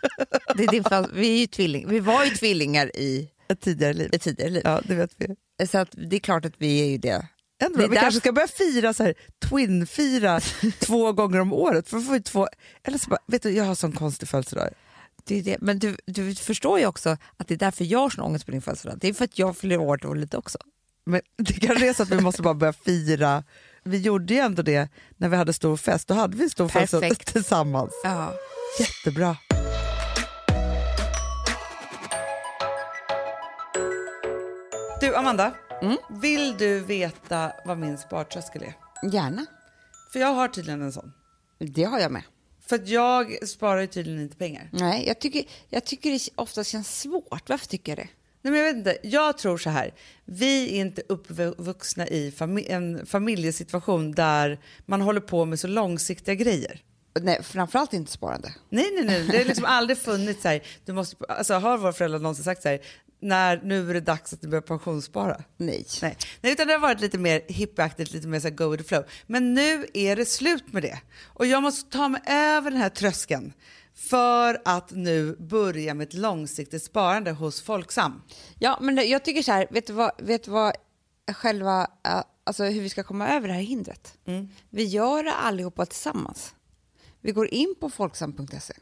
Vi, 1.14 1.28
är 1.36 1.40
ju 1.40 1.48
tvilling, 1.48 1.90
vi 1.90 2.00
var 2.00 2.24
ju 2.26 2.30
tvillingar 2.30 2.96
i 2.96 3.30
ett 3.50 3.62
tidigare 3.62 3.94
liv. 3.94 4.10
ett 4.14 4.22
tidigare 4.22 4.50
liv. 4.52 4.62
Ja, 4.66 4.82
det 4.84 4.96
vet 4.96 5.12
vi. 5.18 5.68
Så 5.68 5.78
att 5.78 5.90
det 6.10 6.16
är 6.16 6.20
klart 6.20 6.46
att 6.46 6.54
vi 6.58 6.82
är 6.82 6.86
ju 6.86 6.98
det. 6.98 7.28
Ändå, 7.64 7.78
Det 7.80 7.88
vi 7.88 7.96
kanske 7.96 8.20
ska 8.20 8.32
börja 8.32 8.48
fira 8.48 8.94
så 8.94 9.04
här, 9.04 9.14
twin-fira 9.46 10.40
två 10.80 11.12
gånger 11.14 11.40
om 11.40 11.54
året. 11.54 11.90
För 11.90 11.98
att 11.98 12.06
få 12.08 12.20
två, 12.20 12.48
eller 12.84 12.98
så 12.98 13.10
bara, 13.10 13.20
vet 13.28 13.44
du, 13.44 13.50
jag 13.52 13.64
har 13.64 13.76
sån 13.76 13.92
konstig 13.92 14.30
födelsedag. 14.30 14.70
det, 15.24 15.40
är 15.40 15.44
det. 15.44 15.58
Men 15.62 15.80
du, 15.80 15.98
du 16.06 16.36
förstår 16.36 16.80
ju 16.80 16.86
också 16.86 17.18
att 17.38 17.48
det 17.48 17.54
är 17.54 17.58
därför 17.58 17.86
jag 17.86 18.00
har 18.00 18.10
sån 18.10 18.24
ångest 18.24 18.46
på 18.46 18.52
din 18.52 18.62
födelsedag. 18.62 18.98
Det 19.02 19.08
är 19.08 19.14
för 19.14 19.26
att 19.26 19.40
jag 19.40 19.58
fyller 19.58 19.78
år 19.78 19.98
då 20.02 20.14
lite 20.14 20.38
också. 20.38 20.58
Men 21.06 21.22
det 21.38 21.54
kanske 21.54 21.90
är 21.90 21.94
så 21.94 22.04
att 22.04 22.10
vi 22.10 22.22
måste 22.22 22.42
bara 22.42 22.54
börja 22.54 22.74
fira. 22.74 23.44
Vi 23.84 23.98
gjorde 23.98 24.34
ju 24.34 24.40
ändå 24.40 24.62
det 24.62 24.90
när 25.18 25.30
vi 25.30 25.36
hade 25.38 25.54
stor 25.54 25.78
fest. 25.78 26.08
Då 26.08 26.14
hade 26.14 26.38
vi 26.38 26.44
en 26.44 26.50
stor 26.50 26.68
fest 26.68 26.92
Perfekt. 26.94 27.26
tillsammans. 27.34 27.92
Ja. 28.04 28.34
Jättebra. 28.80 29.38
Du 35.02 35.16
Amanda, 35.16 35.54
Mm. 35.82 35.98
vill 36.10 36.58
du 36.58 36.80
veta 36.80 37.52
vad 37.66 37.78
min 37.78 37.98
spartröskel 37.98 38.64
är? 38.64 38.74
Gärna. 39.12 39.46
För 40.14 40.20
jag 40.20 40.34
har 40.34 40.48
tydligen 40.48 40.82
en 40.82 40.92
sån. 40.94 41.14
Det 41.60 41.84
har 41.84 42.00
jag 42.00 42.12
med. 42.12 42.24
För 42.68 42.76
att 42.76 42.88
jag 42.88 43.48
sparar 43.48 43.82
ju 43.82 43.88
tydligen 43.88 44.22
inte 44.22 44.38
pengar. 44.38 44.70
Nej, 44.74 45.08
jag 45.08 45.20
tycker, 45.20 45.44
jag 45.70 45.86
tycker 45.86 46.12
det 46.12 46.20
ofta 46.36 46.64
känns 46.64 47.00
svårt. 47.02 47.50
Varför 47.50 47.68
tycker 47.68 47.92
jag 47.92 47.98
det? 48.00 48.08
Nej, 48.46 48.52
men 48.52 48.60
jag 48.60 48.66
vet 48.66 48.76
inte, 48.76 48.98
jag 49.04 49.38
tror 49.38 49.58
så 49.58 49.70
här. 49.70 49.94
Vi 50.26 50.76
är 50.76 50.82
inte 50.82 51.02
uppvuxna 51.10 52.08
i 52.08 52.32
fami- 52.32 52.66
en 52.72 53.06
familjesituation 53.06 54.12
där 54.12 54.60
man 54.86 55.02
håller 55.02 55.22
på 55.22 55.46
med 55.46 55.60
så 55.60 55.68
långsiktiga 55.68 56.36
grejer. 56.36 56.82
Nej, 57.22 57.44
framförallt 57.44 57.94
inte 57.94 58.12
sparande. 58.12 58.54
Nej, 58.70 58.92
nej, 58.96 59.06
nej. 59.06 59.28
Det 59.32 59.38
har 59.38 59.46
liksom 59.46 59.66
aldrig 59.66 59.98
funnits 59.98 60.42
så 60.42 60.48
här. 60.48 60.62
Du 60.86 60.94
måste, 60.94 61.16
alltså, 61.30 61.54
har 61.54 61.78
våra 61.78 61.94
föräldrar 61.94 62.20
någonsin 62.20 62.44
sagt 62.44 62.62
så 62.62 62.70
här. 62.70 62.80
När, 63.20 63.62
nu 63.64 63.90
är 63.90 63.94
det 63.94 64.02
dags 64.02 64.34
att 64.34 64.42
du 64.42 64.48
börjar 64.48 64.62
pensionsspara. 64.62 65.44
Nej. 65.58 65.86
Nej. 66.02 66.18
Nej, 66.42 66.52
utan 66.52 66.68
det 66.68 66.74
har 66.74 66.80
varit 66.80 67.02
lite 67.02 67.18
mer 67.18 67.42
hippieaktigt, 67.48 68.14
lite 68.14 68.28
mer 68.28 68.40
så 68.40 68.48
här 68.48 68.56
go 68.56 68.70
with 68.70 68.84
the 68.84 68.88
flow. 68.88 69.04
Men 69.28 69.54
nu 69.54 69.86
är 69.94 70.16
det 70.16 70.26
slut 70.26 70.74
med 70.74 70.84
det. 70.84 71.00
Och 71.24 71.46
jag 71.46 71.64
måste 71.64 71.92
ta 71.92 72.10
mig 72.10 72.22
över 72.28 72.72
den 72.72 72.80
här 72.80 72.90
tröskeln 72.90 73.54
för 73.96 74.62
att 74.66 74.92
nu 74.92 75.36
börja 75.36 75.94
med 75.94 76.08
ett 76.08 76.14
långsiktigt 76.14 76.84
sparande 76.84 77.32
hos 77.32 77.62
Folksam. 77.62 78.22
Ja, 78.60 78.78
men 78.82 79.10
jag 79.10 79.26
tycker 79.26 79.42
så 79.44 79.52
här, 79.52 79.68
vet 79.72 79.88
du 79.88 79.94
vad, 79.94 80.12
vet 80.18 80.44
du 80.44 80.52
vad 80.52 80.74
själva, 81.34 81.82
eh, 82.08 82.22
alltså 82.44 82.64
hur 82.64 82.82
vi 82.82 82.90
ska 82.90 83.04
komma 83.04 83.28
över 83.30 83.48
det 83.48 83.54
här 83.54 83.62
hindret? 83.62 84.18
Vi 84.70 84.84
gör 84.84 85.24
det 85.24 85.34
allihopa 85.34 85.86
tillsammans. 85.86 86.54
Vi 87.22 87.32
går 87.32 87.48
in 87.54 87.76
på 87.80 87.90
folksam.se 87.90 88.74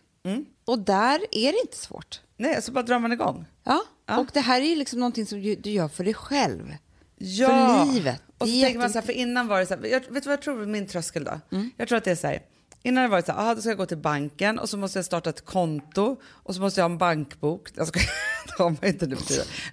och 0.65 0.79
där 0.79 1.19
är 1.31 1.51
det 1.51 1.59
inte 1.61 1.77
svårt. 1.77 2.21
Nej, 2.37 2.61
så 2.61 2.71
bara 2.71 2.83
drar 2.83 2.99
man 2.99 3.11
igång. 3.11 3.45
Ja, 3.63 3.81
Ja. 4.05 4.17
och 4.19 4.27
det 4.33 4.39
här 4.39 4.61
är 4.61 4.65
ju 4.65 4.75
liksom 4.75 4.99
någonting 4.99 5.25
som 5.25 5.41
du 5.41 5.69
gör 5.71 5.87
för 5.87 6.03
dig 6.03 6.13
själv. 6.13 6.75
Ja. 7.17 7.47
För 7.47 7.93
livet. 7.93 8.21
Och 8.37 8.47
så 8.47 8.53
tänker 8.61 8.79
man 8.79 8.89
så 8.89 8.99
här, 8.99 9.05
för 9.05 9.13
innan 9.13 9.47
var 9.47 9.59
det 9.59 9.65
så 9.65 9.75
här, 9.75 9.85
jag, 9.85 9.99
vet 9.99 10.09
du 10.23 10.29
vad 10.29 10.33
jag 10.33 10.41
tror 10.41 10.65
min 10.65 10.87
tröskel 10.87 11.23
då? 11.23 11.39
Jag 11.77 11.87
tror 11.87 11.97
att 11.97 12.03
det 12.03 12.11
är 12.11 12.15
så 12.15 12.27
här, 12.27 12.43
innan 12.83 13.03
det 13.03 13.09
var 13.09 13.17
det 13.17 13.25
så 13.25 13.31
här, 13.31 13.39
aha, 13.39 13.55
då 13.55 13.61
ska 13.61 13.69
jag 13.69 13.77
gå 13.77 13.85
till 13.85 13.97
banken 13.97 14.59
och 14.59 14.69
så 14.69 14.77
måste 14.77 14.97
jag 14.97 15.05
starta 15.05 15.29
ett 15.29 15.45
konto 15.45 16.17
och 16.25 16.55
så 16.55 16.61
måste 16.61 16.79
jag 16.79 16.85
ha 16.85 16.91
en 16.91 16.97
bankbok. 16.97 17.69
Jag 17.75 17.87
ska, 17.87 17.99
det 18.45 18.63
har 18.63 18.69
man 18.69 18.85
inte 18.85 19.07
nu. 19.07 19.15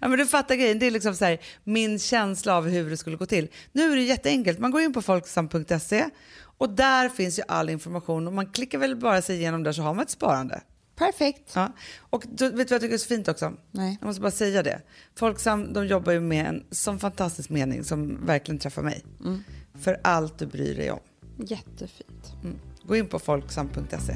Ja, 0.00 0.08
men 0.08 0.18
du 0.18 0.26
fattar 0.26 0.54
grejen, 0.54 0.78
det 0.78 0.86
är 0.86 0.90
liksom 0.90 1.14
så 1.16 1.24
här, 1.24 1.38
min 1.64 1.98
känsla 1.98 2.56
av 2.56 2.68
hur 2.68 2.90
det 2.90 2.96
skulle 2.96 3.16
gå 3.16 3.26
till. 3.26 3.48
Nu 3.72 3.92
är 3.92 3.96
det 3.96 4.02
jätteenkelt, 4.02 4.58
man 4.58 4.70
går 4.70 4.80
in 4.80 4.92
på 4.92 5.02
folksam.se 5.02 6.04
och 6.42 6.70
där 6.70 7.08
finns 7.08 7.38
ju 7.38 7.42
all 7.48 7.70
information 7.70 8.26
och 8.26 8.32
man 8.32 8.46
klickar 8.46 8.78
väl 8.78 8.96
bara 8.96 9.22
sig 9.22 9.36
igenom 9.36 9.62
där 9.62 9.72
så 9.72 9.82
har 9.82 9.94
man 9.94 10.02
ett 10.04 10.10
sparande. 10.10 10.60
Perfekt. 11.00 11.52
Ja. 11.54 11.72
Och 12.00 12.24
du, 12.28 12.50
vet 12.50 12.56
du 12.56 12.64
vad 12.64 12.70
jag 12.70 12.80
tycker 12.80 12.94
är 12.94 12.98
så 12.98 13.06
fint 13.06 13.28
också? 13.28 13.52
Nej. 13.70 13.96
Jag 14.00 14.06
måste 14.06 14.22
bara 14.22 14.30
säga 14.30 14.62
det. 14.62 14.80
Folksam 15.14 15.72
de 15.72 15.86
jobbar 15.86 16.12
ju 16.12 16.20
med 16.20 16.46
en 16.46 16.64
sån 16.70 16.98
fantastisk 16.98 17.50
mening 17.50 17.84
som 17.84 18.26
verkligen 18.26 18.58
träffar 18.58 18.82
mig. 18.82 19.04
Mm. 19.20 19.44
För 19.80 20.00
allt 20.02 20.38
du 20.38 20.46
bryr 20.46 20.76
dig 20.76 20.90
om. 20.90 21.00
Jättefint. 21.36 22.32
Mm. 22.42 22.56
Gå 22.86 22.96
in 22.96 23.08
på 23.08 23.18
folksam.se. 23.18 24.14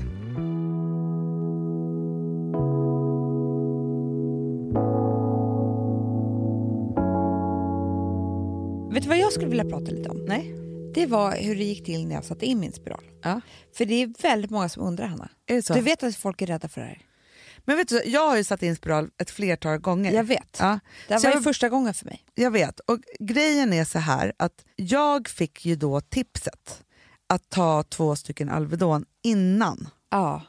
Vet 8.92 9.02
du 9.02 9.08
vad 9.08 9.18
jag 9.18 9.32
skulle 9.32 9.48
vilja 9.48 9.64
prata 9.64 9.90
lite 9.90 10.08
om? 10.08 10.24
Nej? 10.24 10.54
Det 10.94 11.06
var 11.06 11.32
hur 11.36 11.56
det 11.56 11.64
gick 11.64 11.84
till 11.84 12.06
när 12.06 12.14
jag 12.14 12.24
satte 12.24 12.46
in 12.46 12.60
min 12.60 12.72
spiral. 12.72 13.04
Ja. 13.22 13.40
För 13.74 13.84
det 13.84 13.94
är 14.02 14.22
väldigt 14.22 14.50
många 14.50 14.68
som 14.68 14.82
undrar, 14.82 15.06
Hanna. 15.06 15.28
Är 15.46 15.54
det 15.54 15.62
så? 15.62 15.74
Du 15.74 15.80
vet 15.80 16.02
att 16.02 16.16
folk 16.16 16.42
är 16.42 16.46
rädda 16.46 16.68
för 16.68 16.80
det 16.80 16.86
här? 16.86 16.98
Men 17.64 17.76
vet 17.76 17.88
du, 17.88 18.02
jag 18.06 18.28
har 18.28 18.36
ju 18.36 18.44
satt 18.44 18.62
in 18.62 18.76
spiral 18.76 19.10
ett 19.18 19.30
flertal 19.30 19.78
gånger. 19.78 20.12
Jag 20.12 20.24
vet. 20.24 20.56
Ja. 20.60 20.78
Det 21.08 21.14
här 21.14 21.20
Så 21.20 21.26
var 21.26 21.32
jag- 21.32 21.40
ju 21.40 21.44
första 21.44 21.68
gången 21.68 21.94
för 21.94 22.06
mig. 22.06 22.24
Jag 22.34 22.50
vet. 22.50 22.80
Och 22.80 22.98
grejen 23.20 23.72
är 23.72 23.84
så 23.84 23.98
här 23.98 24.32
att 24.36 24.64
jag 24.76 25.28
fick 25.28 25.66
ju 25.66 25.76
då 25.76 26.00
tipset 26.00 26.84
att 27.26 27.48
ta 27.48 27.82
två 27.82 28.16
stycken 28.16 28.48
Alvedon 28.48 29.04
innan. 29.22 29.88
Ja. 30.10 30.42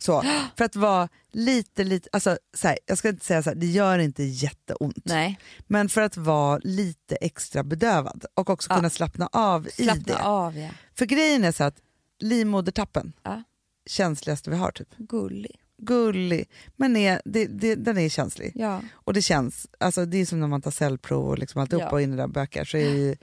Så, 0.00 0.22
för 0.56 0.64
att 0.64 0.76
vara 0.76 1.08
lite, 1.32 1.84
lite, 1.84 2.08
alltså 2.12 2.38
så 2.54 2.68
här, 2.68 2.78
jag 2.86 2.98
ska 2.98 3.08
inte 3.08 3.24
säga 3.26 3.42
så 3.42 3.50
här, 3.50 3.54
det 3.56 3.66
gör 3.66 3.98
inte 3.98 4.22
jätteont. 4.24 5.02
Nej. 5.04 5.38
Men 5.66 5.88
för 5.88 6.00
att 6.00 6.16
vara 6.16 6.60
lite 6.62 7.16
extra 7.16 7.64
bedövad 7.64 8.24
och 8.34 8.50
också 8.50 8.70
Ja. 8.70 8.76
kunna 8.76 8.90
slappna 8.90 9.28
av 9.32 9.66
i 9.66 9.70
Slappna 9.70 10.02
det. 10.14 10.22
av, 10.22 10.58
ja. 10.58 10.70
För 10.94 11.06
grejen 11.06 11.44
är 11.44 11.52
så 11.52 11.64
att 11.64 11.76
livmodertappen, 12.18 13.12
ja. 13.22 13.42
känsligaste 13.86 14.50
vi 14.50 14.56
har 14.56 14.70
typ. 14.70 14.88
Gullig. 14.96 15.60
Gullig, 15.82 16.48
men 16.76 16.96
är, 16.96 17.22
det, 17.24 17.46
det, 17.46 17.74
den 17.74 17.98
är 17.98 18.08
känslig. 18.08 18.52
Ja. 18.54 18.80
Och 18.92 19.14
det 19.14 19.22
känns, 19.22 19.66
alltså 19.80 20.04
det 20.04 20.18
är 20.18 20.26
som 20.26 20.40
när 20.40 20.46
man 20.46 20.62
tar 20.62 20.70
cellprov 20.70 21.28
och 21.28 21.38
liksom 21.38 21.60
alltihopa 21.60 21.84
Ja. 21.86 21.90
och 21.90 22.02
in 22.02 22.12
i 22.12 22.16
där 22.16 22.26
böcker 22.26 22.64
så 22.64 22.76
är 22.76 22.94
det, 22.94 23.16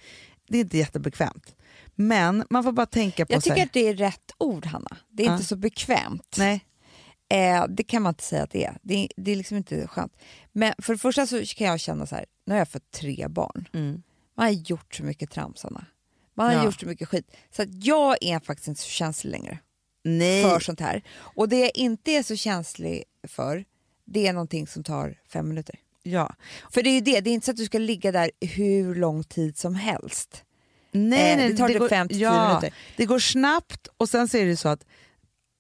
det 0.47 0.58
är 0.58 0.62
inte 0.62 0.78
jättebekvämt. 0.78 1.56
Men 1.96 2.43
man 2.50 2.64
får 2.64 2.72
bara 2.72 2.86
tänka 2.86 3.26
på 3.26 3.34
Jag 3.34 3.43
tycker 3.43 3.64
att 3.64 3.74
det 3.74 3.88
är 3.88 3.93
rätt 3.93 4.32
ord, 4.38 4.66
Hanna. 4.66 4.98
Det 5.10 5.24
är 5.24 5.28
Ja. 5.28 5.34
inte 5.34 5.46
så 5.46 5.56
bekvämt. 5.56 6.36
nej, 6.38 6.66
Eh, 7.30 7.66
det 7.70 7.84
kan 7.84 8.02
man 8.02 8.10
inte 8.12 8.24
säga 8.24 8.43
att 8.43 8.52
det 8.52 8.66
är. 8.66 8.78
Det 8.84 9.08
det 9.18 9.32
är 9.32 9.36
liksom 9.36 9.58
inte 9.58 9.88
skönt. 9.88 10.14
Men 10.52 10.74
för 10.78 10.93
det 10.93 11.00
första 11.00 11.28
så 11.28 11.46
kan 11.46 11.68
jag 11.68 11.80
känna 11.80 12.06
så 12.06 12.16
här, 12.16 12.26
nu 12.46 12.54
har 12.54 12.60
jag 12.60 12.70
fått 12.70 12.91
tre 12.91 13.28
barn. 13.28 13.68
mm. 13.74 14.04
Man 14.38 14.46
har 14.46 14.52
gjort 14.52 14.96
så 14.96 15.04
mycket 15.04 15.32
trams, 15.32 15.64
Hanna. 15.64 15.86
Man 16.34 16.46
har 16.48 16.54
Ja. 16.54 16.66
gjort 16.66 16.80
så 16.80 16.86
mycket 16.88 17.08
skit. 17.10 17.32
Så 17.56 17.62
att 17.62 17.86
jag 17.86 18.18
är 18.22 18.39
faktiskt 18.39 18.68
inte 18.68 18.82
så 18.82 18.88
känslig 18.89 19.32
längre 19.32 19.60
nej. 20.04 20.43
för 20.43 20.60
sånt 20.60 20.80
här. 20.80 21.04
Och 21.18 21.50
det 21.50 21.60
jag 21.60 21.72
inte 21.76 22.12
är 22.12 22.24
så 22.24 22.36
känslig 22.36 23.04
för, 23.28 23.66
det 24.06 24.28
är 24.28 24.34
någonting 24.34 24.68
som 24.68 24.84
tar 24.84 25.18
fem 25.30 25.48
minuter. 25.48 25.76
Ja. 26.04 26.36
För 26.72 26.84
det 26.84 26.89
är 26.89 26.93
ju 26.93 27.02
det, 27.02 27.20
det 27.22 27.30
är 27.30 27.34
inte 27.34 27.46
så 27.46 27.52
att 27.52 27.58
du 27.58 27.66
ska 27.66 27.78
ligga 27.78 28.12
där 28.12 28.32
hur 28.41 28.96
lång 28.96 29.24
tid 29.24 29.58
som 29.58 29.76
helst. 29.76 30.43
Nej, 30.96 31.32
Eh, 31.32 31.38
nej, 31.38 31.50
det 31.52 31.58
tar 31.58 31.68
typ 31.68 31.80
går, 31.80 31.89
fem 31.89 32.08
till 32.08 32.18
tio 32.18 32.24
ja, 32.24 32.48
minuter. 32.48 32.74
Det 32.98 33.06
går 33.06 33.20
snabbt 33.20 33.88
och 33.98 34.10
sen 34.10 34.28
så 34.28 34.38
är 34.38 34.46
det 34.46 34.58
så 34.58 34.70
att 34.70 34.86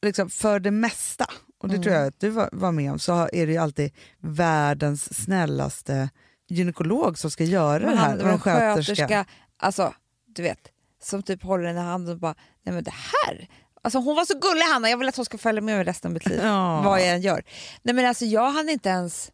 liksom, 0.05 0.29
för 0.29 0.59
det 0.59 0.71
mesta, 0.71 1.25
och 1.57 1.67
det 1.67 1.73
Mm. 1.75 1.83
tror 1.83 1.95
jag 1.95 2.07
att 2.07 2.19
du 2.19 2.29
var, 2.29 2.49
var 2.51 2.71
med 2.71 2.91
om, 2.91 2.99
så 2.99 3.29
är 3.33 3.45
det 3.47 3.51
ju 3.51 3.57
alltid 3.57 3.91
världens 4.19 5.23
snällaste 5.23 6.09
gynekolog 6.47 7.17
som 7.17 7.31
ska 7.31 7.43
göra 7.43 7.79
det 7.79 7.95
här. 7.97 8.09
han, 8.09 8.21
en 8.21 8.39
sköterska, 8.39 9.25
alltså 9.57 9.93
du 10.35 10.41
vet, 10.41 10.59
som 11.03 11.23
typ 11.23 11.43
håller 11.43 11.63
den 11.63 11.77
i 11.77 11.79
handen 11.79 12.13
och 12.13 12.19
bara, 12.19 12.35
nej 12.63 12.75
men 12.75 12.83
det 12.83 12.93
här, 12.93 13.47
alltså 13.81 13.99
hon 13.99 14.15
var 14.15 14.25
så 14.25 14.39
gullig 14.39 14.61
Hanna, 14.73 14.89
jag 14.89 14.97
vill 14.97 15.07
att 15.09 15.15
hon 15.15 15.25
ska 15.25 15.37
följa 15.37 15.61
med 15.61 15.75
mig 15.77 15.83
resten 15.85 16.09
av 16.09 16.13
mitt 16.13 16.25
liv, 16.25 16.39
Ja. 16.43 16.81
vad 16.81 16.99
jag 17.01 17.07
än 17.07 17.21
gör. 17.21 17.43
Nej 17.81 17.95
men 17.95 18.05
alltså 18.05 18.25
jag 18.25 18.51
hann 18.51 18.69
inte 18.69 18.89
ens, 18.89 19.31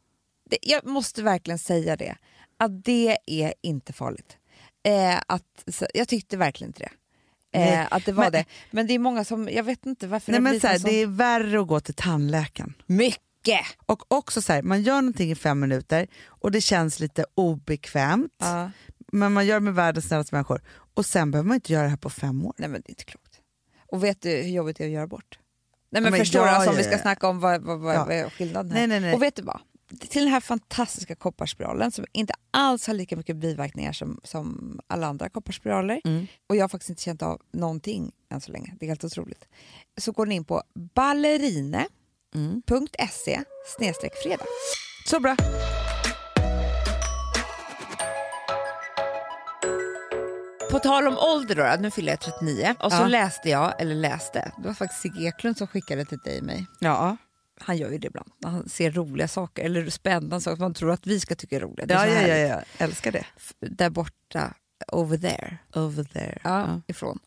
det, 0.50 0.58
jag 0.62 0.86
måste 0.86 1.24
verkligen 1.24 1.60
säga 1.60 1.96
det, 1.96 2.16
att 2.60 2.84
det 2.86 3.18
är 3.26 3.54
inte 3.64 3.94
farligt. 3.94 4.38
Eh, 4.84 5.20
att, 5.28 5.64
så, 5.68 5.86
jag 5.94 6.08
tyckte 6.08 6.38
verkligen 6.38 6.70
inte 6.70 6.80
det. 6.80 6.92
Eh, 7.60 7.88
att 7.92 8.06
det 8.06 8.12
var 8.12 8.24
men- 8.24 8.32
det. 8.32 8.46
Men 8.72 8.88
det 8.88 8.94
är 8.94 9.00
många 9.00 9.24
som, 9.24 9.50
jag 9.50 9.64
vet 9.64 9.86
inte 9.86 10.08
varför 10.08 10.32
Nej, 10.32 10.40
det 10.40 10.44
men 10.44 10.60
så 10.60 10.68
här, 10.68 10.78
sån- 10.80 10.90
det 10.90 10.96
är 11.02 11.08
värre 11.08 11.62
att 11.62 11.68
gå 11.68 11.80
till 11.80 11.94
tandläkaren. 11.94 12.74
Mycket! 12.86 13.62
Och 13.86 14.12
också 14.12 14.42
så 14.42 14.54
här, 14.54 14.62
man 14.62 14.82
gör 14.82 14.96
någonting 15.02 15.32
i 15.32 15.36
fem 15.36 15.60
minuter 15.60 16.08
och 16.28 16.52
det 16.52 16.62
känns 16.62 17.00
lite 17.00 17.26
obekvämt, 17.36 18.32
Ja. 18.40 18.72
men 19.12 19.34
man 19.34 19.46
gör 19.46 19.56
det 19.56 19.60
med 19.60 19.74
världens 19.76 20.08
snällaste 20.08 20.36
människor. 20.36 20.62
Och 20.94 21.06
sen 21.06 21.32
behöver 21.32 21.48
man 21.48 21.56
inte 21.56 21.74
göra 21.74 21.84
det 21.84 21.90
här 21.90 21.98
på 21.98 22.10
fem 22.10 22.46
år. 22.46 22.54
Nej 22.58 22.70
men 22.70 22.82
det 22.82 22.88
är 22.90 22.92
inte 22.92 23.04
klokt. 23.04 23.40
Och 23.92 24.04
vet 24.04 24.22
du 24.22 24.30
hur 24.30 24.50
jobbigt 24.50 24.78
det 24.78 24.84
är 24.84 24.88
att 24.88 24.94
göra 24.94 25.08
bort? 25.08 25.40
Nej 25.92 26.02
men, 26.02 26.12
men 26.12 26.20
förstår 26.20 26.44
du, 26.44 26.50
alltså, 26.50 26.70
om 26.70 26.76
vi 26.78 26.84
ska 26.84 26.98
snacka 26.98 27.28
om 27.28 27.40
vad, 27.40 27.62
vad, 27.62 27.80
vad, 27.80 27.96
Ja. 27.96 28.06
vad 28.06 28.16
är 28.16 28.30
skillnaden 28.30 28.72
här. 28.72 28.80
Nej, 28.80 28.88
nej, 28.88 29.00
nej. 29.00 29.14
Och 29.14 29.22
vet 29.22 29.36
du 29.36 29.42
vad? 29.42 29.60
Till 30.00 30.22
den 30.24 30.32
här 30.34 30.40
fantastiska 30.40 31.16
kopparspiralen 31.16 31.92
som 31.92 32.06
inte 32.12 32.34
alls 32.52 32.88
har 32.88 32.94
lika 32.94 33.16
mycket 33.18 33.36
biverkningar 33.36 33.92
som, 33.94 34.20
som 34.24 34.80
alla 34.88 35.08
andra 35.08 35.30
kopparspiraler 35.30 36.02
Mm. 36.06 36.28
och 36.50 36.56
jag 36.56 36.64
har 36.64 36.70
faktiskt 36.70 36.90
inte 36.90 37.02
känt 37.02 37.22
av 37.22 37.42
någonting 37.54 38.12
än 38.32 38.42
så 38.42 38.52
länge. 38.52 38.76
Det 38.80 38.86
är 38.86 38.88
helt 38.88 39.04
otroligt. 39.04 39.48
Så 39.98 40.12
går 40.12 40.26
ni 40.26 40.36
in 40.36 40.46
på 40.46 40.62
ballerine.se 40.96 41.88
Mm. 43.36 43.46
snedstreck 43.78 44.14
fredag. 44.24 44.46
Så 45.08 45.20
bra. 45.20 45.36
På 50.72 50.80
tal 50.80 51.08
om 51.08 51.18
ålder 51.18 51.56
då, 51.56 51.82
nu 51.82 51.92
fyller 51.92 52.12
jag 52.12 52.20
39 52.22 52.76
och 52.80 52.92
så 52.92 52.98
Ja. 52.98 53.08
läste 53.08 53.50
jag, 53.50 53.82
eller 53.82 53.96
läste, 53.96 54.52
det 54.58 54.68
var 54.68 54.74
faktiskt 54.74 55.02
Sigge 55.02 55.24
Eklund 55.28 55.58
som 55.58 55.68
skickade 55.68 56.06
till 56.06 56.18
dig 56.18 56.42
mig. 56.42 56.66
Ja, 56.80 57.18
Han 57.62 57.78
gör 57.78 57.92
ju 57.92 57.98
det 57.98 58.08
ibland. 58.08 58.32
när 58.38 58.50
Han 58.50 58.70
ser 58.70 58.92
roliga 58.92 59.28
saker 59.28 59.64
eller 59.66 59.90
spännande 59.90 60.42
saker 60.42 60.56
som 60.56 60.64
man 60.64 60.74
tror 60.74 60.92
att 60.92 61.08
vi 61.08 61.20
ska 61.20 61.36
tycka 61.36 61.56
är 61.56 61.60
roliga. 61.60 61.86
Det 61.86 61.94
är 61.94 62.08
ja, 62.08 62.28
ja, 62.28 62.38
ja, 62.38 62.48
ja. 62.48 62.62
älskar 62.86 63.12
det. 63.12 63.26
Där 63.60 63.90
borta, 63.90 64.54
over 64.88 65.18
there. 65.18 65.58
Over 65.76 66.04
there. 66.04 66.40
Ja, 66.44 66.82
ifrån. 66.88 67.20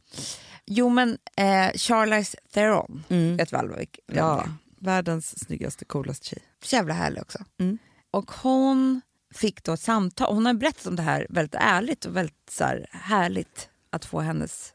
Jo 0.66 0.88
men 0.88 1.18
eh, 1.36 1.70
Charlize 1.74 2.36
Theron, 2.52 3.04
Mm. 3.08 3.36
vet 3.36 3.52
väl 3.52 3.68
det 3.68 3.86
Ja, 4.06 4.40
är? 4.42 4.50
världens 4.78 5.44
snyggaste, 5.44 5.84
coolaste 5.84 6.26
tjej. 6.26 6.38
Så 6.64 6.76
jävla 6.76 6.94
härlig 6.94 7.22
också. 7.22 7.44
Mm. 7.60 7.78
Och 8.10 8.30
hon 8.30 9.00
fick 9.34 9.64
då 9.64 9.72
ett 9.72 9.80
samtal, 9.80 10.34
hon 10.34 10.46
har 10.46 10.54
berättat 10.54 10.86
om 10.86 10.96
det 10.96 11.02
här 11.02 11.26
väldigt 11.30 11.54
ärligt 11.58 12.04
och 12.04 12.16
väldigt 12.16 12.50
så 12.50 12.64
här, 12.64 12.86
härligt 12.90 13.68
att 13.90 14.04
få 14.04 14.20
hennes 14.20 14.72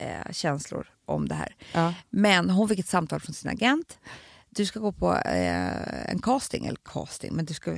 eh, 0.00 0.32
känslor 0.32 0.86
om 1.04 1.28
det 1.28 1.34
här. 1.34 1.56
Ja. 1.72 1.94
Men 2.10 2.50
hon 2.50 2.68
fick 2.68 2.78
ett 2.78 2.88
samtal 2.88 3.20
från 3.20 3.34
sin 3.34 3.50
agent. 3.50 3.98
Du 4.50 4.66
ska 4.66 4.80
gå 4.80 4.92
på 4.92 5.14
eh, 5.16 6.10
en 6.10 6.22
casting, 6.22 6.66
eller 6.66 6.78
casting, 6.84 7.34
men 7.34 7.44
du 7.44 7.54
ska, 7.54 7.70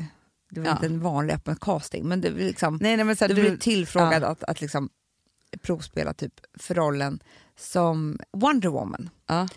det 0.50 0.60
var 0.60 0.66
Ja. 0.66 0.72
inte 0.72 0.86
en 0.86 1.00
vanlig 1.00 1.34
öppen 1.34 1.56
casting, 1.56 2.08
men 2.08 2.20
det 2.20 2.30
var 2.30 2.38
liksom, 2.38 2.78
Nej, 2.80 2.96
nej, 2.96 3.04
men 3.04 3.16
så 3.16 3.24
här, 3.24 3.28
du 3.28 3.34
du, 3.34 3.40
blev 3.48 3.58
tillfrågad 3.58 4.22
ja. 4.22 4.26
att, 4.28 4.42
att 4.44 4.60
liksom 4.60 4.88
provspela 5.62 6.14
typ 6.14 6.40
för 6.54 6.74
rollen 6.74 7.22
som 7.56 8.18
Wonder 8.32 8.68
Woman. 8.68 9.10
ja. 9.26 9.48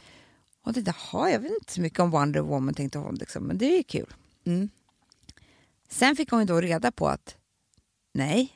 Och 0.61 0.73
tänkte, 0.73 0.93
jaha, 1.11 1.29
jag 1.31 1.39
vet 1.39 1.51
inte 1.51 1.73
så 1.73 1.81
mycket 1.81 1.99
om 1.99 2.11
Wonder 2.11 2.41
Woman, 2.41 2.73
tänkte 2.73 2.97
hon, 2.97 3.15
liksom, 3.15 3.43
men 3.43 3.57
det 3.57 3.65
är 3.65 3.77
ju 3.77 3.83
kul. 3.83 4.13
Mm. 4.45 4.69
Sen 5.89 6.15
fick 6.15 6.31
hon 6.31 6.39
ju 6.39 6.45
då 6.45 6.61
reda 6.61 6.91
på 6.91 7.07
att 7.07 7.35
nej, 8.13 8.53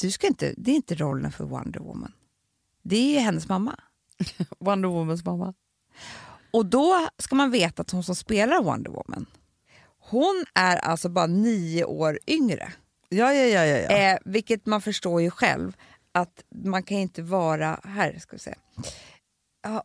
du 0.00 0.10
ska 0.10 0.26
inte, 0.26 0.54
det 0.56 0.70
är 0.70 0.74
inte 0.74 0.94
rollen 0.94 1.32
för 1.32 1.44
Wonder 1.44 1.80
Woman. 1.80 2.12
Det 2.82 2.96
är 2.96 3.12
ju 3.14 3.18
hennes 3.18 3.48
mamma. 3.48 3.80
Wonder 4.58 4.88
Womans 4.88 5.24
mamma. 5.24 5.54
Och 6.54 6.66
då 6.66 7.08
ska 7.18 7.34
man 7.34 7.50
veta 7.50 7.82
att 7.82 7.90
hon 7.90 8.04
som 8.04 8.14
spelar 8.14 8.62
Wonder 8.62 8.90
Woman, 8.90 9.26
hon 9.98 10.44
är 10.54 10.76
alltså 10.76 11.08
bara 11.08 11.26
nio 11.26 11.84
år 11.84 12.18
yngre. 12.26 12.72
Ja, 13.08 13.34
ja, 13.34 13.44
ja. 13.44 13.64
ja, 13.64 13.76
ja. 13.78 13.90
Eh, 13.90 14.18
vilket 14.24 14.66
man 14.66 14.80
förstår 14.80 15.22
ju 15.22 15.30
själv 15.30 15.76
att 16.12 16.44
man 16.54 16.82
kan 16.82 16.98
inte 16.98 17.22
vara, 17.22 17.80
här 17.84 18.18
ska 18.18 18.36
vi 18.36 18.38
se. 18.38 18.54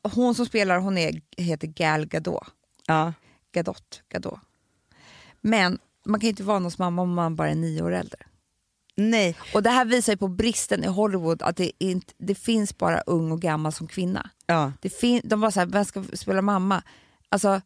Hon 0.03 0.36
som 0.36 0.45
spelar 0.45 0.80
hon 0.80 0.97
är, 0.97 1.22
heter 1.38 1.67
Gal 1.67 2.05
Gadot. 2.05 2.47
ja. 2.88 3.13
Gadot, 3.51 4.03
Gadot. 4.09 4.39
Men 5.41 5.80
man 6.05 6.20
kan 6.20 6.30
inte 6.30 6.43
vara 6.43 6.59
någons 6.59 6.78
mamma 6.78 7.01
om 7.01 7.13
man 7.13 7.36
bara 7.36 7.49
är 7.49 7.55
nio 7.55 7.82
år 7.82 7.91
äldre. 7.91 8.20
Nej, 8.96 9.38
Och 9.54 9.64
det 9.64 9.70
här 9.70 9.86
visar 9.86 10.14
ju 10.14 10.18
på 10.18 10.28
bristen 10.28 10.84
i 10.84 10.88
Hollywood, 10.88 11.42
att 11.42 11.56
det, 11.58 11.72
inte, 11.80 12.14
det 12.18 12.36
finns 12.36 12.78
bara 12.78 13.02
ung 13.02 13.32
och 13.32 13.42
gammal 13.42 13.72
som 13.74 13.88
kvinna. 13.88 14.30
ja. 14.46 14.72
Det 14.82 14.90
fin- 14.90 15.22
de 15.24 15.42
bara 15.42 15.52
såhär, 15.52 15.68
vem 15.68 15.86
ska 15.86 16.04
spela 16.14 16.42
mamma? 16.42 16.84
Alltså, 17.30 17.62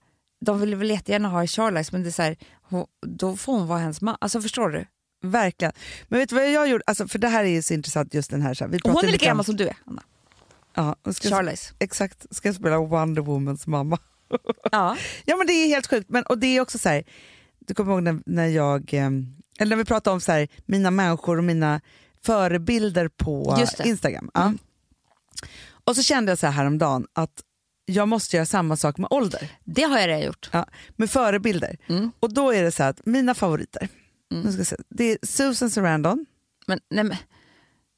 de 0.45 0.59
vill 0.59 0.75
väl 0.75 0.89
jättegärna 0.89 1.29
ha 1.29 1.47
Charlize, 1.47 1.89
men 1.91 2.03
det 2.03 2.09
är 2.09 2.11
så 2.11 2.21
här, 2.21 2.37
hon, 2.61 2.85
då 3.07 3.37
får 3.37 3.53
hon 3.53 3.67
vara 3.67 3.79
hennes 3.79 4.01
mamma. 4.01 4.17
Alltså 4.21 4.41
förstår 4.41 4.69
du? 4.69 4.85
verkligen. 5.25 5.73
Men 6.07 6.19
vet 6.19 6.29
du 6.29 6.35
vad 6.35 6.51
jag 6.51 6.69
gjorde? 6.69 6.83
Alltså, 6.87 7.07
för 7.07 7.19
det 7.19 7.27
här 7.27 7.43
är 7.43 7.47
ju 7.49 7.61
så 7.61 7.73
intressant 7.73 8.13
just 8.13 8.31
den 8.31 8.41
här. 8.41 8.53
Så 8.53 8.63
här. 8.63 8.71
Vi 8.71 8.79
Hon 8.83 9.05
är 9.05 9.11
lika 9.11 9.25
om- 9.25 9.27
gammal 9.27 9.45
som 9.45 9.55
du 9.55 9.67
är, 9.67 9.75
Anna. 9.85 10.03
Ja, 10.75 10.95
och 11.03 11.15
ska, 11.15 11.29
Charlize. 11.29 11.73
exakt, 11.79 12.35
ska 12.35 12.47
jag 12.47 12.55
spela 12.55 12.77
Wonder 12.79 13.21
Womans 13.21 13.67
mamma. 13.67 13.97
Ja. 14.71 14.97
Ja 15.25 15.37
men 15.37 15.47
det 15.47 15.53
är 15.53 15.67
helt 15.67 15.87
sjukt. 15.87 16.09
Men, 16.09 16.23
och 16.23 16.37
det 16.37 16.47
är 16.47 16.61
också 16.61 16.77
så 16.79 16.89
här, 16.89 17.03
du 17.59 17.73
kommer 17.73 17.93
ihåg 17.93 18.03
när, 18.03 18.19
när 18.25 18.47
jag, 18.47 18.93
eh, 18.93 19.09
eller 19.59 19.69
när 19.69 19.75
vi 19.83 19.85
pratade 19.85 20.13
om 20.13 20.21
så 20.21 20.31
här, 20.31 20.47
mina 20.65 20.91
människor 20.91 21.37
och 21.37 21.43
mina 21.43 21.81
förebilder 22.23 23.07
på. 23.07 23.65
Instagram. 23.83 24.31
Ja. 24.33 24.41
Mm. 24.41 24.57
Och 25.85 25.95
så 25.95 26.03
kände 26.03 26.31
jag 26.31 26.39
så 26.39 26.45
här 26.47 26.53
häromdagen 26.53 27.07
att 27.13 27.43
jag 27.85 28.07
måste 28.07 28.35
göra 28.35 28.45
samma 28.45 28.75
sak 28.77 28.97
med 28.97 29.07
ålder. 29.11 29.51
Det 29.63 29.81
har 29.83 29.99
jag 29.99 30.07
redan 30.07 30.21
gjort. 30.21 30.49
Ja, 30.53 30.65
med 30.95 31.09
förebilder. 31.09 31.77
Mm. 31.87 32.11
Och 32.19 32.33
då 32.33 32.53
är 32.53 32.63
det 32.63 32.71
så 32.71 32.83
här 32.83 32.89
att 32.89 33.05
mina 33.05 33.33
favoriter, 33.33 33.87
nu 34.29 34.51
ska 34.53 34.65
se, 34.65 34.75
det 34.89 35.03
är 35.03 35.17
Susan 35.23 35.69
Sarandon. 35.69 36.25
Men, 36.67 36.79
nej, 36.89 37.03
men, 37.03 37.17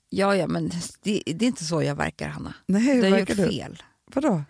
ja, 0.09 0.35
ja, 0.35 0.47
men 0.47 0.69
det, 1.03 1.23
det 1.25 1.45
är 1.45 1.47
inte 1.47 1.63
så 1.65 1.83
jag 1.83 1.95
verkar, 1.95 2.27
Hanna. 2.27 2.53
Nej, 2.65 2.81
hur 2.81 2.95
Du 3.03 3.11
har 3.11 3.19
gjort 3.19 3.29
verkar 3.29 3.43
du? 3.43 3.49
fel. 3.49 3.83
Vadå? 4.13 4.43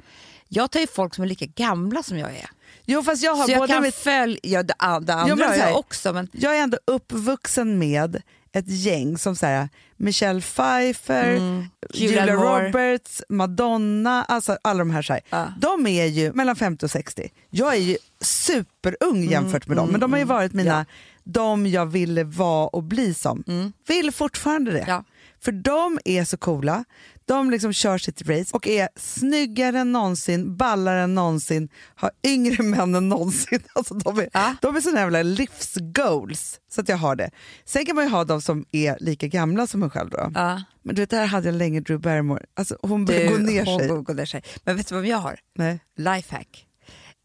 Jag 0.48 0.72
tar 0.72 0.80
ju 0.80 0.88
folk 0.88 1.16
som 1.16 1.24
är 1.24 1.28
lika 1.28 1.46
gamla 1.46 2.04
som 2.04 2.18
jag 2.18 2.36
är. 2.36 2.50
Jo 2.86 3.04
fast 3.04 3.24
jag 3.24 3.36
har 3.36 3.46
Så 3.46 3.52
jag 3.52 3.60
både 3.60 3.74
kan 3.74 3.82
mitt, 3.84 3.96
följa... 3.96 4.40
Ja, 4.44 4.64
det, 4.64 4.74
andra 4.78 5.26
Jo, 5.28 5.36
men 5.36 5.50
här- 5.50 5.58
jag 5.70 5.80
också, 5.80 6.14
men... 6.14 6.28
jag 6.32 6.58
är 6.58 6.62
ändå 6.64 6.78
uppvuxen 6.88 7.80
med 7.80 8.22
ett 8.54 8.68
gäng 8.68 9.18
som 9.18 9.36
så 9.36 9.46
här, 9.46 9.70
Michelle 9.98 10.42
Pfeiffer, 10.42 11.36
Mm. 11.36 11.66
Julia 11.94 12.20
Julia. 12.26 12.36
Roberts, 12.36 13.22
Madonna, 13.30 14.24
alltså 14.24 14.58
alla 14.62 14.80
de 14.80 14.90
här. 14.92 15.02
Så 15.02 15.14
här. 15.14 15.22
Ja. 15.30 15.48
De 15.62 15.88
är 15.88 16.06
ju 16.06 16.34
mellan 16.34 16.56
50 16.56 16.86
och 16.86 16.92
60. 16.92 17.30
Jag 17.50 17.74
är 17.76 17.80
ju 17.80 17.98
superung 18.22 19.18
Mm, 19.18 19.32
jämfört 19.32 19.68
med 19.68 19.78
dem, 19.78 19.90
men 19.92 20.00
de 20.00 20.12
har 20.12 20.20
ju 20.20 20.26
varit 20.26 20.54
mina, 20.54 20.86
de 21.24 21.68
jag 21.68 21.86
ville 21.86 22.24
vara 22.24 22.68
och 22.68 22.84
bli 22.84 23.14
som. 23.14 23.74
Vill 23.88 24.12
fortfarande 24.12 24.72
det. 24.72 24.80
Mm. 24.80 24.90
Ja. 24.90 25.04
För 25.42 25.52
de 25.52 26.00
är 26.06 26.26
så 26.26 26.38
coola, 26.38 26.86
de 27.28 27.52
liksom 27.52 27.74
kör 27.74 27.98
sitt 27.98 28.22
race 28.30 28.56
och 28.56 28.68
är 28.68 28.90
snyggare 28.96 29.80
än 29.80 29.92
någonsin, 29.92 30.58
ballare 30.58 31.02
än 31.04 31.16
någonsin, 31.16 31.70
har 31.96 32.12
yngre 32.28 32.64
män 32.64 32.96
än 32.96 33.10
någonsin. 33.10 33.60
Alltså 33.74 33.94
de, 33.94 34.20
är, 34.20 34.30
Ja. 34.34 34.56
de 34.62 34.76
är 34.76 34.82
såna 34.82 35.00
jävla 35.00 35.24
livsgoals, 35.24 36.60
så 36.72 36.82
att 36.82 36.90
jag 36.90 36.98
har 36.98 37.16
det. 37.16 37.32
Sen 37.66 37.86
kan 37.86 37.96
man 37.96 38.06
ju 38.06 38.12
ha 38.12 38.24
de 38.24 38.42
som 38.42 38.66
är 38.72 38.98
lika 39.00 39.28
gamla 39.28 39.68
som 39.68 39.84
en 39.84 39.90
själv. 39.90 40.10
Då. 40.10 40.32
Ja. 40.36 40.62
Men 40.84 40.96
du 40.96 41.02
vet, 41.02 41.10
där 41.10 41.26
hade 41.26 41.48
jag 41.48 41.56
länge 41.56 41.80
Drew 41.80 42.00
Barrymore. 42.02 42.46
Alltså, 42.54 42.78
hon 42.82 43.06
börjar 43.06 43.30
gå 43.32 43.38
ner 43.38 43.66
hon 43.66 43.80
sig. 43.80 43.88
går 43.88 44.14
ner 44.14 44.26
sig. 44.26 44.44
Men 44.64 44.78
vet 44.78 44.88
du 44.88 44.96
vad 44.96 45.06
jag 45.06 45.18
har? 45.18 45.40
Nej. 45.56 45.80
Lifehack. 45.98 46.68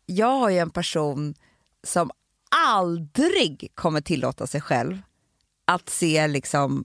Jag 0.06 0.38
har 0.38 0.50
ju 0.50 0.58
en 0.58 0.70
person 0.70 1.34
som 1.86 2.10
aldrig 2.56 3.68
kommer 3.74 4.00
tillåta 4.00 4.46
sig 4.46 4.60
själv 4.60 4.98
att 5.64 5.88
se 5.88 6.26
liksom... 6.28 6.84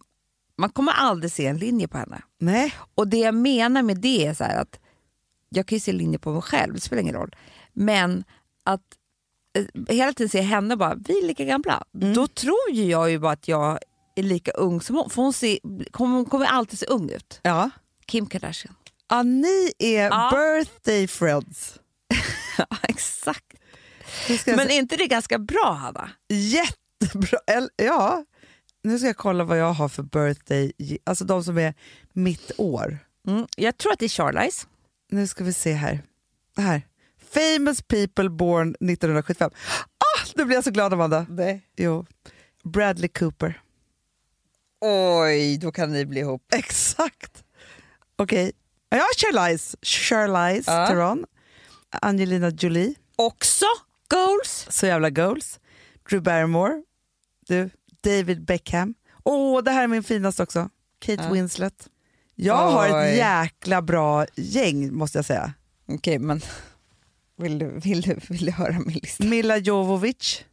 Man 0.58 0.70
kommer 0.70 0.91
aldrig 0.91 1.32
se 1.32 1.45
en 1.47 1.58
linje 1.58 1.88
på 1.88 1.97
henne. 1.97 2.22
Nej. 2.39 2.74
Och 2.95 3.08
det 3.08 3.18
jag 3.18 3.36
menar 3.36 3.82
med 3.84 3.97
det 3.97 4.26
är 4.28 4.34
så 4.34 4.43
att 4.43 4.80
jag 5.49 5.66
kan 5.68 5.76
ju 5.76 5.80
se 5.80 5.91
linjer 5.91 6.20
på 6.20 6.32
mig 6.32 6.41
själv, 6.41 6.74
det 6.74 6.82
spelar 6.82 7.01
ingen 7.01 7.16
roll. 7.16 7.36
Men 7.74 8.24
att 8.64 8.82
eh, 9.58 9.95
hela 9.95 10.14
tiden 10.14 10.30
se 10.30 10.41
henne 10.41 10.76
bara, 10.78 10.95
vi 10.95 11.18
är 11.24 11.28
lika 11.28 11.43
gamla. 11.45 11.84
Då 11.91 12.28
tror 12.28 12.72
ju 12.72 12.86
jag 12.86 13.12
ju 13.12 13.20
bara 13.20 13.32
att 13.32 13.47
jag 13.47 13.80
är 14.16 14.24
lika 14.24 14.51
ung 14.51 14.82
som 14.82 14.95
hon. 14.95 15.10
För 15.10 15.22
hon, 15.22 15.34
ser, 15.34 15.60
hon 15.97 16.26
kommer 16.26 16.45
alltid 16.45 16.80
se 16.80 16.86
ung 16.86 17.10
ut. 17.10 17.39
Ja. 17.43 17.70
Kim 18.06 18.26
Kardashian. 18.28 18.76
ja, 19.10 19.24
ni 19.24 19.72
är 19.80 20.03
Ja. 20.10 20.32
birthday 20.34 21.08
friends. 21.08 21.80
Ja, 22.58 22.66
exakt. 22.84 23.53
Men 24.45 24.60
är 24.60 24.78
inte 24.78 24.95
det 24.97 25.08
ganska 25.08 25.39
bra 25.39 25.72
Hanna? 25.82 26.10
Jättebra. 26.30 27.39
Ja. 27.76 28.26
Nu 28.86 28.97
ska 28.99 29.07
jag 29.07 29.17
kolla 29.17 29.43
vad 29.43 29.57
jag 29.59 29.73
har 29.73 29.89
för 29.89 30.03
birthday, 30.03 30.71
alltså 31.03 31.25
de 31.25 31.43
som 31.43 31.57
är 31.57 31.73
mitt 32.13 32.51
år. 32.57 32.97
Mm. 33.27 33.47
Jag 33.57 33.77
tror 33.77 33.93
att 33.93 33.99
det 33.99 34.05
är 34.05 34.09
Charlize. 34.09 34.67
Nu 35.09 35.27
ska 35.27 35.43
vi 35.43 35.53
se 35.53 35.73
här. 35.73 36.01
Det 36.55 36.61
här. 36.61 36.81
Famous 37.33 37.81
people 37.81 38.29
born 38.29 38.69
1975. 38.69 39.51
Ah, 39.97 40.27
nu 40.36 40.45
blir 40.45 40.55
jag 40.55 40.63
så 40.63 40.71
glad 40.71 40.93
Amanda. 40.93 41.25
Nej. 41.29 41.61
Jo. 41.77 42.05
Bradley 42.63 43.07
Cooper. 43.09 43.61
Oj, 44.81 45.57
då 45.57 45.71
kan 45.71 45.91
ni 45.93 46.05
bli 46.05 46.19
ihop. 46.19 46.53
Exakt. 46.53 47.43
Okej. 48.15 48.51
Ja, 48.89 49.03
Charlize. 49.17 49.77
Charlize 49.81 50.71
Ja. 50.71 50.88
Theron. 50.88 51.25
Angelina 52.01 52.49
Jolie. 52.49 52.95
Också 53.15 53.65
goals. 54.09 54.67
Så 54.69 54.86
jävla 54.86 55.09
goals. 55.09 55.59
Drew 56.09 56.21
Barrymore. 56.23 56.83
Du, 57.47 57.69
David 58.06 58.45
Beckham. 58.45 58.93
Åh, 59.24 59.64
det 59.64 59.72
här 59.72 59.84
är 59.84 59.88
min 59.88 60.03
finaste 60.03 60.43
också. 60.43 60.70
Kate 60.99 61.24
Ja. 61.24 61.30
Winslet. 61.34 61.89
Jag 62.36 62.56
har 62.72 62.88
ett 62.88 62.93
Oj. 63.12 63.18
jäkla 63.18 63.82
bra 63.82 64.26
gäng 64.36 64.93
måste 64.93 65.18
jag 65.18 65.26
säga. 65.26 65.53
Okej, 65.88 66.20
men 66.20 66.41
vill 67.38 67.60
du, 67.60 67.80
vill, 67.80 68.01
du, 68.01 68.20
vill 68.30 68.45
du 68.45 68.51
höra 68.51 68.72
min 68.72 68.99
lista? 69.03 69.24
Mila 69.26 69.58
Jovovich. 69.58 70.43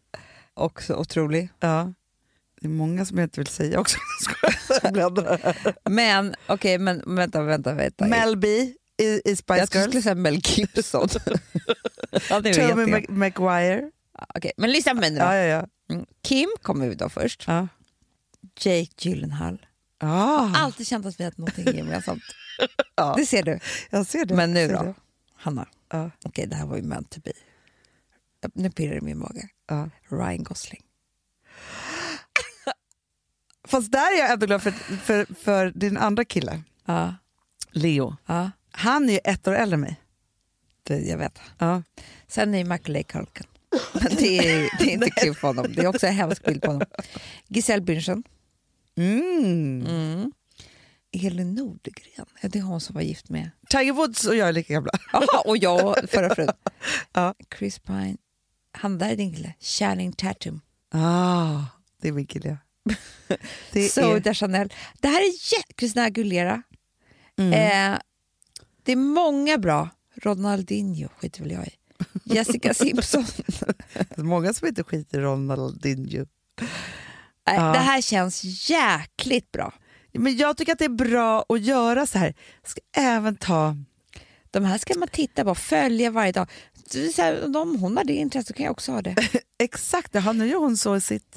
Också 0.55 0.95
otrolig. 0.95 1.49
Ja. 1.61 1.93
Det 2.61 2.67
är 2.67 2.71
många 2.71 3.05
som 3.05 3.19
jag 3.19 3.25
inte 3.27 3.41
vill 3.41 3.47
säga 3.47 3.81
också. 3.81 3.99
Men 5.91 6.35
okej, 6.47 6.79
men 6.79 7.03
vänta, 7.17 7.43
vänta, 7.43 7.75
vänta. 7.75 8.07
Mel 8.07 8.37
B 8.37 8.49
i, 9.03 9.23
i 9.25 9.37
Spice 9.37 9.59
jag 9.59 9.69
skulle 9.69 9.85
Girls. 9.85 10.05
säga 10.05 10.15
Mel 10.15 10.41
Gibson. 10.45 11.09
ja, 12.31 12.43
Tommy 12.43 13.07
Maguire. 13.09 13.91
Okej, 14.35 14.53
men 14.57 14.71
lyssna 14.73 14.95
på 14.95 15.01
mig 15.01 15.11
nu 15.11 15.19
då. 15.19 15.25
Ja, 15.25 15.37
ja, 15.37 15.45
ja. 15.45 15.67
Mm. 15.93 16.07
Kim 16.23 16.49
kommer 16.63 16.89
vi 16.89 16.95
då 16.95 17.09
först. 17.09 17.45
ja. 17.47 17.69
Jake 18.61 18.91
Gyllenhaal. 19.09 19.67
Ah, 19.99 20.51
Alltid 20.57 20.87
känt 20.87 21.07
att 21.07 21.21
vi 21.21 21.25
har 21.25 21.33
någonting 21.37 21.77
gemensamt. 21.77 22.23
Ja. 22.95 23.15
Det 23.17 23.27
ser 23.27 23.43
du. 23.43 23.59
jag 23.91 24.07
ser 24.07 24.25
det. 24.25 24.35
Men 24.35 24.53
nu 24.55 24.61
jag 24.61 24.71
då, 24.71 24.83
det. 24.83 24.95
Hanna. 25.37 25.69
Ja. 25.89 26.11
Okej, 26.25 26.47
det 26.47 26.57
här 26.57 26.67
var 26.67 26.77
ju 26.77 26.83
meant 26.83 27.11
to 27.11 27.21
be. 27.21 27.33
Nu 28.55 28.71
pirrar 28.71 28.91
det 28.93 28.99
i 28.99 29.01
min 29.01 29.19
mage. 29.19 29.49
Ja. 29.69 29.91
Ryan 30.09 30.43
Gosling. 30.43 30.83
Fast 33.69 33.93
där 33.93 34.15
är 34.15 34.19
jag 34.19 34.33
ändå 34.33 34.47
glad 34.47 34.63
för, 34.63 34.71
för, 34.97 35.35
för 35.35 35.71
din 35.75 35.97
andra 35.97 36.25
kille, 36.25 36.63
Ja, 36.85 37.15
Leo. 37.71 38.17
ja 38.27 38.51
Han 38.71 39.09
är 39.09 39.13
ju 39.13 39.19
ett 39.25 39.49
år 39.49 39.53
äldre 39.55 39.75
än 39.75 39.81
mig. 39.81 40.01
det, 40.83 40.99
jag 40.99 41.19
vet. 41.19 41.39
Ja. 41.59 41.83
Sen 42.27 42.55
är 42.55 42.59
ju 42.59 42.65
Macaulay 42.65 43.03
Culkin. 43.03 43.47
Men 43.93 44.17
det 44.17 44.39
är, 44.39 44.71
det 44.79 44.85
är 44.85 44.91
inte 44.91 45.11
kul 45.11 45.35
för 45.35 45.49
honom. 45.49 45.67
Det 45.73 45.83
är 45.83 45.87
också 45.87 46.07
en 46.07 46.15
hemsk 46.15 46.45
bild 46.45 46.63
på 46.63 46.67
honom. 46.71 46.87
Giselle 47.49 47.83
Bündchen. 47.83 48.23
Mm. 48.97 49.87
Mm. 49.87 50.33
Elin 51.13 51.55
Nordegren. 51.55 52.27
Ja, 52.41 52.49
det 52.49 52.59
är 52.59 52.63
hon 52.63 52.81
som 52.81 52.95
var 52.95 53.03
gift 53.03 53.29
med... 53.29 53.51
Tiger 53.69 53.93
Woods 53.93 54.27
och 54.27 54.37
jag 54.37 54.49
är 54.49 54.53
lika 54.53 54.73
gamla. 54.73 54.91
Aha, 55.13 55.43
och 55.47 55.57
jag 55.57 56.11
förra 56.11 56.35
frun. 56.35 56.49
Ja. 57.13 57.35
Chris 57.59 57.79
Pine. 57.79 58.17
Han 58.73 58.99
där 58.99 59.11
är 59.11 59.17
din 59.17 59.35
kille. 59.35 59.55
Channing 59.61 60.13
Tatum. 60.13 60.61
Ah, 60.91 61.61
det 62.01 62.09
är 62.09 62.13
min 62.13 62.27
kille. 62.27 62.59
Det 63.73 63.89
Zoe 63.89 64.17
är, 64.17 64.21
Deschanel. 64.21 64.73
Det 65.01 65.09
här 65.09 65.21
är 65.21 65.33
Christina 65.79 66.05
Aguilera. 66.05 66.63
mm. 67.39 67.53
Eh, 67.53 67.99
det 68.83 68.93
är 68.93 68.97
många 68.97 69.59
bra. 69.59 69.89
Ronaldinho 70.15 71.09
skiter 71.09 71.43
väl 71.43 71.51
jag 71.51 71.67
i. 71.67 71.71
Jessica 72.25 72.75
Simpson. 72.75 73.25
många 74.17 74.53
som 74.55 74.69
inte 74.69 74.85
skiter 74.85 75.19
i 75.19 75.23
Ronaldinho. 75.23 76.27
Nej, 77.47 77.57
Ja. 77.57 77.73
Det 77.73 77.79
här 77.79 78.01
känns 78.01 78.71
jäkligt 78.71 79.53
bra. 79.53 79.75
Men 80.13 80.37
jag 80.37 80.57
tycker 80.57 80.73
att 80.73 80.79
det 80.79 80.85
är 80.85 80.89
bra 80.89 81.45
att 81.49 81.61
göra 81.63 82.07
så 82.07 82.19
här. 82.19 82.35
Jag 82.63 82.71
ska 82.71 82.81
även 82.97 83.37
ta... 83.37 83.77
De 84.51 84.65
här 84.65 84.79
ska 84.79 84.99
man 84.99 85.09
titta 85.09 85.45
på, 85.45 85.55
följa 85.55 86.11
varje 86.11 86.33
dag. 86.33 86.51
Så 87.15 87.23
här, 87.23 87.57
om 87.57 87.79
hon 87.81 87.97
har 87.97 88.05
det 88.05 88.13
intresset 88.13 88.47
så 88.49 88.53
kan 88.55 88.65
jag 88.65 88.73
också 88.73 88.93
ha 88.93 89.03
det. 89.03 89.17
Exakt, 89.59 90.15
ja, 90.15 90.33
nu 90.33 90.47
gör 90.49 90.59
hon 90.59 90.77
så 90.77 90.97
i 90.97 91.01
sitt... 91.01 91.37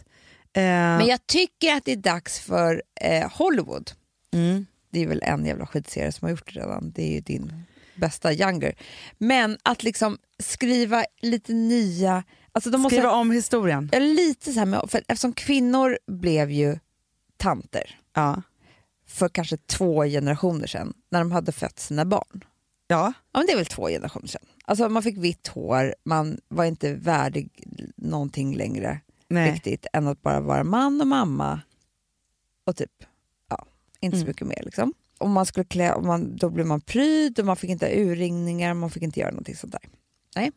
Eh, 0.53 0.61
Men 0.63 1.05
jag 1.05 1.27
tycker 1.27 1.75
att 1.75 1.85
det 1.85 1.91
är 1.91 1.95
dags 1.95 2.39
för 2.39 2.83
eh, 3.01 3.31
Hollywood. 3.31 3.91
mm. 4.33 4.65
Det 4.91 5.03
är 5.03 5.07
väl 5.07 5.21
en 5.23 5.45
jävla 5.45 5.65
skitserie 5.67 6.11
som 6.11 6.25
har 6.25 6.29
gjort 6.31 6.53
det 6.53 6.59
redan. 6.59 6.91
Det 6.91 7.03
är 7.03 7.11
ju 7.13 7.21
din 7.21 7.63
bästa 7.95 8.33
younger. 8.33 8.75
Men 9.17 9.57
att 9.63 9.83
liksom 9.83 10.17
skriva 10.39 11.05
lite 11.21 11.53
nya... 11.53 12.23
Alltså 12.51 12.69
de 12.69 12.81
måste, 12.81 12.95
Skriva 12.95 13.11
om 13.11 13.31
historien. 13.31 13.89
Ja, 13.93 13.99
lite 13.99 14.53
så 14.53 14.59
här 14.59 14.65
med, 14.65 14.85
för 14.87 15.01
eftersom 15.07 15.33
kvinnor 15.33 15.97
blev 16.07 16.51
ju 16.51 16.79
tanter 17.37 17.99
Ja. 18.13 18.41
för 19.07 19.29
kanske 19.29 19.57
två 19.57 20.03
generationer 20.03 20.67
sedan 20.67 20.93
när 21.09 21.19
de 21.19 21.31
hade 21.31 21.51
fött 21.51 21.79
sina 21.79 22.05
barn. 22.05 22.43
ja. 22.87 23.13
Ja, 23.31 23.39
men 23.39 23.45
det 23.45 23.51
är 23.51 23.57
väl 23.57 23.65
två 23.65 23.87
generationer 23.87 24.27
sedan. 24.27 24.45
Alltså 24.65 24.89
man 24.89 25.03
fick 25.03 25.17
vitt 25.17 25.47
hår, 25.47 25.95
man 26.03 26.37
var 26.47 26.65
inte 26.65 26.93
värdig 26.93 27.49
någonting 27.95 28.55
längre 28.55 28.99
Nej. 29.27 29.51
riktigt 29.51 29.85
än 29.93 30.07
att 30.07 30.21
bara 30.21 30.39
vara 30.41 30.63
man 30.63 31.01
och 31.01 31.07
mamma 31.07 31.61
och 32.65 32.75
typ, 32.75 32.91
ja, 33.49 33.65
inte 33.99 34.17
så 34.17 34.21
Mm. 34.23 34.27
mycket 34.29 34.47
mer 34.47 34.61
liksom. 34.65 34.93
Om 35.17 35.31
man 35.31 35.45
skulle 35.45 35.63
klä, 35.63 35.93
om 35.93 36.07
man, 36.07 36.35
då 36.35 36.49
blev 36.49 36.65
man 36.65 36.81
pryd 36.81 37.39
och 37.39 37.45
man 37.45 37.55
fick 37.55 37.69
inte 37.69 37.85
ha 37.85 37.93
urringningar, 37.93 38.73
man 38.73 38.89
fick 38.89 39.03
inte 39.03 39.19
göra 39.19 39.31
någonting 39.31 39.55
sånt 39.55 39.71
där. 39.71 39.89
Nej. 40.35 40.51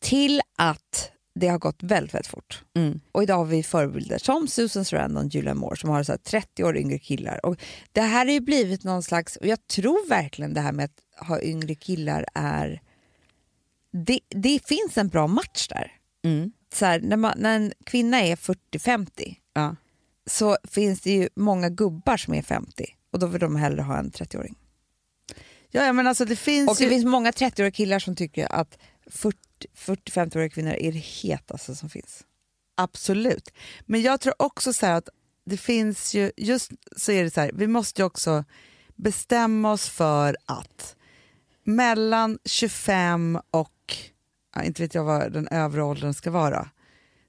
Till 0.00 0.40
att 0.56 1.10
det 1.34 1.48
har 1.48 1.58
gått 1.58 1.82
väldigt, 1.82 2.14
väldigt 2.14 2.26
fort. 2.26 2.64
Mm. 2.74 3.00
Och 3.12 3.22
idag 3.22 3.36
har 3.36 3.44
vi 3.44 3.62
förebilder 3.62 4.18
som 4.18 4.48
Susan 4.48 4.84
Sarandon 4.84 5.26
och 5.26 5.34
Julia 5.34 5.54
Moore 5.54 5.76
som 5.76 5.90
har 5.90 6.02
så 6.02 6.12
här 6.12 6.18
30 6.18 6.64
år 6.64 6.76
yngre 6.76 6.98
killar. 6.98 7.46
Och 7.46 7.56
det 7.92 8.00
här 8.00 8.24
har 8.26 8.32
ju 8.32 8.40
blivit 8.40 8.84
någon 8.84 9.02
slags, 9.02 9.36
och 9.36 9.46
jag 9.46 9.66
tror 9.66 10.08
verkligen 10.08 10.54
det 10.54 10.60
här 10.60 10.72
med 10.72 10.84
att 10.84 11.26
ha 11.26 11.42
yngre 11.42 11.74
killar 11.74 12.26
är... 12.34 12.80
Det, 13.90 14.20
det 14.28 14.66
finns 14.66 14.98
en 14.98 15.08
bra 15.08 15.26
match 15.26 15.68
där. 15.68 15.92
Mm. 16.24 16.52
Så 16.74 16.84
här, 16.84 17.00
när, 17.00 17.16
man, 17.16 17.32
när 17.36 17.56
en 17.56 17.72
kvinna 17.84 18.20
är 18.20 18.36
40-50 18.36 19.36
Ja. 19.54 19.76
så 20.26 20.56
finns 20.64 21.00
det 21.00 21.10
ju 21.10 21.28
många 21.36 21.68
gubbar 21.68 22.16
som 22.16 22.34
är 22.34 22.42
50 22.42 22.95
och 23.16 23.20
då 23.20 23.26
vill 23.26 23.40
de 23.40 23.56
hellre 23.56 23.82
ha 23.82 23.98
en 23.98 24.10
30-åring. 24.10 24.54
Ja, 25.70 25.84
ja, 25.84 25.92
men 25.92 26.06
alltså 26.06 26.24
det 26.24 26.36
finns 26.36 26.70
Och 26.70 26.76
det 26.76 26.84
ju... 26.84 26.90
finns 26.90 27.04
många 27.04 27.30
30-åriga 27.30 27.70
killar 27.70 27.98
som 27.98 28.16
tycker 28.16 28.52
att 28.52 28.78
40-50-åriga 29.10 30.48
kvinnor 30.48 30.72
är 30.72 30.92
det 30.92 30.98
hetaste 30.98 31.74
som 31.74 31.88
finns. 31.88 32.24
Absolut. 32.74 33.50
Men 33.86 34.02
jag 34.02 34.20
tror 34.20 34.34
också 34.38 34.72
så 34.72 34.86
här 34.86 34.94
att 34.94 35.08
det 35.44 35.56
finns 35.56 36.14
ju, 36.14 36.32
just 36.36 36.72
så 36.96 37.12
är 37.12 37.24
det 37.24 37.30
så 37.30 37.40
här, 37.40 37.50
vi 37.54 37.66
måste 37.66 38.02
ju 38.02 38.06
också 38.06 38.44
bestämma 38.94 39.72
oss 39.72 39.88
för 39.88 40.36
att 40.44 40.96
mellan 41.64 42.38
25 42.44 43.40
och, 43.50 43.96
ja, 44.54 44.62
inte 44.62 44.82
vet 44.82 44.94
jag 44.94 45.04
vad 45.04 45.32
den 45.32 45.48
övre 45.48 45.82
åldern 45.82 46.14
ska 46.14 46.30
vara, 46.30 46.70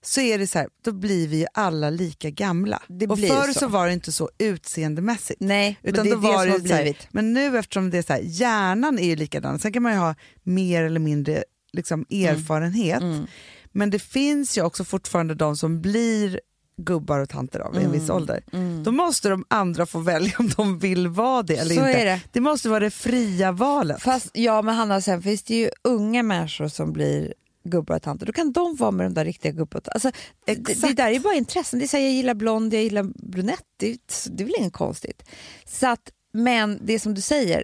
så 0.07 0.21
är 0.21 0.37
det 0.37 0.47
så 0.47 0.59
här, 0.59 0.67
då 0.83 0.91
blir 0.91 1.27
vi 1.27 1.37
ju 1.39 1.45
alla 1.53 1.89
lika 1.89 2.29
gamla. 2.29 2.81
Det 2.87 3.07
och 3.07 3.19
förr 3.19 3.53
så. 3.53 3.59
så. 3.59 3.67
var 3.67 3.87
det 3.87 3.93
inte 3.93 4.11
så 4.11 4.29
utseendemässigt. 4.37 5.39
Nej, 5.41 5.79
Utan 5.83 6.07
men 6.07 6.19
det 6.19 6.27
är 6.27 6.31
då 6.31 6.31
det 6.31 6.35
var 6.37 6.45
det 6.45 6.67
så 6.67 6.73
här, 6.73 6.81
blivit. 6.83 7.07
men 7.11 7.33
nu 7.33 7.57
eftersom 7.57 7.89
det 7.89 7.97
är 7.97 8.01
så 8.01 8.13
här, 8.13 8.21
hjärnan 8.23 8.99
är 8.99 9.05
ju 9.05 9.15
likadan, 9.15 9.59
sen 9.59 9.73
kan 9.73 9.83
man 9.83 9.91
ju 9.91 9.97
ha 9.97 10.15
mer 10.43 10.83
eller 10.83 10.99
mindre 10.99 11.43
liksom, 11.73 12.05
erfarenhet. 12.09 13.01
Mm. 13.01 13.27
Men 13.71 13.89
det 13.89 13.99
finns 13.99 14.57
ju 14.57 14.61
också 14.61 14.83
fortfarande 14.83 15.35
de 15.35 15.57
som 15.57 15.81
blir 15.81 16.39
gubbar 16.81 17.19
och 17.19 17.29
tanter 17.29 17.59
av 17.59 17.77
en 17.77 17.91
viss 17.91 18.09
ålder. 18.09 18.43
Då 18.83 18.91
måste 18.91 19.29
de 19.29 19.45
andra 19.47 19.85
få 19.85 19.99
välja 19.99 20.33
om 20.39 20.49
de 20.57 20.79
vill 20.79 21.07
vara 21.07 21.43
det 21.43 21.55
eller 21.55 21.75
Så 21.75 21.87
inte. 21.87 22.03
det. 22.03 22.21
det 22.31 22.39
måste 22.41 22.69
vara 22.69 22.79
det 22.79 22.89
fria 22.91 23.51
valet. 23.51 24.01
Fast 24.01 24.29
ja, 24.33 24.61
men 24.61 24.75
Hanna, 24.75 25.01
sen 25.01 25.21
finns 25.21 25.43
det 25.43 25.55
ju 25.55 25.69
unga 25.83 26.23
människor 26.23 26.67
som 26.67 26.93
blir 26.93 27.33
gubbar 27.67 27.95
och 27.95 28.01
tanter. 28.01 28.25
Då 28.25 28.31
kan 28.33 28.51
de 28.51 28.75
vara 28.75 28.91
med 28.91 29.05
de 29.05 29.13
där 29.13 29.25
riktiga 29.25 29.51
gubbarna. 29.51 29.83
Alltså, 29.85 30.11
det, 30.45 30.55
det 30.55 30.93
där 30.93 31.11
är 31.11 31.19
bara 31.19 31.33
intressen. 31.33 31.79
Det 31.79 31.85
är 31.85 31.87
så 31.87 31.97
här, 31.97 32.03
jag 32.03 32.13
gillar 32.13 32.33
blond, 32.33 32.73
jag 32.73 32.83
gillar 32.83 33.03
brunett. 33.03 33.63
Det, 33.77 33.87
är- 33.91 34.29
det 34.29 34.43
är 34.43 34.45
väl 34.45 34.55
inget 34.59 34.73
konstigt. 34.73 35.23
Så 35.65 35.87
att, 35.87 36.11
men 36.33 36.79
det 36.85 36.93
är 36.93 36.99
som 36.99 37.13
du 37.13 37.21
säger, 37.21 37.63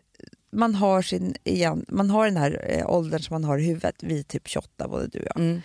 man 0.52 0.76
har, 0.76 1.02
sin, 1.02 1.36
igen, 1.44 1.86
man 1.88 2.10
har 2.10 2.26
den 2.26 2.38
här 2.38 2.66
eh, 2.70 2.90
åldern 2.90 3.22
som 3.22 3.34
man 3.36 3.44
har 3.44 3.58
i 3.58 3.66
huvudet. 3.66 3.96
Vi 4.04 4.20
är 4.20 4.24
typ 4.24 4.48
28, 4.48 4.88
både 4.88 5.08
du 5.08 5.20
och 5.20 5.26
jag. 5.26 5.40
Mm. 5.40 5.62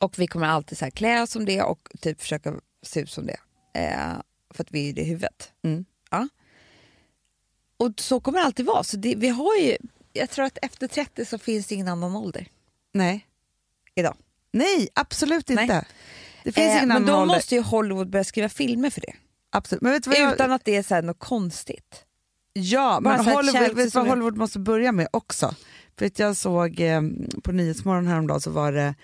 Och 0.00 0.18
vi 0.18 0.26
kommer 0.26 0.46
alltid 0.46 0.78
så 0.78 0.84
här 0.84 0.90
klä 0.90 1.22
oss 1.22 1.30
som 1.30 1.44
det 1.44 1.62
och 1.62 1.88
typ 2.00 2.20
försöka 2.20 2.54
se 2.82 3.00
ut 3.00 3.10
som 3.10 3.26
det. 3.26 3.36
Eh, 3.80 4.12
för 4.54 4.64
att 4.64 4.72
vi 4.72 4.88
är 4.88 4.92
det 4.92 5.00
i 5.00 5.04
huvudet. 5.04 5.52
Mm. 5.64 5.84
Ja. 6.10 6.28
Och 7.76 7.92
så 8.00 8.20
kommer 8.20 8.38
det 8.38 8.44
alltid 8.44 8.66
vara. 8.66 8.84
Så 8.84 8.96
det, 8.96 9.14
vi 9.16 9.28
har 9.28 9.56
ju, 9.56 9.76
jag 10.12 10.30
tror 10.30 10.44
att 10.44 10.58
efter 10.62 10.88
30 10.88 11.24
så 11.24 11.38
finns 11.38 11.66
det 11.66 11.74
ingen 11.74 11.88
annan 11.88 12.16
ålder 12.16 12.46
Nej. 12.92 13.26
idag. 13.94 14.16
Nej, 14.52 14.88
absolut 14.94 15.50
inte. 15.50 15.66
Nej. 15.66 15.84
Det 16.44 16.52
finns 16.52 16.80
Eh, 16.82 16.86
men 16.86 17.06
då 17.06 17.14
ålder. 17.16 17.34
måste 17.34 17.54
ju 17.54 17.60
Hollywood 17.60 18.10
börja 18.10 18.24
skriva 18.24 18.48
filmer 18.48 18.90
för 18.90 19.00
det. 19.00 19.12
Absolut. 19.52 19.82
Men 19.82 19.92
vet 19.92 20.04
du 20.04 20.10
vad 20.10 20.18
jag... 20.18 20.32
Utan 20.34 20.52
att 20.52 20.64
det 20.64 20.76
är 20.76 20.82
så 20.82 21.00
något 21.00 21.18
konstigt. 21.18 22.04
Ja, 22.52 23.00
Bara 23.02 23.16
men 23.22 23.26
Hollywood, 23.34 23.76
vet 23.76 23.94
vad. 23.94 24.06
Hollywood 24.08 24.36
måste 24.36 24.58
börja 24.58 24.92
med 24.92 25.08
också? 25.10 25.54
För 25.98 26.06
att 26.06 26.18
jag 26.18 26.36
såg 26.36 26.80
eh, 26.80 27.02
på 27.42 27.52
Nyhetsmorgon 27.52 28.06
häromdagen 28.06 28.40
så 28.40 28.50
var 28.50 28.72
det 28.72 28.94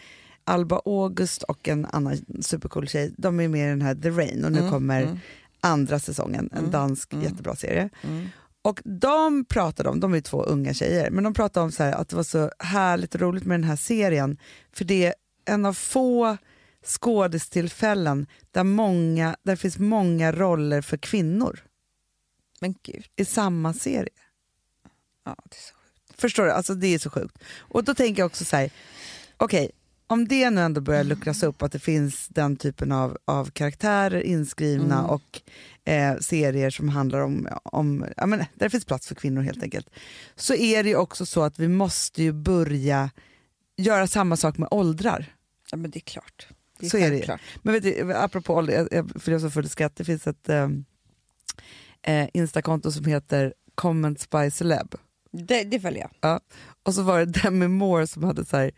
Alba 0.44 0.80
August 0.84 1.42
och 1.42 1.68
en 1.68 1.86
annan 1.86 2.18
supercool 2.40 2.88
tjej. 2.88 3.14
De 3.18 3.40
är 3.40 3.48
med 3.48 3.66
i 3.66 3.70
den 3.70 3.82
här 3.82 3.94
The 3.94 4.10
Rain 4.10 4.44
och 4.44 4.52
nu 4.52 4.58
Mm, 4.58 4.70
kommer 4.70 5.02
mm. 5.02 5.18
andra 5.60 5.98
säsongen, 5.98 6.48
en 6.52 6.58
Mm, 6.58 6.70
dansk 6.70 7.12
mm. 7.12 7.24
jättebra 7.24 7.56
serie. 7.56 7.88
Och 8.66 8.80
de 8.84 9.44
pratade 9.44 9.88
om, 9.88 10.00
de 10.00 10.14
är 10.14 10.20
två 10.20 10.42
unga 10.42 10.74
tjejer, 10.74 11.10
men 11.10 11.24
de 11.24 11.34
pratade 11.34 11.64
om 11.64 11.72
så 11.72 11.82
här, 11.82 11.92
att 11.92 12.08
det 12.08 12.16
var 12.16 12.22
så 12.22 12.50
härligt 12.58 13.14
och 13.14 13.20
roligt 13.20 13.44
med 13.44 13.60
den 13.60 13.68
här 13.68 13.76
serien. 13.76 14.38
För 14.72 14.84
det 14.84 15.06
är 15.06 15.14
en 15.44 15.66
av 15.66 15.72
få 15.72 16.36
skådestillfällen 16.84 18.26
där, 18.50 18.64
många, 18.64 19.36
där 19.42 19.52
det 19.52 19.56
finns 19.56 19.78
många 19.78 20.32
roller 20.32 20.82
för 20.82 20.96
kvinnor 20.96 21.60
Men 22.60 22.74
gud, 22.82 23.06
i 23.16 23.24
samma 23.24 23.72
serie. 23.74 24.08
ja, 25.24 25.36
det 25.44 25.56
är 25.56 25.60
så 25.60 25.74
sjukt. 25.74 26.20
Förstår 26.20 26.44
du? 26.44 26.50
Alltså 26.52 26.74
det 26.74 26.94
är 26.94 26.98
så 26.98 27.10
sjukt. 27.10 27.38
Och 27.58 27.84
då 27.84 27.94
tänker 27.94 28.22
jag 28.22 28.26
också 28.26 28.44
så 28.44 28.56
här, 28.56 28.70
okej, 29.36 29.70
om 30.06 30.28
det 30.28 30.50
nu 30.50 30.60
ändå 30.60 30.80
börjar 30.80 31.04
luckras 31.04 31.42
upp, 31.42 31.62
att 31.62 31.72
det 31.72 31.78
finns 31.78 32.28
den 32.28 32.56
typen 32.56 32.92
av, 32.92 33.18
av 33.24 33.50
karaktärer 33.50 34.20
inskrivna 34.20 34.98
Mm. 34.98 35.10
och 35.10 35.42
eh, 35.86 36.16
serier 36.20 36.70
som 36.70 36.88
handlar 36.88 37.20
om, 37.20 37.48
om 37.64 38.04
ja, 38.16 38.26
men, 38.26 38.44
där 38.54 38.68
finns 38.68 38.84
plats 38.84 39.06
för 39.08 39.14
kvinnor 39.14 39.42
helt 39.42 39.62
enkelt, 39.62 39.90
så 40.36 40.54
är 40.54 40.82
det 40.82 40.88
ju 40.88 40.96
också 40.96 41.26
så 41.26 41.42
att 41.42 41.58
vi 41.58 41.68
måste 41.68 42.22
ju 42.22 42.32
börja 42.32 43.10
göra 43.76 44.06
samma 44.06 44.36
sak 44.36 44.58
med 44.58 44.68
åldrar. 44.70 45.34
Ja, 45.70 45.76
men 45.76 45.90
det 45.90 45.98
är 45.98 46.00
klart. 46.00 46.48
Det 46.78 46.86
är 46.86 46.90
Så 46.90 46.96
är 46.96 47.00
det 47.00 47.08
självklart. 47.10 47.40
Men 47.62 47.74
vet 47.74 47.82
du, 47.82 48.12
apropå 48.14 48.54
ålder, 48.54 48.74
jag- 48.74 48.88
jag- 48.92 49.22
för 49.22 49.32
jag 49.32 49.40
så 49.40 49.50
full 49.50 49.68
skratt, 49.68 49.96
det 49.96 50.04
finns 50.04 50.26
ett 50.26 50.48
eh, 50.48 50.68
eh, 52.02 52.28
instakonto 52.34 52.92
som 52.92 53.04
heter 53.04 53.54
Comments 53.74 54.30
by 54.30 54.50
Celeb. 54.50 54.94
Det, 55.32 55.64
det 55.64 55.80
följer 55.80 56.00
jag. 56.00 56.10
Ja. 56.20 56.40
Och 56.82 56.94
så 56.94 57.02
var 57.02 57.18
det 57.18 57.24
Demi 57.42 57.68
Moore 57.68 58.06
som 58.06 58.24
hade 58.24 58.44
så 58.44 58.56
här, 58.56 58.70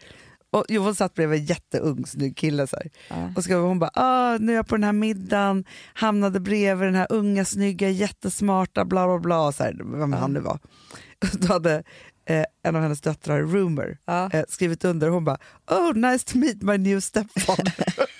och, 0.50 0.64
jo, 0.68 0.82
hon 0.82 0.94
satt 0.94 1.14
bredvid 1.14 1.40
en 1.40 1.46
jätteung 1.46 2.06
snygg 2.06 2.36
kille 2.36 2.66
så. 2.66 2.76
Ja. 3.08 3.32
och 3.36 3.44
så 3.44 3.54
hon 3.54 3.78
bara, 3.78 3.90
ah, 3.94 4.38
nu 4.38 4.52
är 4.52 4.56
jag 4.56 4.68
på 4.68 4.74
den 4.76 4.84
här 4.84 4.92
middagen, 4.92 5.64
hamnade 5.94 6.40
bredvid 6.40 6.88
den 6.88 6.94
här 6.94 7.06
unga 7.10 7.44
snygga 7.44 7.88
jättesmarta 7.90 8.84
bla 8.84 9.06
bla 9.06 9.18
bla, 9.18 9.52
så 9.52 9.62
här, 9.64 9.76
vem 9.98 10.12
Ja. 10.12 10.18
han 10.18 10.32
nu 10.32 10.40
var. 10.40 10.58
Då 11.32 11.52
hade 11.52 11.82
eh, 12.28 12.44
en 12.62 12.76
av 12.76 12.82
hennes 12.82 13.00
döttrar, 13.00 13.42
Rumor, 13.42 13.98
Ja. 14.06 14.30
eh, 14.32 14.44
skrivit 14.48 14.84
under 14.84 15.08
hon 15.08 15.24
bara, 15.24 15.38
oh 15.70 15.94
nice 15.94 16.32
to 16.32 16.38
meet 16.38 16.62
my 16.62 16.78
new 16.78 17.00
stepfather. 17.00 17.74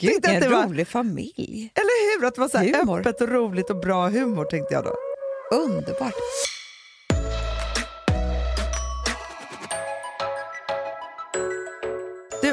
Gud, 0.00 0.24
en 0.26 0.40
det 0.40 0.48
var- 0.48 0.66
rolig 0.66 0.88
familj. 0.88 1.72
Eller 1.74 2.20
hur? 2.20 2.26
Att 2.26 2.34
det 2.34 2.40
var 2.40 2.48
så 2.48 2.58
öppet 2.98 3.20
och 3.20 3.28
roligt 3.28 3.70
och 3.70 3.80
bra 3.80 4.08
humor 4.08 4.44
tänkte 4.44 4.74
jag 4.74 4.84
då. 4.84 4.94
Underbart. 5.56 6.12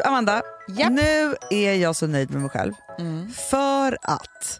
Amanda, 0.05 0.41
Japp. 0.67 0.91
nu 0.91 1.35
är 1.51 1.73
jag 1.73 1.95
så 1.95 2.07
nöjd 2.07 2.31
med 2.31 2.41
mig 2.41 2.49
själv. 2.49 2.73
Mm. 2.99 3.31
För 3.33 3.97
att 4.01 4.59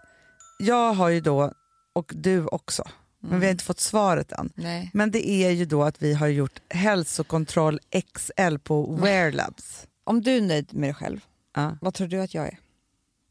jag 0.60 0.93
har 0.93 1.10
ju 1.10 1.22
då, 1.22 1.52
och 1.93 2.12
du 2.16 2.46
också, 2.46 2.84
men 3.20 3.39
vi 3.39 3.46
har 3.46 3.52
inte 3.52 3.64
fått 3.64 3.80
svaret 3.80 4.32
än. 4.32 4.52
Nej. 4.56 4.91
Men 4.93 5.12
det 5.12 5.30
är 5.30 5.50
ju 5.52 5.66
då 5.66 5.84
att 5.84 6.02
vi 6.02 6.14
har 6.14 6.28
gjort 6.28 6.60
hälsokontroll 6.70 7.80
XL 8.14 8.58
på 8.64 8.96
Wear 8.96 9.32
Labs. 9.32 9.88
Om 10.04 10.22
du 10.22 10.38
är 10.38 10.41
nöjd 10.41 10.74
med 10.74 10.89
dig 10.89 10.93
själv, 10.93 11.20
Ja, 11.56 11.78
vad 11.82 11.93
tror 11.93 12.08
du 12.08 12.20
att 12.22 12.34
jag 12.34 12.46
är? 12.48 12.60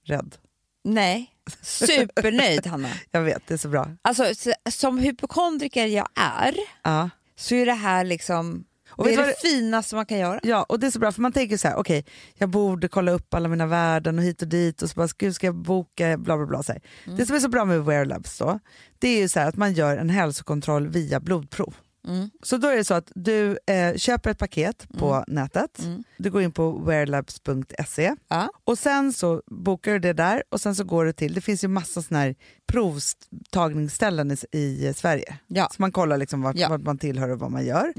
rädd. 0.06 0.36
Nej, 0.84 1.30
supernöjd 1.62 2.66
Hanna. 2.66 2.88
Jag 3.10 3.20
vet, 3.22 3.42
det 3.46 3.54
är 3.54 3.58
så 3.58 3.68
bra. 3.68 3.90
Alltså, 4.02 4.24
som 4.70 4.98
hypokondriker 4.98 5.86
jag 5.86 6.08
är 6.14 6.56
Ja. 6.82 7.10
så 7.36 7.54
är 7.54 7.66
det 7.66 7.72
här 7.72 8.04
liksom 8.04 8.64
Och 8.96 9.04
det 9.04 9.14
är 9.14 9.26
det 9.26 9.34
finaste 9.48 9.94
man 9.94 10.06
kan 10.06 10.18
göra. 10.18 10.40
Ja, 10.42 10.62
och 10.68 10.80
det 10.80 10.86
är 10.86 10.90
så 10.90 10.98
bra 10.98 11.12
för 11.12 11.22
man 11.22 11.32
tänker 11.32 11.56
så 11.56 11.68
här, 11.68 11.76
okej, 11.76 12.04
jag 12.34 12.48
borde 12.48 12.88
kolla 12.88 13.12
upp 13.12 13.34
alla 13.34 13.48
mina 13.48 13.66
värden 13.66 14.18
och 14.18 14.24
hit 14.24 14.42
och 14.42 14.48
dit 14.48 14.82
och 14.82 14.90
så 14.90 14.94
bara, 14.94 15.08
gud 15.18 15.34
ska 15.34 15.46
jag 15.46 15.54
boka, 15.56 16.16
bla 16.16 16.36
bla 16.36 16.46
bla. 16.46 16.62
Så 16.62 16.72
här. 16.72 16.82
Det 17.16 17.26
som 17.26 17.36
är 17.36 17.40
så 17.40 17.48
bra 17.48 17.64
med 17.64 17.84
Wear 17.84 18.04
Labs 18.04 18.38
då, 18.38 18.58
det 18.98 19.08
är 19.08 19.20
ju 19.20 19.28
så 19.28 19.40
här 19.40 19.48
att 19.48 19.56
man 19.56 19.72
gör 19.72 19.96
en 19.96 20.10
hälsokontroll 20.10 20.88
via 20.88 21.20
blodprov. 21.20 21.74
Mm. 22.08 22.30
Så 22.42 22.56
då 22.56 22.68
är 22.68 22.76
det 22.76 22.84
så 22.84 22.94
att 22.94 23.12
du 23.14 23.58
eh, 23.66 23.96
köper 23.96 24.30
ett 24.30 24.38
paket 24.38 24.86
på 24.98 25.24
nätet, 25.28 25.78
Mm. 25.84 26.04
du 26.18 26.30
går 26.30 26.42
in 26.42 26.52
på 26.52 26.70
wearlabs.se 26.78 28.14
Ja. 28.28 28.48
och 28.64 28.78
sen 28.78 29.12
så 29.12 29.42
bokar 29.46 29.92
du 29.92 29.98
det 29.98 30.12
där 30.12 30.42
och 30.48 30.60
sen 30.60 30.74
så 30.74 30.84
går 30.84 31.04
du 31.04 31.12
till, 31.12 31.34
det 31.34 31.40
finns 31.40 31.64
ju 31.64 31.68
massa 31.68 32.02
såna 32.02 32.20
här 32.20 32.34
provtagningsställen 32.66 34.36
i, 34.52 34.58
i 34.88 34.92
Sverige. 34.96 35.38
Ja. 35.46 35.68
Så 35.70 35.82
man 35.82 35.92
kollar 35.92 36.16
liksom 36.18 36.42
vart, 36.42 36.56
Ja. 36.56 36.68
vart 36.68 36.80
man 36.82 36.98
tillhör 36.98 37.28
och 37.28 37.38
vad 37.38 37.50
man 37.50 37.64
gör. 37.66 37.92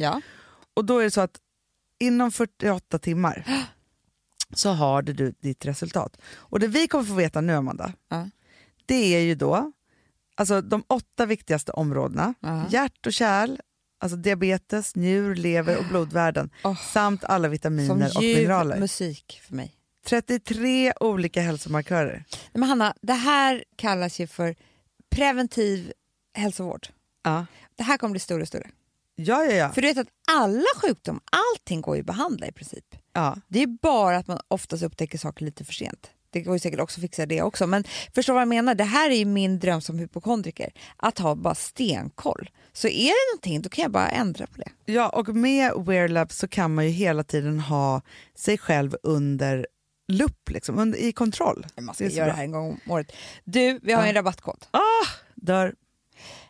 Och 0.75 0.85
då 0.85 0.99
är 0.99 1.03
det 1.03 1.11
så 1.11 1.21
att 1.21 1.37
inom 1.99 2.31
48 2.31 2.99
timmar 2.99 3.45
så 4.53 4.69
har 4.69 5.01
du 5.01 5.31
ditt 5.39 5.65
resultat. 5.65 6.17
Och 6.25 6.59
det 6.59 6.67
vi 6.67 6.87
kommer 6.87 7.03
få 7.05 7.13
veta 7.13 7.41
nu 7.41 7.53
Amanda, 7.53 7.93
Ja. 8.09 8.29
det 8.85 9.15
är 9.15 9.19
ju 9.19 9.35
då 9.35 9.71
alltså 10.35 10.61
de 10.61 10.83
åtta 10.87 11.25
viktigaste 11.25 11.71
områdena. 11.71 12.33
Ja. 12.39 12.65
Hjärt 12.69 13.05
och 13.05 13.13
kärl, 13.13 13.57
alltså 13.99 14.17
diabetes, 14.17 14.95
njur, 14.95 15.35
lever 15.35 15.77
och 15.77 15.85
blodvärden 15.85 16.49
Åh. 16.63 16.81
samt 16.93 17.23
alla 17.23 17.43
Som 17.45 17.51
vitaminer 17.51 18.17
och 18.17 18.23
ljuv 18.23 18.37
mineraler. 18.37 18.79
musik 18.79 19.41
för 19.47 19.55
mig. 19.55 19.71
33 20.05 20.93
olika 20.99 21.41
hälsomarkörer. 21.41 22.23
Men 22.53 22.63
Hanna, 22.63 22.93
det 23.01 23.13
här 23.13 23.63
kallas 23.75 24.19
ju 24.19 24.27
för 24.27 24.55
preventiv 25.09 25.93
hälsovård. 26.33 26.87
Ja. 27.23 27.45
Det 27.75 27.83
här 27.83 27.97
kommer 27.97 28.11
bli 28.11 28.19
större 28.19 28.41
och 28.41 28.47
större. 28.47 28.69
Ja, 29.15 29.43
ja, 29.45 29.51
ja. 29.53 29.69
För 29.71 29.81
du 29.81 29.87
vet 29.87 29.97
att 29.97 30.07
alla 30.31 30.65
sjukdomar, 30.81 31.21
allting 31.53 31.81
går 31.81 31.95
ju 31.95 31.99
att 31.99 32.05
behandla 32.05 32.47
i 32.47 32.51
princip. 32.51 32.85
ja. 33.13 33.37
Det 33.47 33.61
är 33.63 33.67
bara 33.67 34.17
att 34.17 34.27
man 34.27 34.39
oftast 34.47 34.83
upptäcker 34.83 35.17
saker 35.17 35.45
lite 35.45 35.65
för 35.65 35.73
sent. 35.73 36.11
Det 36.29 36.41
går 36.41 36.55
ju 36.55 36.59
säkert 36.59 36.79
också 36.79 36.97
att 36.99 37.01
fixa 37.01 37.25
det 37.25 37.41
också. 37.41 37.67
Men 37.67 37.83
förstår 38.15 38.33
vad 38.33 38.41
jag 38.41 38.47
menar? 38.47 38.75
Det 38.75 38.83
här 38.83 39.09
är 39.09 39.15
ju 39.15 39.25
min 39.25 39.59
dröm 39.59 39.81
som 39.81 39.99
hypokondriker. 39.99 40.71
Att 40.97 41.19
ha 41.19 41.35
bara 41.35 41.55
stenkoll. 41.55 42.49
Så 42.73 42.87
är 42.87 43.05
det 43.07 43.33
någonting, 43.33 43.61
då 43.61 43.69
kan 43.69 43.81
jag 43.81 43.91
bara 43.91 44.07
ändra 44.09 44.47
på 44.47 44.57
det. 44.57 44.69
ja, 44.93 45.09
och 45.09 45.27
med 45.35 45.71
Wear 45.85 46.07
Labs 46.07 46.37
så 46.37 46.47
kan 46.47 46.73
man 46.75 46.85
ju 46.85 46.91
hela 46.91 47.23
tiden 47.23 47.59
ha 47.59 48.01
sig 48.35 48.57
själv 48.57 48.95
under 49.03 49.67
lupp, 50.11 50.49
liksom, 50.49 50.79
under, 50.79 50.99
i 50.99 51.11
kontroll. 51.11 51.65
Man 51.81 51.95
ska 51.95 52.07
göra 52.07 52.25
det 52.27 52.33
här 52.33 52.43
en 52.43 52.51
gång 52.51 52.69
om 52.85 52.91
året. 52.93 53.11
Du, 53.43 53.79
vi 53.83 53.93
har 53.93 54.01
Ja. 54.01 54.07
en 54.07 54.13
rabattkod. 54.15 54.65
Dör. 55.35 55.75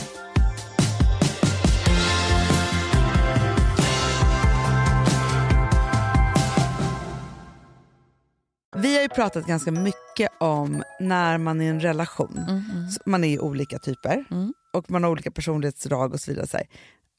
Vi 8.75 8.95
har 8.95 9.01
ju 9.01 9.09
pratat 9.09 9.45
ganska 9.45 9.71
mycket 9.71 10.29
om 10.39 10.83
när 10.99 11.37
man 11.37 11.61
är 11.61 11.65
i 11.65 11.67
en 11.67 11.79
relation. 11.79 12.39
Så 12.91 13.09
Man 13.09 13.23
är 13.23 13.27
ju 13.27 13.39
olika 13.39 13.79
typer 13.79 14.25
och 14.73 14.91
man 14.91 15.03
har 15.03 15.11
olika 15.11 15.31
personlighetsdrag 15.31 16.13
och 16.13 16.19
så 16.19 16.31
vidare. 16.31 16.47
Så. 16.47 16.59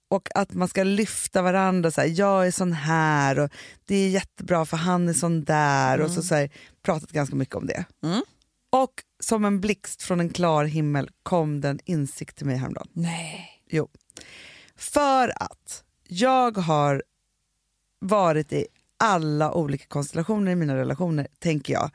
Och 0.09 0.29
att 0.35 0.55
man 0.55 0.69
ska 0.69 0.83
lyfta 0.83 1.43
varandra. 1.43 1.91
Så 1.91 2.01
här, 2.01 2.09
jag 2.09 2.47
är 2.47 2.51
sån 2.51 2.73
här 2.73 3.39
och 3.39 3.51
det 3.85 3.97
är 3.97 4.09
jättebra 4.09 4.67
för 4.67 4.77
han 4.77 5.09
är 5.09 5.13
sån 5.13 5.45
där. 5.45 6.01
Och 6.01 6.11
så, 6.11 6.23
så 6.23 6.35
här, 6.35 6.51
pratat 6.83 7.11
ganska 7.11 7.37
mycket 7.37 7.55
om 7.55 7.67
det. 7.67 7.85
Och 8.71 8.93
som 9.21 9.45
en 9.45 9.61
blixt 9.61 10.03
från 10.03 10.21
en 10.21 10.31
klar 10.31 10.65
himmel 10.65 11.11
kom 11.23 11.61
den 11.61 11.79
insikt 11.85 12.37
till 12.37 12.47
mig 12.47 12.57
häromdagen. 12.57 12.89
Nej. 12.93 13.63
Jo. 13.71 13.89
För 14.77 15.43
att 15.43 15.85
jag 16.09 16.57
har 16.57 17.03
varit 17.99 18.53
i 18.53 18.67
alla 19.03 19.55
olika 19.55 19.85
konstellationer 19.87 20.53
i 20.53 20.55
mina 20.55 20.77
relationer, 20.77 21.27
tänker 21.39 21.73
jag. 21.73 21.91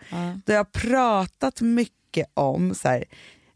Där 0.45 0.53
jag 0.53 0.59
har 0.59 0.89
pratat 0.89 1.61
mycket 1.61 2.27
om 2.33 2.75
så 2.75 2.87
här, 2.87 3.03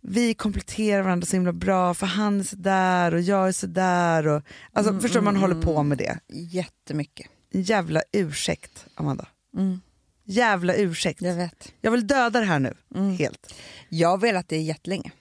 vi 0.01 0.33
kompletterar 0.33 1.01
varandra 1.01 1.25
så 1.25 1.35
himla 1.35 1.53
bra 1.53 1.93
för 1.93 2.05
han 2.05 2.39
är 2.39 2.43
sådär 2.43 3.13
och 3.13 3.21
jag 3.21 3.47
är 3.47 3.51
sådär. 3.51 4.27
Och, 4.27 4.41
alltså, 4.73 4.99
förstår 4.99 5.19
du, 5.19 5.23
man 5.23 5.35
håller 5.35 5.61
på 5.61 5.83
med 5.83 5.97
det. 5.97 6.19
Jättemycket. 6.27 7.27
Jävla 7.51 8.01
ursäkt, 8.11 8.85
Amanda. 8.95 9.27
Mm. 9.57 9.81
Jävla 10.23 10.75
ursäkt. 10.75 11.21
Jag 11.21 11.35
vet. 11.35 11.73
Jag 11.81 11.91
vill 11.91 12.07
döda 12.07 12.39
det 12.39 12.45
här 12.45 12.59
nu, 12.59 12.75
helt. 13.19 13.53
Jag 13.89 14.09
har 14.09 14.17
velat 14.17 14.47
det 14.47 14.57
jättelänge. 14.57 15.11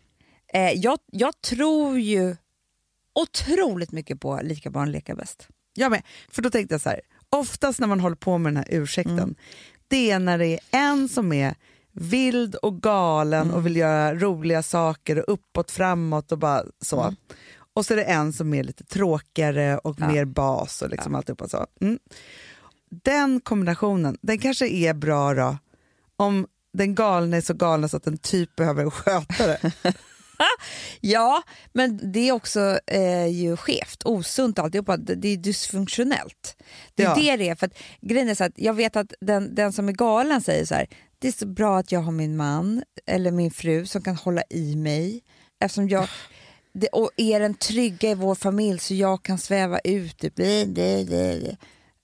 Eh, 0.53 0.73
jag, 0.73 0.99
jag 1.07 1.41
tror 1.41 1.99
ju 1.99 2.37
otroligt 3.15 3.93
mycket 3.93 4.21
på 4.21 4.41
lika 4.43 4.71
barn 4.71 4.93
leka 4.93 5.15
bäst. 5.15 5.49
Jag 5.75 5.91
med. 5.91 6.03
För 6.31 6.43
då 6.43 6.51
tänkte 6.51 6.75
jag 6.75 6.81
så 6.81 6.89
här, 6.89 7.01
oftast 7.31 7.81
när 7.81 7.87
man 7.87 8.01
håller 8.01 8.17
på 8.17 8.39
med 8.39 8.53
den 8.53 8.57
här 8.57 8.67
ursäkten, 8.81 9.35
det 9.89 10.11
är 10.11 10.19
när 10.19 10.39
det 10.39 10.47
är 10.47 10.61
en 10.71 11.09
som 11.09 11.33
är 11.33 11.55
vild 11.93 12.55
och 12.55 12.83
galen 12.83 13.51
och 13.51 13.67
vill 13.67 13.77
göra 13.77 14.15
roliga 14.15 14.63
saker 14.63 15.19
och 15.19 15.35
uppåt, 15.35 15.71
framåt 15.71 16.33
och 16.33 16.39
bara 16.39 16.65
så. 16.81 17.15
Och 17.75 17.87
så 17.87 17.95
är 17.95 17.97
det 17.97 18.05
en 18.05 18.33
som 18.33 18.55
är 18.55 18.65
lite 18.65 18.85
tråkigare 18.85 19.79
och 19.79 20.01
mer 20.01 20.25
bas 20.25 20.83
och 20.83 20.91
liksom 20.91 21.15
alltihopa 21.15 21.49
så. 21.49 21.67
Mm. 21.81 21.99
Den 23.05 23.41
kombinationen, 23.41 24.19
den 24.23 24.39
kanske 24.39 24.69
är 24.69 24.95
bra 24.95 25.35
då, 25.35 25.59
om 26.17 26.47
den 26.73 26.95
galna 26.95 27.37
är 27.37 27.41
så 27.41 27.55
galen 27.55 27.89
så 27.89 27.97
att 27.97 28.05
den 28.05 28.19
typ 28.19 28.57
behöver 28.57 28.83
en 28.83 28.91
skötare. 28.91 29.73
Ja, 31.01 31.43
men 31.73 32.13
det 32.13 32.29
är 32.29 32.33
också 32.33 32.79
eh, 32.87 33.27
ju 33.27 33.57
skevt, 33.57 34.03
osunt 34.05 34.59
alltihopa. 34.59 34.97
Det 34.97 35.29
är 35.29 35.37
dysfunktionellt. 35.37 36.57
Det 36.95 37.03
är 37.03 37.07
Ja. 37.09 37.15
det 37.15 37.37
det 37.37 37.49
är. 37.49 37.55
För 37.55 37.67
att, 37.67 37.79
grejen 38.01 38.29
är 38.29 38.35
så 38.35 38.45
att 38.45 38.53
jag 38.57 38.75
vet 38.75 38.97
att 38.97 39.15
den, 39.21 39.55
den 39.55 39.73
som 39.73 39.89
är 39.89 39.93
galen 39.93 40.41
säger 40.41 40.65
så 40.65 40.75
här, 40.75 40.87
det 41.19 41.29
är 41.29 41.33
så 41.33 41.47
bra 41.47 41.79
att 41.79 41.93
jag 41.93 42.01
har 42.01 42.13
min 42.13 42.37
man 42.37 42.83
eller 43.07 43.31
min 43.31 43.51
fru 43.51 43.87
som 43.87 44.03
kan 44.03 44.17
hålla 44.17 44.43
i 44.51 44.77
mig. 44.77 45.23
Eftersom 45.61 45.89
jag, 45.89 46.09
det, 46.73 46.89
och 46.89 47.11
är 47.17 47.41
den 47.41 47.55
trygga 47.55 48.11
i 48.11 48.15
vår 48.15 48.35
familj 48.35 48.79
så 48.79 48.95
jag 48.95 49.23
kan 49.23 49.39
sväva 49.39 49.79
ut. 49.79 50.19
Det. 50.19 50.37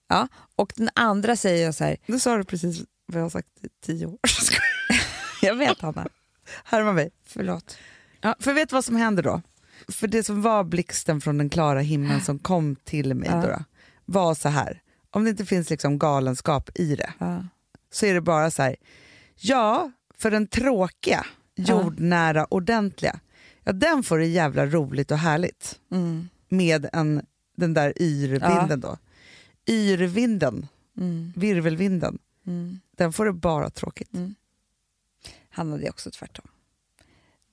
Ja, 0.09 0.29
och 0.57 0.73
den 0.77 0.91
andra 0.95 1.37
säger 1.37 1.73
så 1.73 1.85
här, 1.85 1.97
Nu 2.07 2.19
sa 2.21 2.37
du 2.37 2.45
precis 2.45 2.83
vad 3.07 3.19
jag 3.21 3.25
har 3.25 3.31
sagt 3.31 3.49
i 3.65 3.69
tio 3.87 4.07
år. 4.07 4.19
jag 5.43 5.55
vet 5.55 5.81
Hanna. 5.81 6.09
Härma 6.65 6.93
mig. 6.93 7.11
Förlåt. 7.27 7.77
Ja, 8.21 8.35
för 8.41 8.53
vet 8.53 8.69
du 8.69 8.75
vad 8.77 8.85
som 8.85 8.97
händer 8.97 9.23
då? 9.23 9.43
För 9.89 10.09
det 10.09 10.23
som 10.23 10.43
var 10.43 10.65
blixten 10.65 11.21
från 11.21 11.39
den 11.39 11.51
klara 11.51 11.81
himlen 11.81 12.21
som 12.21 12.39
kom 12.39 12.77
till 12.77 13.15
mig 13.15 13.29
Ja. 13.33 13.41
då, 13.47 13.65
var 14.05 14.35
så 14.35 14.49
här. 14.49 14.83
Om 15.11 15.25
det 15.25 15.31
inte 15.31 15.45
finns 15.47 15.71
liksom 15.71 15.99
galenskap 15.99 16.71
i 16.75 16.97
det 16.97 17.13
Ja. 17.19 17.45
så 17.93 18.07
är 18.07 18.15
det 18.15 18.21
bara 18.21 18.51
så 18.51 18.63
här. 18.63 18.77
Ja, 19.37 19.91
för 20.19 20.31
den 20.31 20.47
tråkiga, 20.47 21.27
jordnära, 21.57 22.45
ordentliga, 22.45 23.21
ja, 23.65 23.73
den 23.73 24.03
får 24.03 24.19
det 24.19 24.27
jävla 24.27 24.67
roligt 24.67 25.11
och 25.11 25.19
härligt 25.19 25.79
Mm. 25.91 26.29
med 26.49 26.89
en, 26.93 27.27
den 27.57 27.75
där 27.75 28.03
yrvinden 28.03 28.81
då. 28.81 28.99
Yrvinden, 29.69 30.69
Mm. 30.97 31.33
virvelvinden, 31.37 32.19
Mm. 32.47 32.81
den 32.97 33.13
får 33.13 33.25
det 33.27 33.33
bara 33.33 33.71
tråkigt. 33.71 34.11
Han 35.51 35.71
hade 35.73 35.91
också 35.91 36.11
tvärtom. 36.11 36.47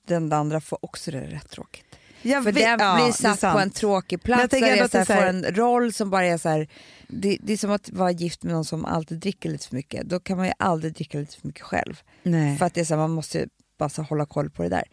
Den 0.06 0.32
andra 0.32 0.60
får 0.60 0.78
också 0.84 1.10
det 1.10 1.20
rätt 1.20 1.50
tråkigt. 1.50 1.96
Jag 2.22 2.44
För 2.44 2.52
vet- 2.52 2.78
den 2.78 2.80
ja, 2.80 2.94
blir 2.94 3.12
satt 3.12 3.40
på 3.40 3.58
en 3.58 3.70
tråkig 3.70 4.22
plats 4.22 4.48
där 4.50 4.76
jag 4.76 4.90
så 4.90 4.98
här, 4.98 5.10
är 5.10 5.20
får 5.20 5.26
en 5.26 5.54
roll 5.54 5.92
som 5.92 6.10
bara 6.10 6.24
är 6.24 6.38
så 6.38 6.48
här, 6.48 6.68
det, 7.08 7.38
det 7.42 7.52
är 7.52 7.56
som 7.56 7.70
att 7.70 7.90
vara 7.90 8.10
gift 8.10 8.42
med 8.42 8.52
någon 8.52 8.64
som 8.64 8.84
alltid 8.84 9.18
dricker 9.18 9.50
lite 9.50 9.68
för 9.68 9.74
mycket. 9.76 10.02
Då 10.06 10.20
kan 10.20 10.36
man 10.36 10.46
ju 10.46 10.52
aldrig 10.58 10.92
dricka 10.92 11.18
lite 11.18 11.36
för 11.36 11.46
mycket 11.46 11.62
själv. 11.62 12.02
Nej. 12.22 12.58
För 12.58 12.66
att 12.66 12.74
det 12.74 12.80
är 12.80 12.84
så 12.84 12.94
här, 12.94 12.98
man 13.00 13.10
måste 13.10 13.38
ju 13.38 13.48
bara 13.78 13.88
så 13.88 14.02
hålla 14.02 14.26
koll 14.26 14.50
på 14.50 14.62
det 14.62 14.68
där. 14.68 14.84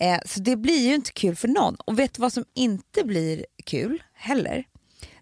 Eh, 0.00 0.18
så 0.26 0.40
det 0.40 0.56
blir 0.56 0.88
ju 0.88 0.94
inte 0.94 1.12
kul 1.12 1.36
för 1.36 1.48
någon. 1.48 1.74
Och 1.74 1.98
vet 1.98 2.14
du 2.14 2.22
vad 2.22 2.32
som 2.32 2.44
inte 2.54 3.04
blir 3.04 3.46
kul 3.64 4.02
heller? 4.14 4.64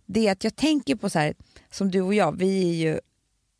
Det 0.06 0.28
är 0.28 0.32
att 0.32 0.44
jag 0.44 0.56
tänker 0.56 0.96
på 0.96 1.10
så 1.10 1.18
här, 1.18 1.34
som 1.70 1.90
du 1.90 2.00
och 2.00 2.14
jag, 2.14 2.38
vi 2.38 2.70
är 2.70 2.74
ju, 2.74 3.00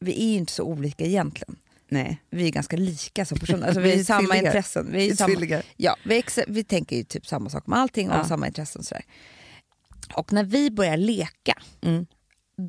vi 0.00 0.12
är 0.24 0.30
ju 0.30 0.36
inte 0.38 0.52
så 0.52 0.62
olika 0.62 1.04
egentligen. 1.04 1.56
Nej. 1.88 2.22
Vi 2.30 2.46
är 2.46 2.50
ganska 2.50 2.76
lika 2.76 3.24
som 3.24 3.38
personer. 3.38 3.66
Alltså, 3.66 3.80
Vi 3.80 3.90
vi 3.90 3.96
har 3.96 4.04
samma 4.04 4.36
intressen. 4.36 4.88
Vi, 4.92 5.10
är 5.10 5.16
samma, 5.16 5.62
ja, 5.76 5.96
vi, 6.04 6.22
vi 6.48 6.64
tänker 6.64 6.96
ju 6.96 7.04
typ 7.04 7.26
samma 7.26 7.50
sak 7.50 7.66
med 7.66 7.78
allting 7.78 8.08
och 8.08 8.14
Ja. 8.14 8.18
har 8.18 8.28
samma 8.28 8.46
intressen. 8.46 8.82
Sådär. 8.82 9.04
och 10.14 10.32
när 10.32 10.44
vi 10.44 10.70
börjar 10.70 10.96
leka, 10.96 11.54
Mm. 11.82 12.06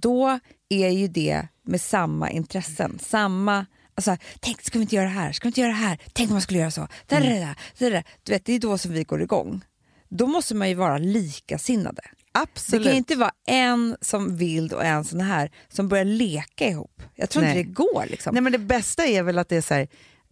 då 0.02 0.40
är 0.70 0.90
ju 0.90 1.08
det 1.08 1.48
med 1.64 1.82
samma 1.82 2.32
intressen. 2.32 3.00
Samma, 3.02 3.66
alltså, 3.96 4.18
tänk 4.40 4.62
ska 4.62 4.80
vi 4.80 4.84
inte 4.84 4.96
göra 4.96 5.06
det 5.06 5.12
här, 5.14 5.32
ska 5.32 5.46
vi 5.46 5.50
inte 5.50 5.62
göra 5.62 5.72
det 5.72 5.78
här, 5.78 5.98
tänk 6.14 6.30
om 6.30 6.34
man 6.34 6.42
skulle 6.42 6.60
göra 6.60 6.72
så. 6.72 6.88
Där, 7.06 7.18
Mm. 7.22 7.30
där, 7.30 7.40
där, 7.40 7.56
där, 7.78 7.92
där. 7.92 8.04
Du 8.24 8.32
vet, 8.32 8.46
det 8.46 8.54
är 8.54 8.60
då 8.60 8.78
som 8.78 8.92
vi 8.94 9.04
går 9.04 9.22
igång. 9.22 9.62
Då 10.10 10.28
måste 10.28 10.56
man 10.56 10.70
ju 10.70 10.76
vara 10.76 10.98
likasinnade. 10.98 12.02
Det 12.34 12.40
Absolut. 12.40 12.84
kan 12.84 12.92
ju 12.92 12.98
inte 12.98 13.16
vara 13.16 13.32
en 13.48 13.98
som 14.02 14.38
vild 14.38 14.74
och 14.74 14.86
en 14.86 15.04
sån 15.04 15.22
här 15.22 15.52
som 15.70 15.88
börjar 15.88 16.06
leka 16.06 16.68
ihop. 16.68 17.02
Jag 17.16 17.30
tror 17.30 17.44
Nej. 17.44 17.58
inte 17.60 17.70
det 17.70 17.74
går. 17.74 18.06
Liksom. 18.10 18.34
Nej, 18.34 18.42
men 18.44 18.52
det 18.52 18.58
bästa 18.58 19.06
är 19.06 19.24
väl 19.24 19.38
att 19.40 19.50
det 19.50 19.56
är 19.56 19.62
så 19.62 19.74
här, 19.74 19.88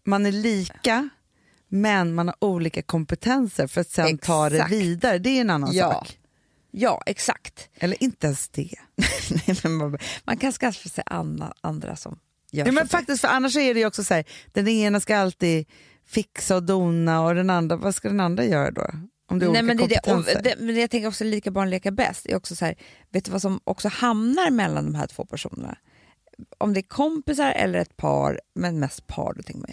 man 0.05 0.25
är 0.25 0.31
lika 0.31 1.09
men 1.69 2.13
man 2.15 2.27
har 2.27 2.35
olika 2.39 2.81
kompetenser 2.81 3.67
för 3.67 3.81
att 3.81 3.89
sen 3.89 4.17
ta 4.17 4.49
det 4.49 4.55
Exakt. 4.55 4.71
vidare. 4.71 5.17
Det 5.17 5.29
är 5.29 5.41
en 5.41 5.49
annan 5.49 5.69
Ja. 5.73 5.91
sak. 5.93 6.19
Ja, 6.71 7.03
exakt. 7.05 7.69
Eller 7.75 8.03
inte 8.03 8.27
ens 8.27 8.49
det. 8.49 8.69
Nej, 9.47 9.57
man, 9.73 9.97
man 10.23 10.37
kan 10.37 10.51
skaffa 10.51 10.89
sig 10.89 11.03
andra, 11.07 11.53
andra 11.61 11.95
som 11.95 12.19
gör 12.51 12.65
Ja, 12.65 12.71
men 12.71 12.87
faktiskt, 12.87 13.21
för 13.21 13.27
annars 13.27 13.55
är 13.55 13.73
det 13.73 13.85
också 13.85 14.03
så 14.03 14.13
här, 14.13 14.25
den 14.53 14.67
ena 14.67 14.99
ska 14.99 15.17
alltid 15.17 15.65
fixa 16.05 16.55
och 16.55 16.63
dona 16.63 17.21
och 17.21 17.35
den 17.35 17.49
andra, 17.49 17.75
vad 17.75 17.95
ska 17.95 18.07
den 18.07 18.19
andra 18.19 18.45
göra 18.45 18.71
då? 18.71 18.87
Om 19.29 19.39
det 19.39 19.45
är 19.45 19.49
Nej, 19.49 19.61
olika 19.61 19.75
men, 19.75 19.77
det, 19.77 19.99
kompetenser. 20.03 20.41
det, 20.41 20.55
men 20.59 20.75
jag 20.75 20.89
tänker 20.89 21.07
också 21.07 21.23
lika 21.23 21.51
barn 21.51 21.69
leka 21.69 21.91
bäst. 21.91 22.25
Är 22.25 22.35
också 22.35 22.55
så 22.55 22.65
här, 22.65 22.75
vet 23.09 23.25
du 23.25 23.31
vad 23.31 23.41
som 23.41 23.59
också 23.63 23.87
hamnar 23.87 24.49
mellan 24.49 24.85
de 24.85 24.95
här 24.95 25.07
två 25.07 25.25
personerna? 25.25 25.77
Om 26.57 26.73
det 26.73 26.79
är 26.79 26.87
kompisar 26.87 27.51
eller 27.51 27.79
ett 27.79 27.97
par, 27.97 28.41
men 28.55 28.79
mest 28.79 29.07
par 29.07 29.33
då 29.33 29.43
tänker 29.43 29.61
man. 29.61 29.71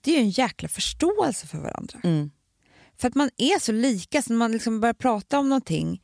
Det 0.00 0.10
är 0.10 0.14
ju 0.14 0.20
en 0.20 0.30
jäkla 0.30 0.68
förståelse 0.68 1.46
för 1.46 1.58
varandra. 1.58 2.00
Mm. 2.04 2.30
För 2.96 3.08
att 3.08 3.14
man 3.14 3.30
är 3.36 3.60
så 3.60 3.72
lika, 3.72 4.22
så 4.22 4.32
när 4.32 4.38
man 4.38 4.52
liksom 4.52 4.80
börjar 4.80 4.94
prata 4.94 5.38
om 5.38 5.48
någonting, 5.48 6.02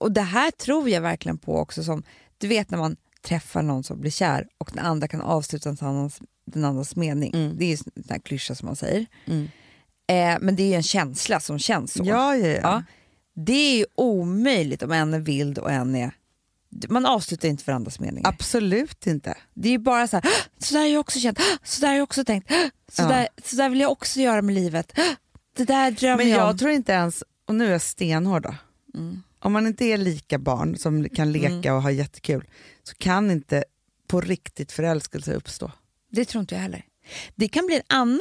och 0.00 0.12
det 0.12 0.20
här 0.20 0.50
tror 0.50 0.88
jag 0.88 1.00
verkligen 1.00 1.38
på 1.38 1.58
också 1.58 1.84
som, 1.84 2.02
du 2.38 2.48
vet 2.48 2.70
när 2.70 2.78
man 2.78 2.96
träffar 3.22 3.62
någon 3.62 3.84
som 3.84 4.00
blir 4.00 4.10
kär 4.10 4.48
och 4.58 4.70
den 4.74 4.84
andra 4.84 5.08
kan 5.08 5.20
avsluta 5.20 5.72
den 5.72 5.88
andras, 5.88 6.20
den 6.46 6.64
andras 6.64 6.96
mening. 6.96 7.34
Mm. 7.34 7.56
Det 7.58 7.64
är 7.64 7.68
ju 7.68 7.76
en 8.08 8.20
klyscha 8.20 8.54
som 8.54 8.66
man 8.66 8.76
säger. 8.76 9.06
Mm. 9.24 9.48
Eh, 10.06 10.36
men 10.40 10.56
det 10.56 10.62
är 10.62 10.66
ju 10.68 10.74
en 10.74 10.82
känsla 10.82 11.40
som 11.40 11.58
känns 11.58 11.92
så. 11.92 12.02
Ja, 12.06 12.36
ja, 12.36 12.46
ja. 12.48 12.60
Ja. 12.62 12.82
Det 13.36 13.52
är 13.52 13.76
ju 13.78 13.86
omöjligt 13.94 14.82
om 14.82 14.92
en 14.92 15.14
är 15.14 15.20
vild 15.20 15.58
och 15.58 15.70
en 15.72 15.94
är... 15.94 16.10
Man 16.88 17.06
avslutar 17.06 17.48
inte 17.48 17.64
varandras 17.66 18.00
meningar. 18.00 18.28
Absolut 18.28 19.06
inte. 19.06 19.34
Det 19.54 19.68
är 19.68 19.72
ju 19.72 19.78
bara 19.78 20.08
så 20.08 20.16
här, 20.16 20.22
"Åh, 20.26 20.32
så 20.58 20.74
där 20.74 20.80
har 20.80 20.88
jag 20.88 21.00
också 21.00 21.18
känt, 21.20 21.38
"Åh, 21.40 21.56
så 21.64 21.80
där 21.80 21.88
har 21.88 21.94
jag 21.94 22.02
också 22.02 22.24
tänkt, 22.24 22.50
"Åh, 22.50 22.66
så, 22.92 23.02
Ja. 23.02 23.08
där, 23.08 23.28
så 23.44 23.56
där 23.56 23.68
vill 23.68 23.80
jag 23.80 23.92
också 23.92 24.20
göra 24.20 24.42
med 24.42 24.54
livet. 24.54 24.92
"Åh, 24.96 25.04
Det 25.56 25.64
där 25.64 25.90
drömmer 25.90 26.16
Men 26.16 26.28
jag 26.28 26.38
jag 26.40 26.50
om. 26.50 26.58
tror 26.58 26.70
inte 26.70 26.92
ens, 26.92 27.24
och 27.48 27.54
nu 27.54 27.66
är 27.66 27.70
jag 27.72 27.82
stenhård 27.82 28.42
då, 28.42 28.54
Mm. 28.94 29.22
om 29.38 29.52
man 29.52 29.66
inte 29.66 29.84
är 29.84 29.96
lika 29.96 30.38
barn 30.38 30.76
som 30.78 31.08
kan 31.08 31.32
leka 31.32 31.74
och 31.74 31.82
ha 31.82 31.90
jättekul 31.90 32.44
så 32.82 32.94
kan 32.94 33.30
inte 33.30 33.64
på 34.08 34.20
riktigt 34.20 34.72
förälskelse 34.72 35.34
uppstå. 35.34 35.70
Det 36.10 36.24
tror 36.24 36.40
inte 36.40 36.54
jag 36.54 36.62
heller. 36.62 36.84
Det 37.34 37.48
kan 37.48 37.66
bli 37.66 37.76
en 37.76 37.82
annan 37.98 38.20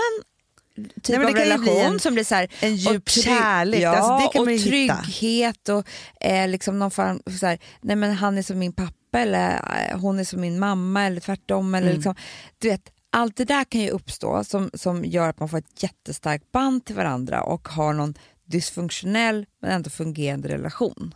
typ 0.76 1.10
Nej, 1.10 1.18
men 1.20 1.28
av 1.28 1.34
det 1.34 1.40
kan 1.40 1.50
ju 1.52 1.58
bli 1.58 1.72
relation 1.72 1.94
en- 1.94 2.00
som 2.00 2.14
blir 2.14 2.24
så 2.24 2.36
här, 2.36 2.48
En 2.60 2.72
och 2.74 2.78
djup 2.78 3.10
kärlek, 3.10 3.82
Ja, 3.82 3.90
alltså, 3.96 4.28
det 4.28 4.32
kan 4.34 4.42
och 4.42 4.48
man 4.48 4.54
hitta. 4.58 4.96
trygghet 5.04 5.70
och 5.70 5.88
eh, 6.22 6.48
liksom 6.48 6.80
någon 6.80 6.92
form, 6.92 7.22
så 7.40 7.46
här, 7.46 7.60
nej 7.82 7.96
men 7.96 8.14
han 8.14 8.38
är 8.38 8.42
som 8.42 8.60
min 8.60 8.74
pappa 8.74 9.20
eller 9.20 9.52
eh, 9.92 10.00
hon 10.00 10.20
är 10.20 10.24
som 10.24 10.42
min 10.42 10.60
mamma 10.60 11.04
eller 11.04 11.22
tvärtom. 11.22 11.76
Eller 11.76 11.88
Mm. 11.88 11.96
liksom, 11.98 12.16
du 12.58 12.70
vet, 12.70 12.90
allt 13.10 13.36
det 13.36 13.46
där 13.46 13.64
kan 13.64 13.82
ju 13.82 13.90
uppstå 13.90 14.44
som, 14.44 14.70
som 14.74 15.06
gör 15.06 15.30
att 15.30 15.40
man 15.40 15.50
får 15.50 15.58
ett 15.58 15.84
jättestarkt 15.84 16.52
band 16.52 16.86
till 16.86 16.96
varandra 16.96 17.44
och 17.44 17.68
har 17.68 17.94
någon 17.94 18.14
dysfunktionell 18.46 19.46
men 19.62 19.72
ändå 19.72 19.90
fungerande 19.90 20.50
relation. 20.50 21.14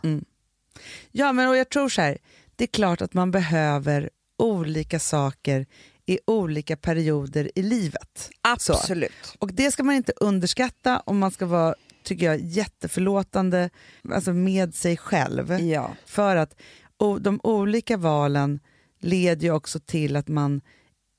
Ja, 1.12 1.32
men 1.32 1.48
och 1.48 1.56
jag 1.56 1.68
tror 1.68 1.88
så 1.88 2.00
här, 2.02 2.18
det 2.56 2.64
är 2.64 2.68
klart 2.68 3.02
att 3.02 3.14
man 3.14 3.30
behöver 3.30 4.10
olika 4.38 4.98
saker 5.00 5.66
i 6.08 6.18
olika 6.26 6.76
perioder 6.76 7.50
i 7.54 7.62
livet. 7.62 8.30
Så. 8.58 8.72
Absolut. 8.72 9.36
Och 9.38 9.52
det 9.54 9.70
ska 9.70 9.82
man 9.82 9.94
inte 9.94 10.12
underskatta 10.16 11.00
om 11.00 11.18
man 11.18 11.30
ska 11.30 11.46
vara, 11.46 11.74
tycker 12.02 12.26
jag, 12.26 12.40
jätteförlåtande 12.40 13.70
alltså 14.12 14.32
med 14.32 14.74
sig 14.74 14.96
själv. 14.96 15.60
Ja. 15.60 15.96
För 16.06 16.36
att 16.36 16.54
och 16.96 17.22
de 17.22 17.40
olika 17.42 17.96
valen 17.96 18.60
leder 19.00 19.42
ju 19.42 19.52
också 19.52 19.80
till 19.80 20.16
att 20.16 20.28
man 20.28 20.60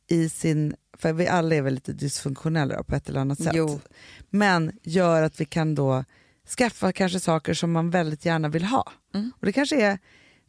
i 0.07 0.29
sin, 0.29 0.75
för 0.97 1.13
vi 1.13 1.27
alla 1.27 1.55
är 1.55 1.61
väl 1.61 1.73
lite 1.73 1.93
dysfunktionella 1.93 2.83
på 2.83 2.95
ett 2.95 3.09
eller 3.09 3.19
annat 3.19 3.43
sätt, 3.43 3.53
Jo. 3.55 3.79
men 4.29 4.71
gör 4.83 5.23
att 5.23 5.41
vi 5.41 5.45
kan 5.45 5.75
då 5.75 6.03
skaffa 6.57 6.91
kanske 6.91 7.19
saker 7.19 7.53
som 7.53 7.71
man 7.71 7.89
väldigt 7.89 8.25
gärna 8.25 8.49
vill 8.49 8.63
ha. 8.63 8.91
Mm. 9.13 9.31
Och 9.39 9.45
det 9.45 9.53
kanske 9.53 9.81
är 9.81 9.99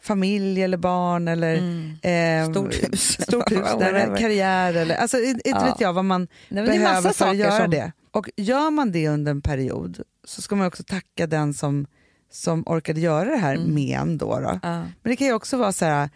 familj 0.03 0.62
eller 0.62 0.76
barn 0.76 1.28
eller 1.28 1.57
ehm, 2.03 2.53
Stort 2.55 2.74
hus. 2.82 3.20
stort 3.22 3.51
hus 3.51 3.59
Whatever. 3.72 4.16
karriär 4.16 4.74
eller, 4.74 4.96
alltså 4.96 5.18
inte 5.18 5.48
Ja. 5.51 5.64
vet 5.64 5.80
jag 5.80 5.92
vad 5.92 6.05
man 6.05 6.28
Nej, 6.48 6.66
behöver 6.66 7.01
för 7.03 7.09
att 7.09 7.16
saker 7.16 7.32
göra 7.38 7.59
som- 7.62 7.70
det. 7.70 7.92
Och 8.11 8.30
gör 8.36 8.70
man 8.70 8.92
det 8.92 9.09
under 9.09 9.30
en 9.30 9.42
period 9.42 10.01
så 10.24 10.42
ska 10.42 10.57
man 10.57 10.66
också 10.66 10.82
tacka 10.82 11.26
den 11.26 11.55
som, 11.55 11.86
som 12.32 12.62
orkade 12.66 13.01
göra 13.01 13.30
det 13.30 13.36
här 13.36 13.55
Mm. 13.55 13.74
med 13.74 13.98
en. 13.98 14.18
Då, 14.18 14.40
då. 14.40 14.59
Ja. 14.62 14.70
Men 14.80 14.90
det 15.03 15.16
kan 15.16 15.26
ju 15.26 15.32
också 15.32 15.57
vara 15.57 15.72
så 15.72 15.84
här, 15.84 16.11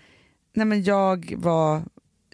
nej 0.54 0.66
men 0.66 0.82
jag 0.84 1.34
var 1.36 1.82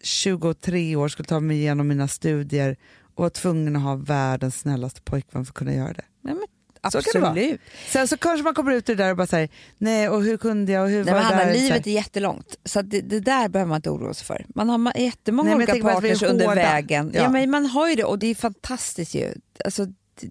23 0.02 0.96
år, 0.96 1.08
skulle 1.08 1.26
ta 1.28 1.40
mig 1.40 1.56
igenom 1.56 1.88
mina 1.88 2.08
studier 2.08 2.76
och 3.14 3.22
var 3.22 3.30
tvungen 3.30 3.76
att 3.76 3.82
ha 3.82 3.94
världens 3.94 4.58
snällaste 4.60 5.00
pojkvän 5.02 5.44
för 5.44 5.52
att 5.52 5.56
kunna 5.58 5.74
göra 5.74 5.92
det. 5.92 6.04
Nej, 6.22 6.34
men, 6.34 6.46
Så 6.90 7.02
kan 7.02 7.02
det 7.12 7.18
vara. 7.20 7.30
absolut. 7.30 7.60
Sen 7.88 8.08
så 8.08 8.16
kanske 8.16 8.44
man 8.44 8.54
kommer 8.54 8.72
ut 8.72 8.88
ur 8.88 8.96
det 8.96 9.04
där 9.04 9.10
och 9.10 9.16
bara 9.16 9.26
säger 9.26 9.48
nej 9.78 10.08
och 10.08 10.22
hur 10.22 10.36
kunde 10.36 10.72
jag 10.72 10.82
och 10.84 10.90
hur 10.90 11.04
Nej, 11.04 11.14
var 11.14 11.20
men 11.20 11.30
det 11.30 11.36
Hanna, 11.36 11.46
där? 11.52 11.54
Livet 11.60 11.86
är 11.86 11.90
jättelångt, 11.90 12.56
så 12.64 12.82
det, 12.82 13.00
det 13.00 13.20
där 13.20 13.48
behöver 13.48 13.68
man 13.68 13.76
inte 13.76 13.90
oroa 13.90 14.14
sig 14.14 14.26
för. 14.26 14.46
Man 14.48 14.68
har 14.68 14.92
jättemånga 14.98 15.46
Nej, 15.48 15.56
olika 15.56 15.88
partners 15.88 16.22
under 16.22 16.46
hårda. 16.46 16.54
vägen. 16.54 17.10
Ja. 17.14 17.22
Ja. 17.22 17.28
men 17.28 17.50
man 17.50 17.66
har 17.66 17.88
ju 17.88 17.94
det 17.94 18.04
och 18.04 18.18
det 18.18 18.26
är 18.26 18.34
fantastiskt 18.34 19.14
ju. 19.14 19.34
Alltså, 19.64 19.86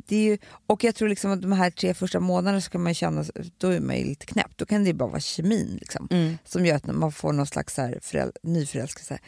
det, 0.08 0.16
är 0.16 0.20
ju 0.24 0.38
och 0.68 0.84
jag 0.84 0.96
tror 0.96 1.10
liksom 1.10 1.32
att 1.32 1.42
de 1.42 1.52
här 1.52 1.70
tre 1.72 1.94
första 1.94 2.20
månaderna 2.20 2.62
så 2.62 2.70
kan 2.72 2.84
man 2.84 2.94
känna, 2.94 3.26
då 3.58 3.68
är 3.70 3.80
man 3.80 3.98
ju 3.98 4.04
lite 4.06 4.26
knäpp. 4.26 4.52
Då 4.56 4.66
kan 4.66 4.84
det 4.84 4.88
ju 4.88 4.94
bara 4.94 5.10
vara 5.10 5.20
kemin 5.20 5.78
liksom, 5.82 6.08
Mm. 6.12 6.38
som 6.46 6.66
gör 6.66 6.76
att 6.76 6.86
man 6.86 7.12
får 7.12 7.34
någon 7.34 7.46
slags 7.48 7.74
så 7.76 7.82
här 7.82 8.00
föräl- 8.02 8.32
nyförälskelse. 8.44 9.20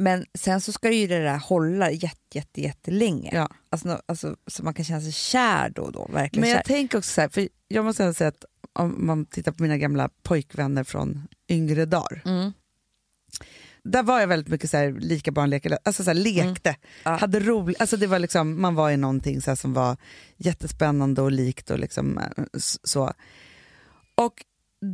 Men 0.00 0.26
sen 0.38 0.60
så 0.60 0.72
ska 0.72 0.90
ju 0.92 1.06
det 1.06 1.18
där 1.18 1.38
hålla 1.38 1.90
jätte, 1.90 2.38
jätte, 2.38 2.60
jättelänge. 2.60 3.30
Ja. 3.32 3.48
Alltså, 3.70 4.00
alltså, 4.06 4.36
så 4.46 4.62
man 4.62 4.74
kan 4.74 4.84
känna 4.84 5.00
sig 5.00 5.12
kär 5.12 5.70
då 5.70 5.82
och 5.82 5.92
då. 5.92 6.08
Verkligen 6.12 6.40
Men 6.40 6.50
jag 6.50 6.58
kär. 6.66 6.74
tänker 6.74 6.98
också 6.98 7.10
så 7.10 7.20
här, 7.20 7.28
för 7.28 7.48
jag 7.68 7.84
måste 7.84 8.02
ändå 8.02 8.14
säga 8.14 8.28
att 8.28 8.44
om 8.72 9.06
man 9.06 9.26
tittar 9.26 9.52
på 9.52 9.62
mina 9.62 9.76
gamla 9.78 10.08
pojkvänner 10.22 10.84
från 10.84 11.28
yngre 11.48 11.84
dagar. 11.86 12.22
Mm. 12.24 12.52
Där 13.84 14.02
var 14.02 14.20
jag 14.20 14.26
väldigt 14.26 14.48
mycket 14.48 14.70
så 14.70 14.76
här, 14.76 14.92
lika 14.92 15.32
barn 15.32 15.50
leker, 15.50 15.78
alltså 15.84 16.04
så 16.04 16.10
här, 16.10 16.14
lekte, 16.14 16.68
Mm. 16.70 16.80
Ja. 17.04 17.10
hade 17.16 17.40
roligt, 17.40 17.80
alltså 17.80 17.96
det 17.96 18.06
var 18.06 18.18
liksom, 18.18 18.60
man 18.60 18.74
var 18.74 18.90
i 18.90 18.96
någonting 18.96 19.40
så 19.42 19.50
här, 19.50 19.56
som 19.56 19.72
var 19.72 19.96
jättespännande 20.36 21.22
och 21.22 21.32
likt 21.32 21.70
och 21.70 21.78
liksom 21.78 22.18
eh, 22.18 22.44
så. 22.84 23.12
Och 24.14 24.44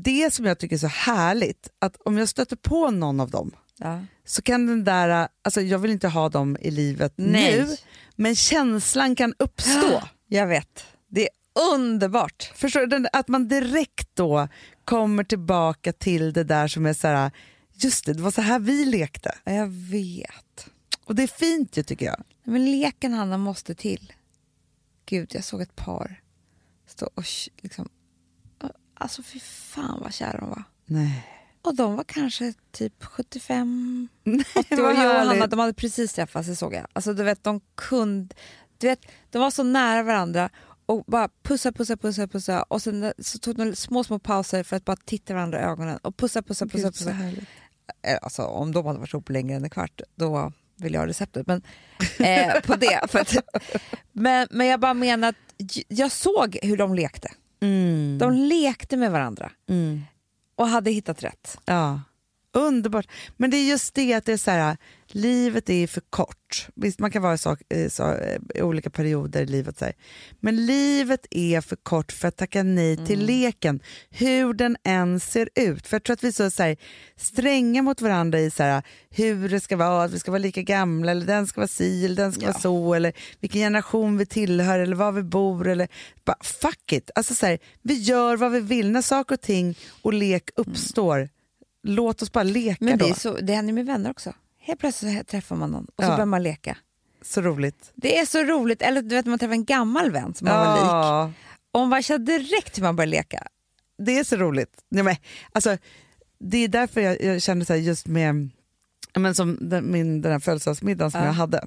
det 0.05 0.35
som 0.35 0.45
jag 0.45 0.59
tycker 0.59 0.77
är 0.77 0.81
så 0.81 0.87
härligt, 0.87 1.69
att 1.79 1.97
om 1.97 2.19
jag 2.19 2.29
stöter 2.29 2.57
på 2.57 2.91
någon 2.91 3.21
av 3.21 3.31
dem 3.31 3.53
Ja. 3.79 4.05
så 4.25 4.43
kan 4.43 4.67
den 4.67 4.85
där, 4.85 5.29
alltså 5.43 5.61
jag 5.61 5.79
vill 5.79 5.91
inte 5.91 6.09
ha 6.09 6.29
dem 6.29 6.57
i 6.61 6.71
livet 6.71 7.13
Nej. 7.17 7.61
nu, 7.61 7.77
men 8.17 8.37
känslan 8.37 9.17
kan 9.17 9.35
uppstå. 9.39 10.03
Jag 10.29 10.47
vet. 10.47 10.85
Det 11.09 11.23
är 11.23 11.29
underbart. 11.75 12.53
Förstår 12.55 12.87
du? 12.87 13.07
Att 13.13 13.29
man 13.29 13.49
direkt 13.49 14.09
då 14.15 14.49
kommer 14.85 15.25
tillbaka 15.25 15.93
till 15.93 16.33
det 16.33 16.45
där 16.45 16.69
som 16.69 16.87
är 16.87 16.93
så 16.93 17.09
här, 17.09 17.31
just 17.73 18.07
det, 18.07 18.13
det 18.13 18.23
var 18.23 18.31
så 18.31 18.41
här 18.41 18.59
vi 18.59 18.85
lekte. 18.85 19.35
Ja, 19.45 19.53
Jag 19.53 19.69
vet. 19.69 20.69
Och 21.05 21.15
det 21.15 21.23
är 21.23 21.27
fint 21.27 21.77
ju 21.77 21.83
tycker 21.83 22.07
jag. 22.07 22.23
Men 22.45 22.71
leken 22.71 23.13
Hanna 23.13 23.39
måste 23.39 23.75
till. 23.75 24.13
Gud, 25.07 25.31
jag 25.35 25.45
såg 25.45 25.61
ett 25.61 25.77
par 25.77 26.21
stå 26.87 27.11
och 27.15 27.25
liksom... 27.57 27.89
Alltså 28.95 29.23
fy 29.23 29.41
fan 29.41 29.99
vad 30.03 30.15
kära 30.15 30.41
de 30.41 30.49
var. 30.49 30.63
Nej. 30.85 31.36
Och 31.67 31.75
de 31.77 31.97
var 31.97 32.05
kanske 32.05 32.53
typ 32.73 33.05
75, 33.05 34.09
80 34.25 34.43
vad 34.71 34.81
år. 34.81 34.87
Jag 34.87 34.91
och 34.91 34.97
härligt. 34.97 35.29
Hanna, 35.29 35.47
de 35.47 35.59
hade 35.59 35.73
precis 35.75 36.13
träffats, 36.13 36.49
det 36.49 36.57
såg 36.57 36.75
jag. 36.75 36.87
Alltså 36.93 37.15
du 37.15 37.23
vet, 37.23 37.45
de 37.45 37.61
kunde... 37.75 38.35
Du 38.79 38.87
vet, 38.87 39.01
de 39.31 39.39
var 39.39 39.51
så 39.51 39.63
nära 39.63 40.03
varandra 40.03 40.51
och 40.87 41.05
bara 41.07 41.29
pussa, 41.43 41.73
pussa, 41.73 41.97
pussa, 41.97 42.29
pussa. 42.29 42.63
Och 42.63 42.83
sen 42.83 43.13
så 43.19 43.39
tog 43.39 43.57
de 43.57 43.77
små, 43.77 44.05
små 44.05 44.19
pauser 44.19 44.63
för 44.63 44.77
att 44.77 44.85
bara 44.85 44.97
titta 44.97 45.35
varandra 45.35 45.61
i 45.61 45.63
ögonen 45.65 45.99
och 46.03 46.17
pussa, 46.17 46.43
pussa, 46.43 46.67
pussa. 46.67 46.79
Gud, 46.85 46.95
pussa. 46.95 47.11
härligt. 47.11 47.45
Eh, 48.03 48.19
Alltså, 48.23 48.43
om 48.43 48.73
de 48.73 48.87
hade 48.87 48.99
varit 48.99 49.13
ihop 49.15 49.29
längre 49.31 49.57
än 49.57 49.65
en 49.65 49.71
kvart, 49.71 50.01
då 50.15 50.53
vill 50.77 50.95
jag 50.95 51.01
ha 51.01 51.07
receptet. 51.09 51.47
Men, 51.47 51.63
eh, 52.19 52.61
på 52.61 52.77
det. 52.77 53.01
För 53.09 53.19
att, 53.19 53.37
men, 54.13 54.49
men 54.51 54.67
jag 54.67 54.81
bara 54.81 54.95
menar 54.95 55.29
att 55.29 55.37
jag 55.89 56.13
såg 56.13 56.59
hur 56.63 56.77
de 56.77 56.95
lekte. 56.95 57.29
Mm. 57.61 58.19
De 58.19 58.33
lekte 58.33 58.97
med 58.97 59.11
varandra 59.13 59.51
Mm 59.69 60.03
och 60.57 60.69
hade 60.69 60.91
hittat 60.91 61.25
rätt. 61.25 61.59
Ja, 61.65 62.01
underbart. 62.57 63.07
Men 63.37 63.51
det 63.51 63.57
är 63.57 63.69
just 63.69 63.95
det 63.95 64.15
att 64.15 64.25
det 64.25 64.33
är 64.33 64.37
så 64.37 64.51
här, 64.51 64.77
livet 65.09 65.71
är 65.71 65.87
för 65.87 66.01
kort. 66.11 66.69
Visst, 66.75 66.99
man 66.99 67.11
kan 67.11 67.23
vara 67.23 67.35
i, 67.75 67.91
så, 67.91 68.13
eh, 68.13 68.39
i 68.55 68.63
olika 68.63 68.91
perioder 68.91 69.43
i 69.43 69.47
livet. 69.47 69.79
Så 69.79 69.85
här. 69.85 69.95
Men 70.41 70.67
livet 70.67 71.27
är 71.31 71.61
för 71.61 71.77
kort 71.77 72.13
för 72.13 72.29
att 72.29 72.37
tacka 72.37 72.63
nej 72.63 73.07
till 73.07 73.25
leken, 73.27 73.81
hur 74.11 74.55
den 74.55 74.77
än 74.85 75.21
ser 75.21 75.49
ut. 75.55 75.87
För 75.87 75.95
jag 75.95 76.03
tror 76.05 76.15
att 76.15 76.25
vi 76.25 76.29
är 76.29 76.33
så, 76.33 76.51
så 76.51 76.63
här, 76.63 76.77
stränga 77.17 77.83
mot 77.83 78.01
varandra 78.01 78.41
i 78.41 78.51
så 78.51 78.63
här, 78.63 78.83
hur 79.11 79.49
det 79.49 79.61
ska 79.61 79.77
vara, 79.77 80.03
att 80.05 80.13
vi 80.13 80.19
ska 80.19 80.31
vara 80.31 80.39
lika 80.39 80.63
gamla, 80.63 81.11
eller 81.11 81.27
den 81.27 81.47
ska 81.47 81.61
vara 81.61 81.69
si, 81.69 82.05
eller 82.05 82.17
den 82.17 82.33
ska 82.33 82.43
Ja. 82.43 82.49
vara 82.49 82.61
så, 82.61 82.95
eller 82.95 83.13
vilken 83.41 83.61
generation 83.61 84.19
vi 84.19 84.27
tillhör, 84.27 84.79
eller 84.79 84.97
var 84.97 85.13
vi 85.13 85.23
bor. 85.23 85.69
Eller, 85.69 85.89
bara, 86.25 86.37
fuck 86.43 86.93
it! 86.93 87.11
Alltså, 87.15 87.35
så 87.35 87.57
vi 87.83 87.95
gör 87.95 88.37
vad 88.37 88.53
vi 88.53 88.61
vill. 88.61 88.91
När 88.91 89.03
saker 89.03 89.35
och 89.35 89.41
ting 89.41 89.79
och 90.03 90.13
lek 90.13 90.51
uppstår, 90.57 91.29
låt 91.87 92.23
oss 92.23 92.33
bara 92.33 92.45
leka 92.45 92.85
Men 92.85 92.99
det, 92.99 93.09
då. 93.09 93.15
så, 93.15 93.37
det 93.37 93.53
händer 93.53 93.73
med 93.73 93.87
vänner 93.87 94.11
också. 94.11 94.33
Helt 94.59 94.81
plötsligt 94.81 95.19
så 95.19 95.25
träffar 95.25 95.57
man 95.57 95.71
någon 95.71 95.85
och 95.85 96.05
så 96.05 96.11
Ja. 96.11 96.17
börjar 96.17 96.27
man 96.27 96.43
leka. 96.43 96.77
Så 97.23 97.41
roligt. 97.43 97.93
Det 97.95 98.19
är 98.19 98.27
så 98.27 98.39
roligt. 98.45 98.83
Eller 98.83 99.03
du 99.03 99.09
vet 99.09 99.27
man 99.27 99.39
träffar 99.39 99.53
en 99.53 99.65
gammal 99.65 100.11
vän 100.11 100.35
som 100.35 100.45
man 100.49 100.67
var 100.67 100.75
lik. 100.75 100.83
Ja, 100.85 101.33
Och 101.73 101.89
man 101.89 102.03
känner 102.03 102.27
direkt 102.27 102.79
hur 102.79 102.83
man 102.83 102.97
börjar 102.97 103.07
leka. 103.09 103.47
det 103.99 104.19
är 104.19 104.25
så 104.25 104.37
roligt. 104.37 104.71
Nej, 104.89 105.05
men, 105.05 105.17
alltså, 105.53 105.79
det 106.41 106.59
är 106.59 106.69
därför 106.69 107.01
jag, 107.01 107.23
jag 107.23 107.43
kände 107.43 107.65
så 107.65 107.73
här 107.73 107.81
just 107.81 108.07
med 108.07 108.49
ja, 109.13 109.21
men 109.21 109.35
som 109.35 109.59
den, 109.61 109.91
min, 109.93 110.23
den 110.23 110.33
här 110.33 110.39
födelsedagsmiddagen 110.39 111.11
som 111.11 111.21
Ja. 111.21 111.27
jag 111.27 111.33
hade, 111.33 111.67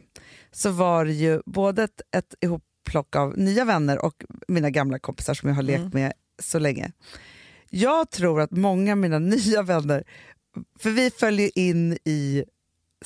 så 0.51 0.69
var 0.71 1.05
det 1.05 1.11
ju 1.13 1.41
både 1.45 1.83
ett, 1.83 2.01
ett 2.11 2.35
ihopplock 2.41 3.15
av 3.15 3.37
nya 3.37 3.65
vänner 3.65 4.05
och 4.05 4.23
mina 4.47 4.69
gamla 4.69 4.99
kompisar 4.99 5.33
som 5.33 5.49
jag 5.49 5.55
har 5.55 5.63
lekt 5.63 5.79
Mm. 5.79 5.91
med 5.93 6.13
så 6.41 6.59
länge. 6.59 6.91
Jag 7.69 8.09
tror 8.09 8.41
att 8.41 8.51
många 8.51 8.91
av 8.91 8.97
mina 8.97 9.19
nya 9.35 9.61
vänner, 9.63 10.03
för 10.79 10.89
vi 10.89 11.11
följer 11.11 11.57
in 11.57 11.93
i 12.05 12.43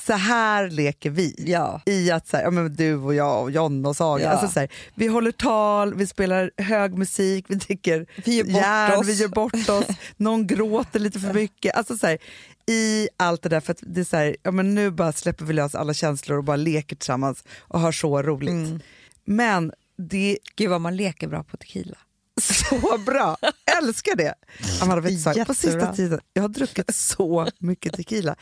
så 0.00 0.12
här 0.12 0.70
leker 0.70 1.10
vi. 1.10 1.34
Ja. 1.46 1.80
i 1.86 2.10
att 2.10 2.26
så 2.28 2.36
här, 2.36 2.44
ja, 2.44 2.50
men 2.50 2.74
du 2.74 2.94
och 2.94 3.14
jag 3.14 3.42
och 3.42 3.50
John 3.50 3.86
och 3.86 3.96
Saga, 3.96 4.24
Ja. 4.24 4.30
alltså 4.30 4.48
så 4.48 4.60
här, 4.60 4.68
vi 4.94 5.06
håller 5.06 5.32
tal, 5.32 5.94
vi 5.94 6.06
spelar 6.06 6.50
hög 6.56 6.98
musik, 6.98 7.44
vi 7.48 7.54
dricker 7.54 8.06
Vi 8.24 8.36
järn, 8.52 8.98
oss. 8.98 9.06
vi 9.08 9.12
gör 9.14 9.28
bort 9.28 9.68
oss, 9.68 9.86
någon 10.16 10.46
gråter 10.46 11.00
lite 11.00 11.20
för 11.20 11.32
mycket. 11.34 11.76
Alltså 11.76 11.96
så 11.96 12.06
här, 12.06 12.18
I 12.66 13.08
allt 13.16 13.42
det 13.42 13.48
där, 13.48 13.60
för 13.60 13.76
det 13.80 14.00
är 14.00 14.04
så 14.04 14.16
här, 14.16 14.36
ja, 14.42 14.50
men 14.50 14.74
nu 14.74 14.90
bara 14.90 15.12
släpper 15.12 15.44
vi 15.44 15.52
lös 15.52 15.74
alla 15.74 15.94
känslor 15.94 16.38
och 16.38 16.44
bara 16.44 16.56
leker 16.56 16.96
tillsammans 16.96 17.44
och 17.60 17.80
har 17.80 17.92
så 17.92 18.22
roligt. 18.22 18.50
Mm. 18.68 18.80
Men 19.24 19.72
det 19.96 20.38
Gud 20.56 20.70
vad 20.70 20.80
man 20.80 20.96
leker 20.96 21.28
bra 21.28 21.44
på 21.44 21.56
tequila. 21.56 21.96
Så 22.40 22.98
bra. 22.98 23.36
Älskar 23.78 24.16
det. 24.16 24.34
Amanda, 24.82 25.34
så, 25.34 25.44
på 25.44 25.54
sista 25.54 25.92
tiden, 25.92 26.20
jag 26.32 26.42
har 26.42 26.48
druckit 26.48 26.94
så 26.94 27.48
mycket 27.58 27.92
tequila. 27.94 28.36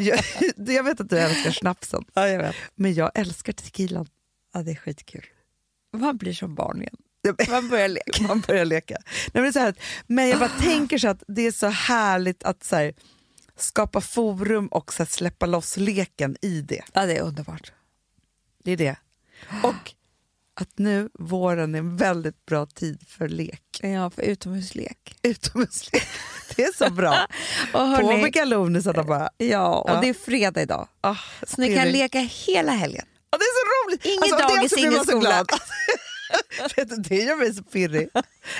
Jag, 0.00 0.20
jag 0.56 0.84
vet 0.84 1.00
att 1.00 1.10
du 1.10 1.18
älskar 1.18 1.50
snapsen, 1.50 2.04
Ja, 2.14 2.28
jag 2.28 2.38
vet. 2.38 2.54
men 2.74 2.94
jag 2.94 3.10
älskar 3.14 3.52
tequilan. 3.52 4.06
Ja, 4.54 4.62
det 4.62 4.70
är 4.70 4.74
skitkul. 4.76 5.24
Man 5.96 6.16
blir 6.16 6.32
som 6.32 6.54
barn 6.54 6.82
igen. 6.82 6.96
Man 7.48 7.68
börjar 7.68 7.88
leka. 7.88 8.22
man 8.28 8.40
börjar 8.40 8.64
leka. 8.64 8.96
Nej, 9.32 9.42
men, 9.42 9.52
så 9.52 9.58
här, 9.58 9.74
men 10.06 10.28
jag 10.28 10.38
bara 10.38 10.48
tänker 10.48 10.98
så 10.98 11.08
att 11.08 11.22
det 11.28 11.42
är 11.46 11.52
så 11.52 11.66
härligt 11.66 12.42
att 12.42 12.64
så 12.64 12.76
här, 12.76 12.94
skapa 13.56 14.00
forum 14.00 14.66
och 14.66 14.92
så 14.92 15.02
här, 15.02 15.10
släppa 15.10 15.46
loss 15.46 15.76
leken 15.76 16.36
i 16.42 16.60
det. 16.60 16.82
Ja, 16.92 17.06
det 17.06 17.16
är 17.16 17.22
underbart. 17.22 17.72
Det 18.64 18.70
är 18.72 18.76
det. 18.76 18.96
Och 19.62 19.94
att 20.60 20.78
nu, 20.78 21.08
våren, 21.18 21.74
är 21.74 21.78
en 21.78 21.96
väldigt 21.96 22.46
bra 22.46 22.66
tid 22.66 23.04
för 23.08 23.28
lek. 23.28 23.62
Ja, 23.82 24.10
för 24.10 24.22
utomhuslek. 24.22 25.16
Utomhuslek. 25.22 26.02
Det 26.56 26.62
är 26.64 26.72
så 26.76 26.90
bra. 26.90 27.10
Och 27.66 27.72
På 27.72 27.78
hörni, 27.78 28.22
med 28.22 28.32
galonisarna 28.32 29.02
bara. 29.02 29.30
ja, 29.36 29.74
och 29.78 29.90
Ja. 29.90 30.00
det 30.00 30.08
är 30.08 30.14
fredag 30.14 30.62
idag. 30.62 30.88
Ah, 31.00 31.16
Så 31.46 31.60
ni 31.60 31.74
kan 31.74 31.82
pirrig. 31.84 31.92
leka 31.92 32.18
hela 32.18 32.72
helgen. 32.72 33.04
Ja, 33.30 33.38
det 33.38 33.44
är 33.44 33.54
så 33.56 33.88
roligt! 33.90 34.04
Ingen 34.04 34.22
Alltså, 34.22 34.56
dagis, 34.56 34.70
dels 34.70 34.70
så 34.70 34.76
blir 34.76 34.92
ingen 34.92 35.04
skola. 35.04 35.30
glad. 35.30 35.46
Vet 36.76 36.88
du, 36.88 36.96
det 36.96 37.16
gör 37.16 37.36
mig 37.36 37.54
så 37.54 37.62
pirrig. 37.62 38.08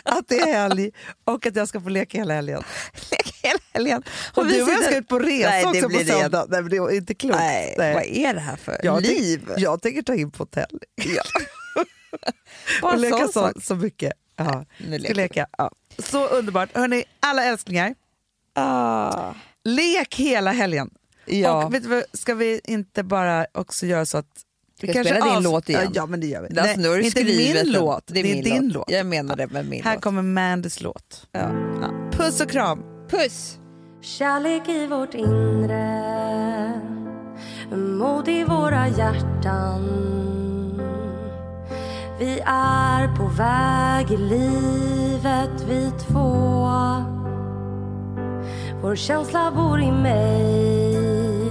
Att 0.03 0.29
det 0.29 0.39
är 0.41 0.47
helg 0.53 0.91
och 1.25 1.47
att 1.47 1.57
jag 1.57 1.69
ska 1.69 1.81
få 1.81 1.89
leka 1.89 2.19
hela 2.19 2.35
helgen. 2.35 2.63
Leka 3.11 3.31
hela 3.43 3.59
helgen. 3.73 4.03
Och, 4.35 4.47
vi 4.51 4.57
du 4.57 4.63
och 4.63 4.69
jag 4.71 4.85
ska 4.85 4.97
ut 4.97 5.09
på 5.09 5.19
resa 5.19 5.49
Nej, 5.51 5.63
det 5.63 5.69
också 5.69 5.83
på 5.83 5.99
det. 5.99 6.05
söndag. 6.05 6.47
Nej, 6.49 6.63
men 6.63 6.71
det 6.71 6.77
är 6.77 6.91
inte 6.97 7.15
klokt. 7.15 7.39
Nej, 7.39 7.75
vad 7.79 8.05
är 8.05 8.35
det 8.35 8.41
här 8.41 8.57
för 8.57 8.81
jag, 8.83 9.03
liv? 9.03 9.43
tänk- 9.47 9.59
jag 9.61 9.83
tänker 9.83 10.03
ta 10.03 10.15
in 10.15 10.31
på 10.31 10.43
hotell 10.43 10.79
Bara 12.83 12.93
och 12.95 12.99
leka 13.01 13.29
så, 13.29 13.53
så 13.63 13.75
mycket. 13.75 14.13
Ja. 14.37 14.65
Nu 14.79 14.85
Ska 14.87 14.99
leker 14.99 15.09
vi. 15.09 15.15
leka. 15.15 15.47
Ja. 15.59 15.71
Så 15.99 16.27
underbart. 16.27 16.77
Hörni, 16.77 17.05
alla 17.21 17.45
älsklingar, 17.45 17.95
Ah. 18.55 19.35
lek 19.65 20.15
hela 20.15 20.53
helgen. 20.53 20.91
Ja. 21.27 21.65
Och 21.65 21.75
vet 21.75 21.83
du 21.83 21.89
vad, 21.89 22.05
ska 22.13 22.35
vi 22.35 22.61
inte 22.65 23.03
bara 23.03 23.47
också 23.55 23.87
göra 23.87 24.07
så 24.07 24.19
att 24.19 24.27
Ska 24.79 24.87
jag 24.93 25.07
spela 25.07 25.35
din 25.35 25.43
låt 25.43 25.69
igen? 25.69 25.93
Ja, 25.95 26.07
men 26.07 26.21
det 26.21 26.27
gör 26.27 26.47
vi. 26.51 26.59
Alltså, 26.61 26.81
nu 26.81 26.89
har 26.89 26.97
du 26.97 27.03
inte 27.03 27.25
min 27.25 27.73
låt, 27.73 28.03
det 28.07 28.21
är, 28.21 28.25
min 28.25 28.45
din 28.45 28.69
låt. 28.69 28.91
Jag 28.91 29.07
menar 29.07 29.37
det 29.37 29.47
med 29.47 29.67
min 29.69 29.85
Här 29.85 29.95
låt. 29.95 30.03
kommer 30.03 30.23
Mandys 30.23 30.81
låt. 30.81 31.27
Ja. 31.33 31.51
Ja. 31.83 32.11
Puss 32.13 32.41
och 32.41 32.51
kram! 32.51 32.83
Puss! 33.11 33.59
Kärlek 34.03 34.69
i 34.69 34.87
vårt 34.87 35.15
inre 35.15 36.73
Mod 37.73 38.29
i 38.29 38.45
våra 38.45 38.89
hjärtan 38.89 39.83
vi 42.19 42.41
är 42.47 43.17
på 43.17 43.25
väg 43.27 44.11
i 44.11 44.17
livet 44.17 45.65
vi 45.69 45.93
två. 45.99 46.79
Vår 48.83 48.97
känsla 48.97 49.51
bor 49.51 49.81
i 49.81 49.93
mig 49.93 51.51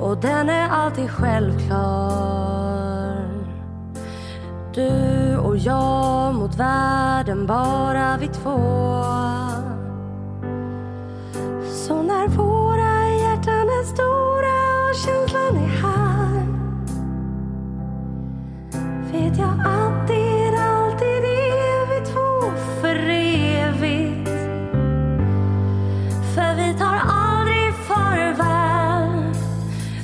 och 0.00 0.16
den 0.16 0.48
är 0.48 0.68
alltid 0.68 1.10
självklar. 1.10 2.44
Du 4.74 5.36
och 5.36 5.56
jag 5.56 6.34
mot 6.34 6.54
världen, 6.54 7.46
bara 7.46 8.16
vi 8.20 8.28
två. 8.28 8.58
Så 11.70 12.02
när 12.02 12.28
våra 12.28 13.08
hjärtan 13.08 13.68
är 13.68 13.84
stora 13.84 14.88
och 14.88 14.94
känslan 14.96 15.56
är 15.56 15.68
här 15.82 16.23
vet 19.14 19.38
jag 19.38 19.60
att 19.60 20.08
det 20.08 20.58
alltid 20.58 21.24
evigt 21.24 21.88
vi 21.90 22.12
två 22.12 22.52
för 22.80 22.96
evigt. 22.96 24.30
För 26.34 26.54
vi 26.56 26.78
tar 26.78 27.00
aldrig 27.08 27.74
farväl. 27.74 29.34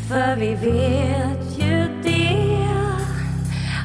För 0.09 0.37
vi 0.37 0.55
vet 0.55 1.59
ju 1.59 1.89
det 2.03 2.69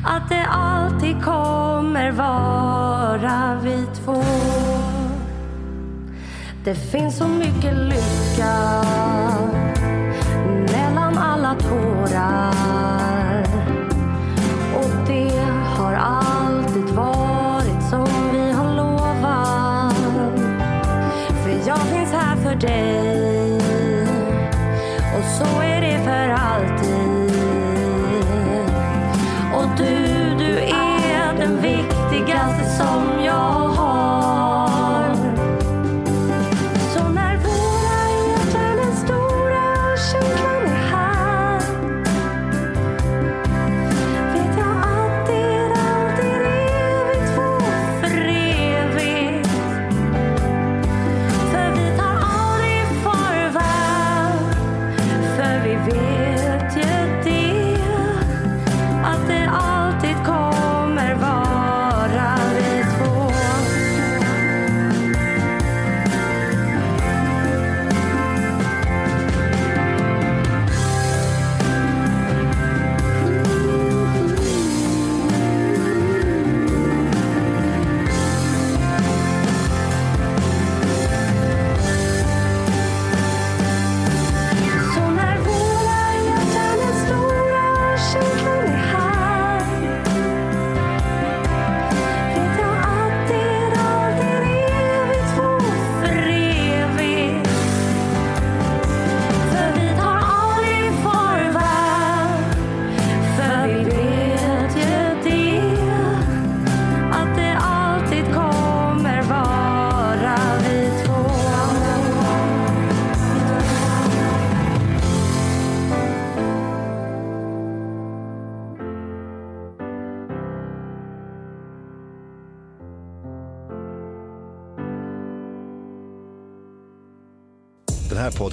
Att 0.03 0.29
det 0.29 0.45
alltid 0.49 1.23
kommer 1.23 2.11
vara 2.11 3.59
vi 3.63 3.85
två. 4.05 4.23
Det 6.63 6.75
finns 6.75 7.17
så 7.17 7.27
mycket 7.27 7.77
lycka 7.77 8.83
mellan 10.71 11.17
alla 11.17 11.55
tårar. 11.55 13.14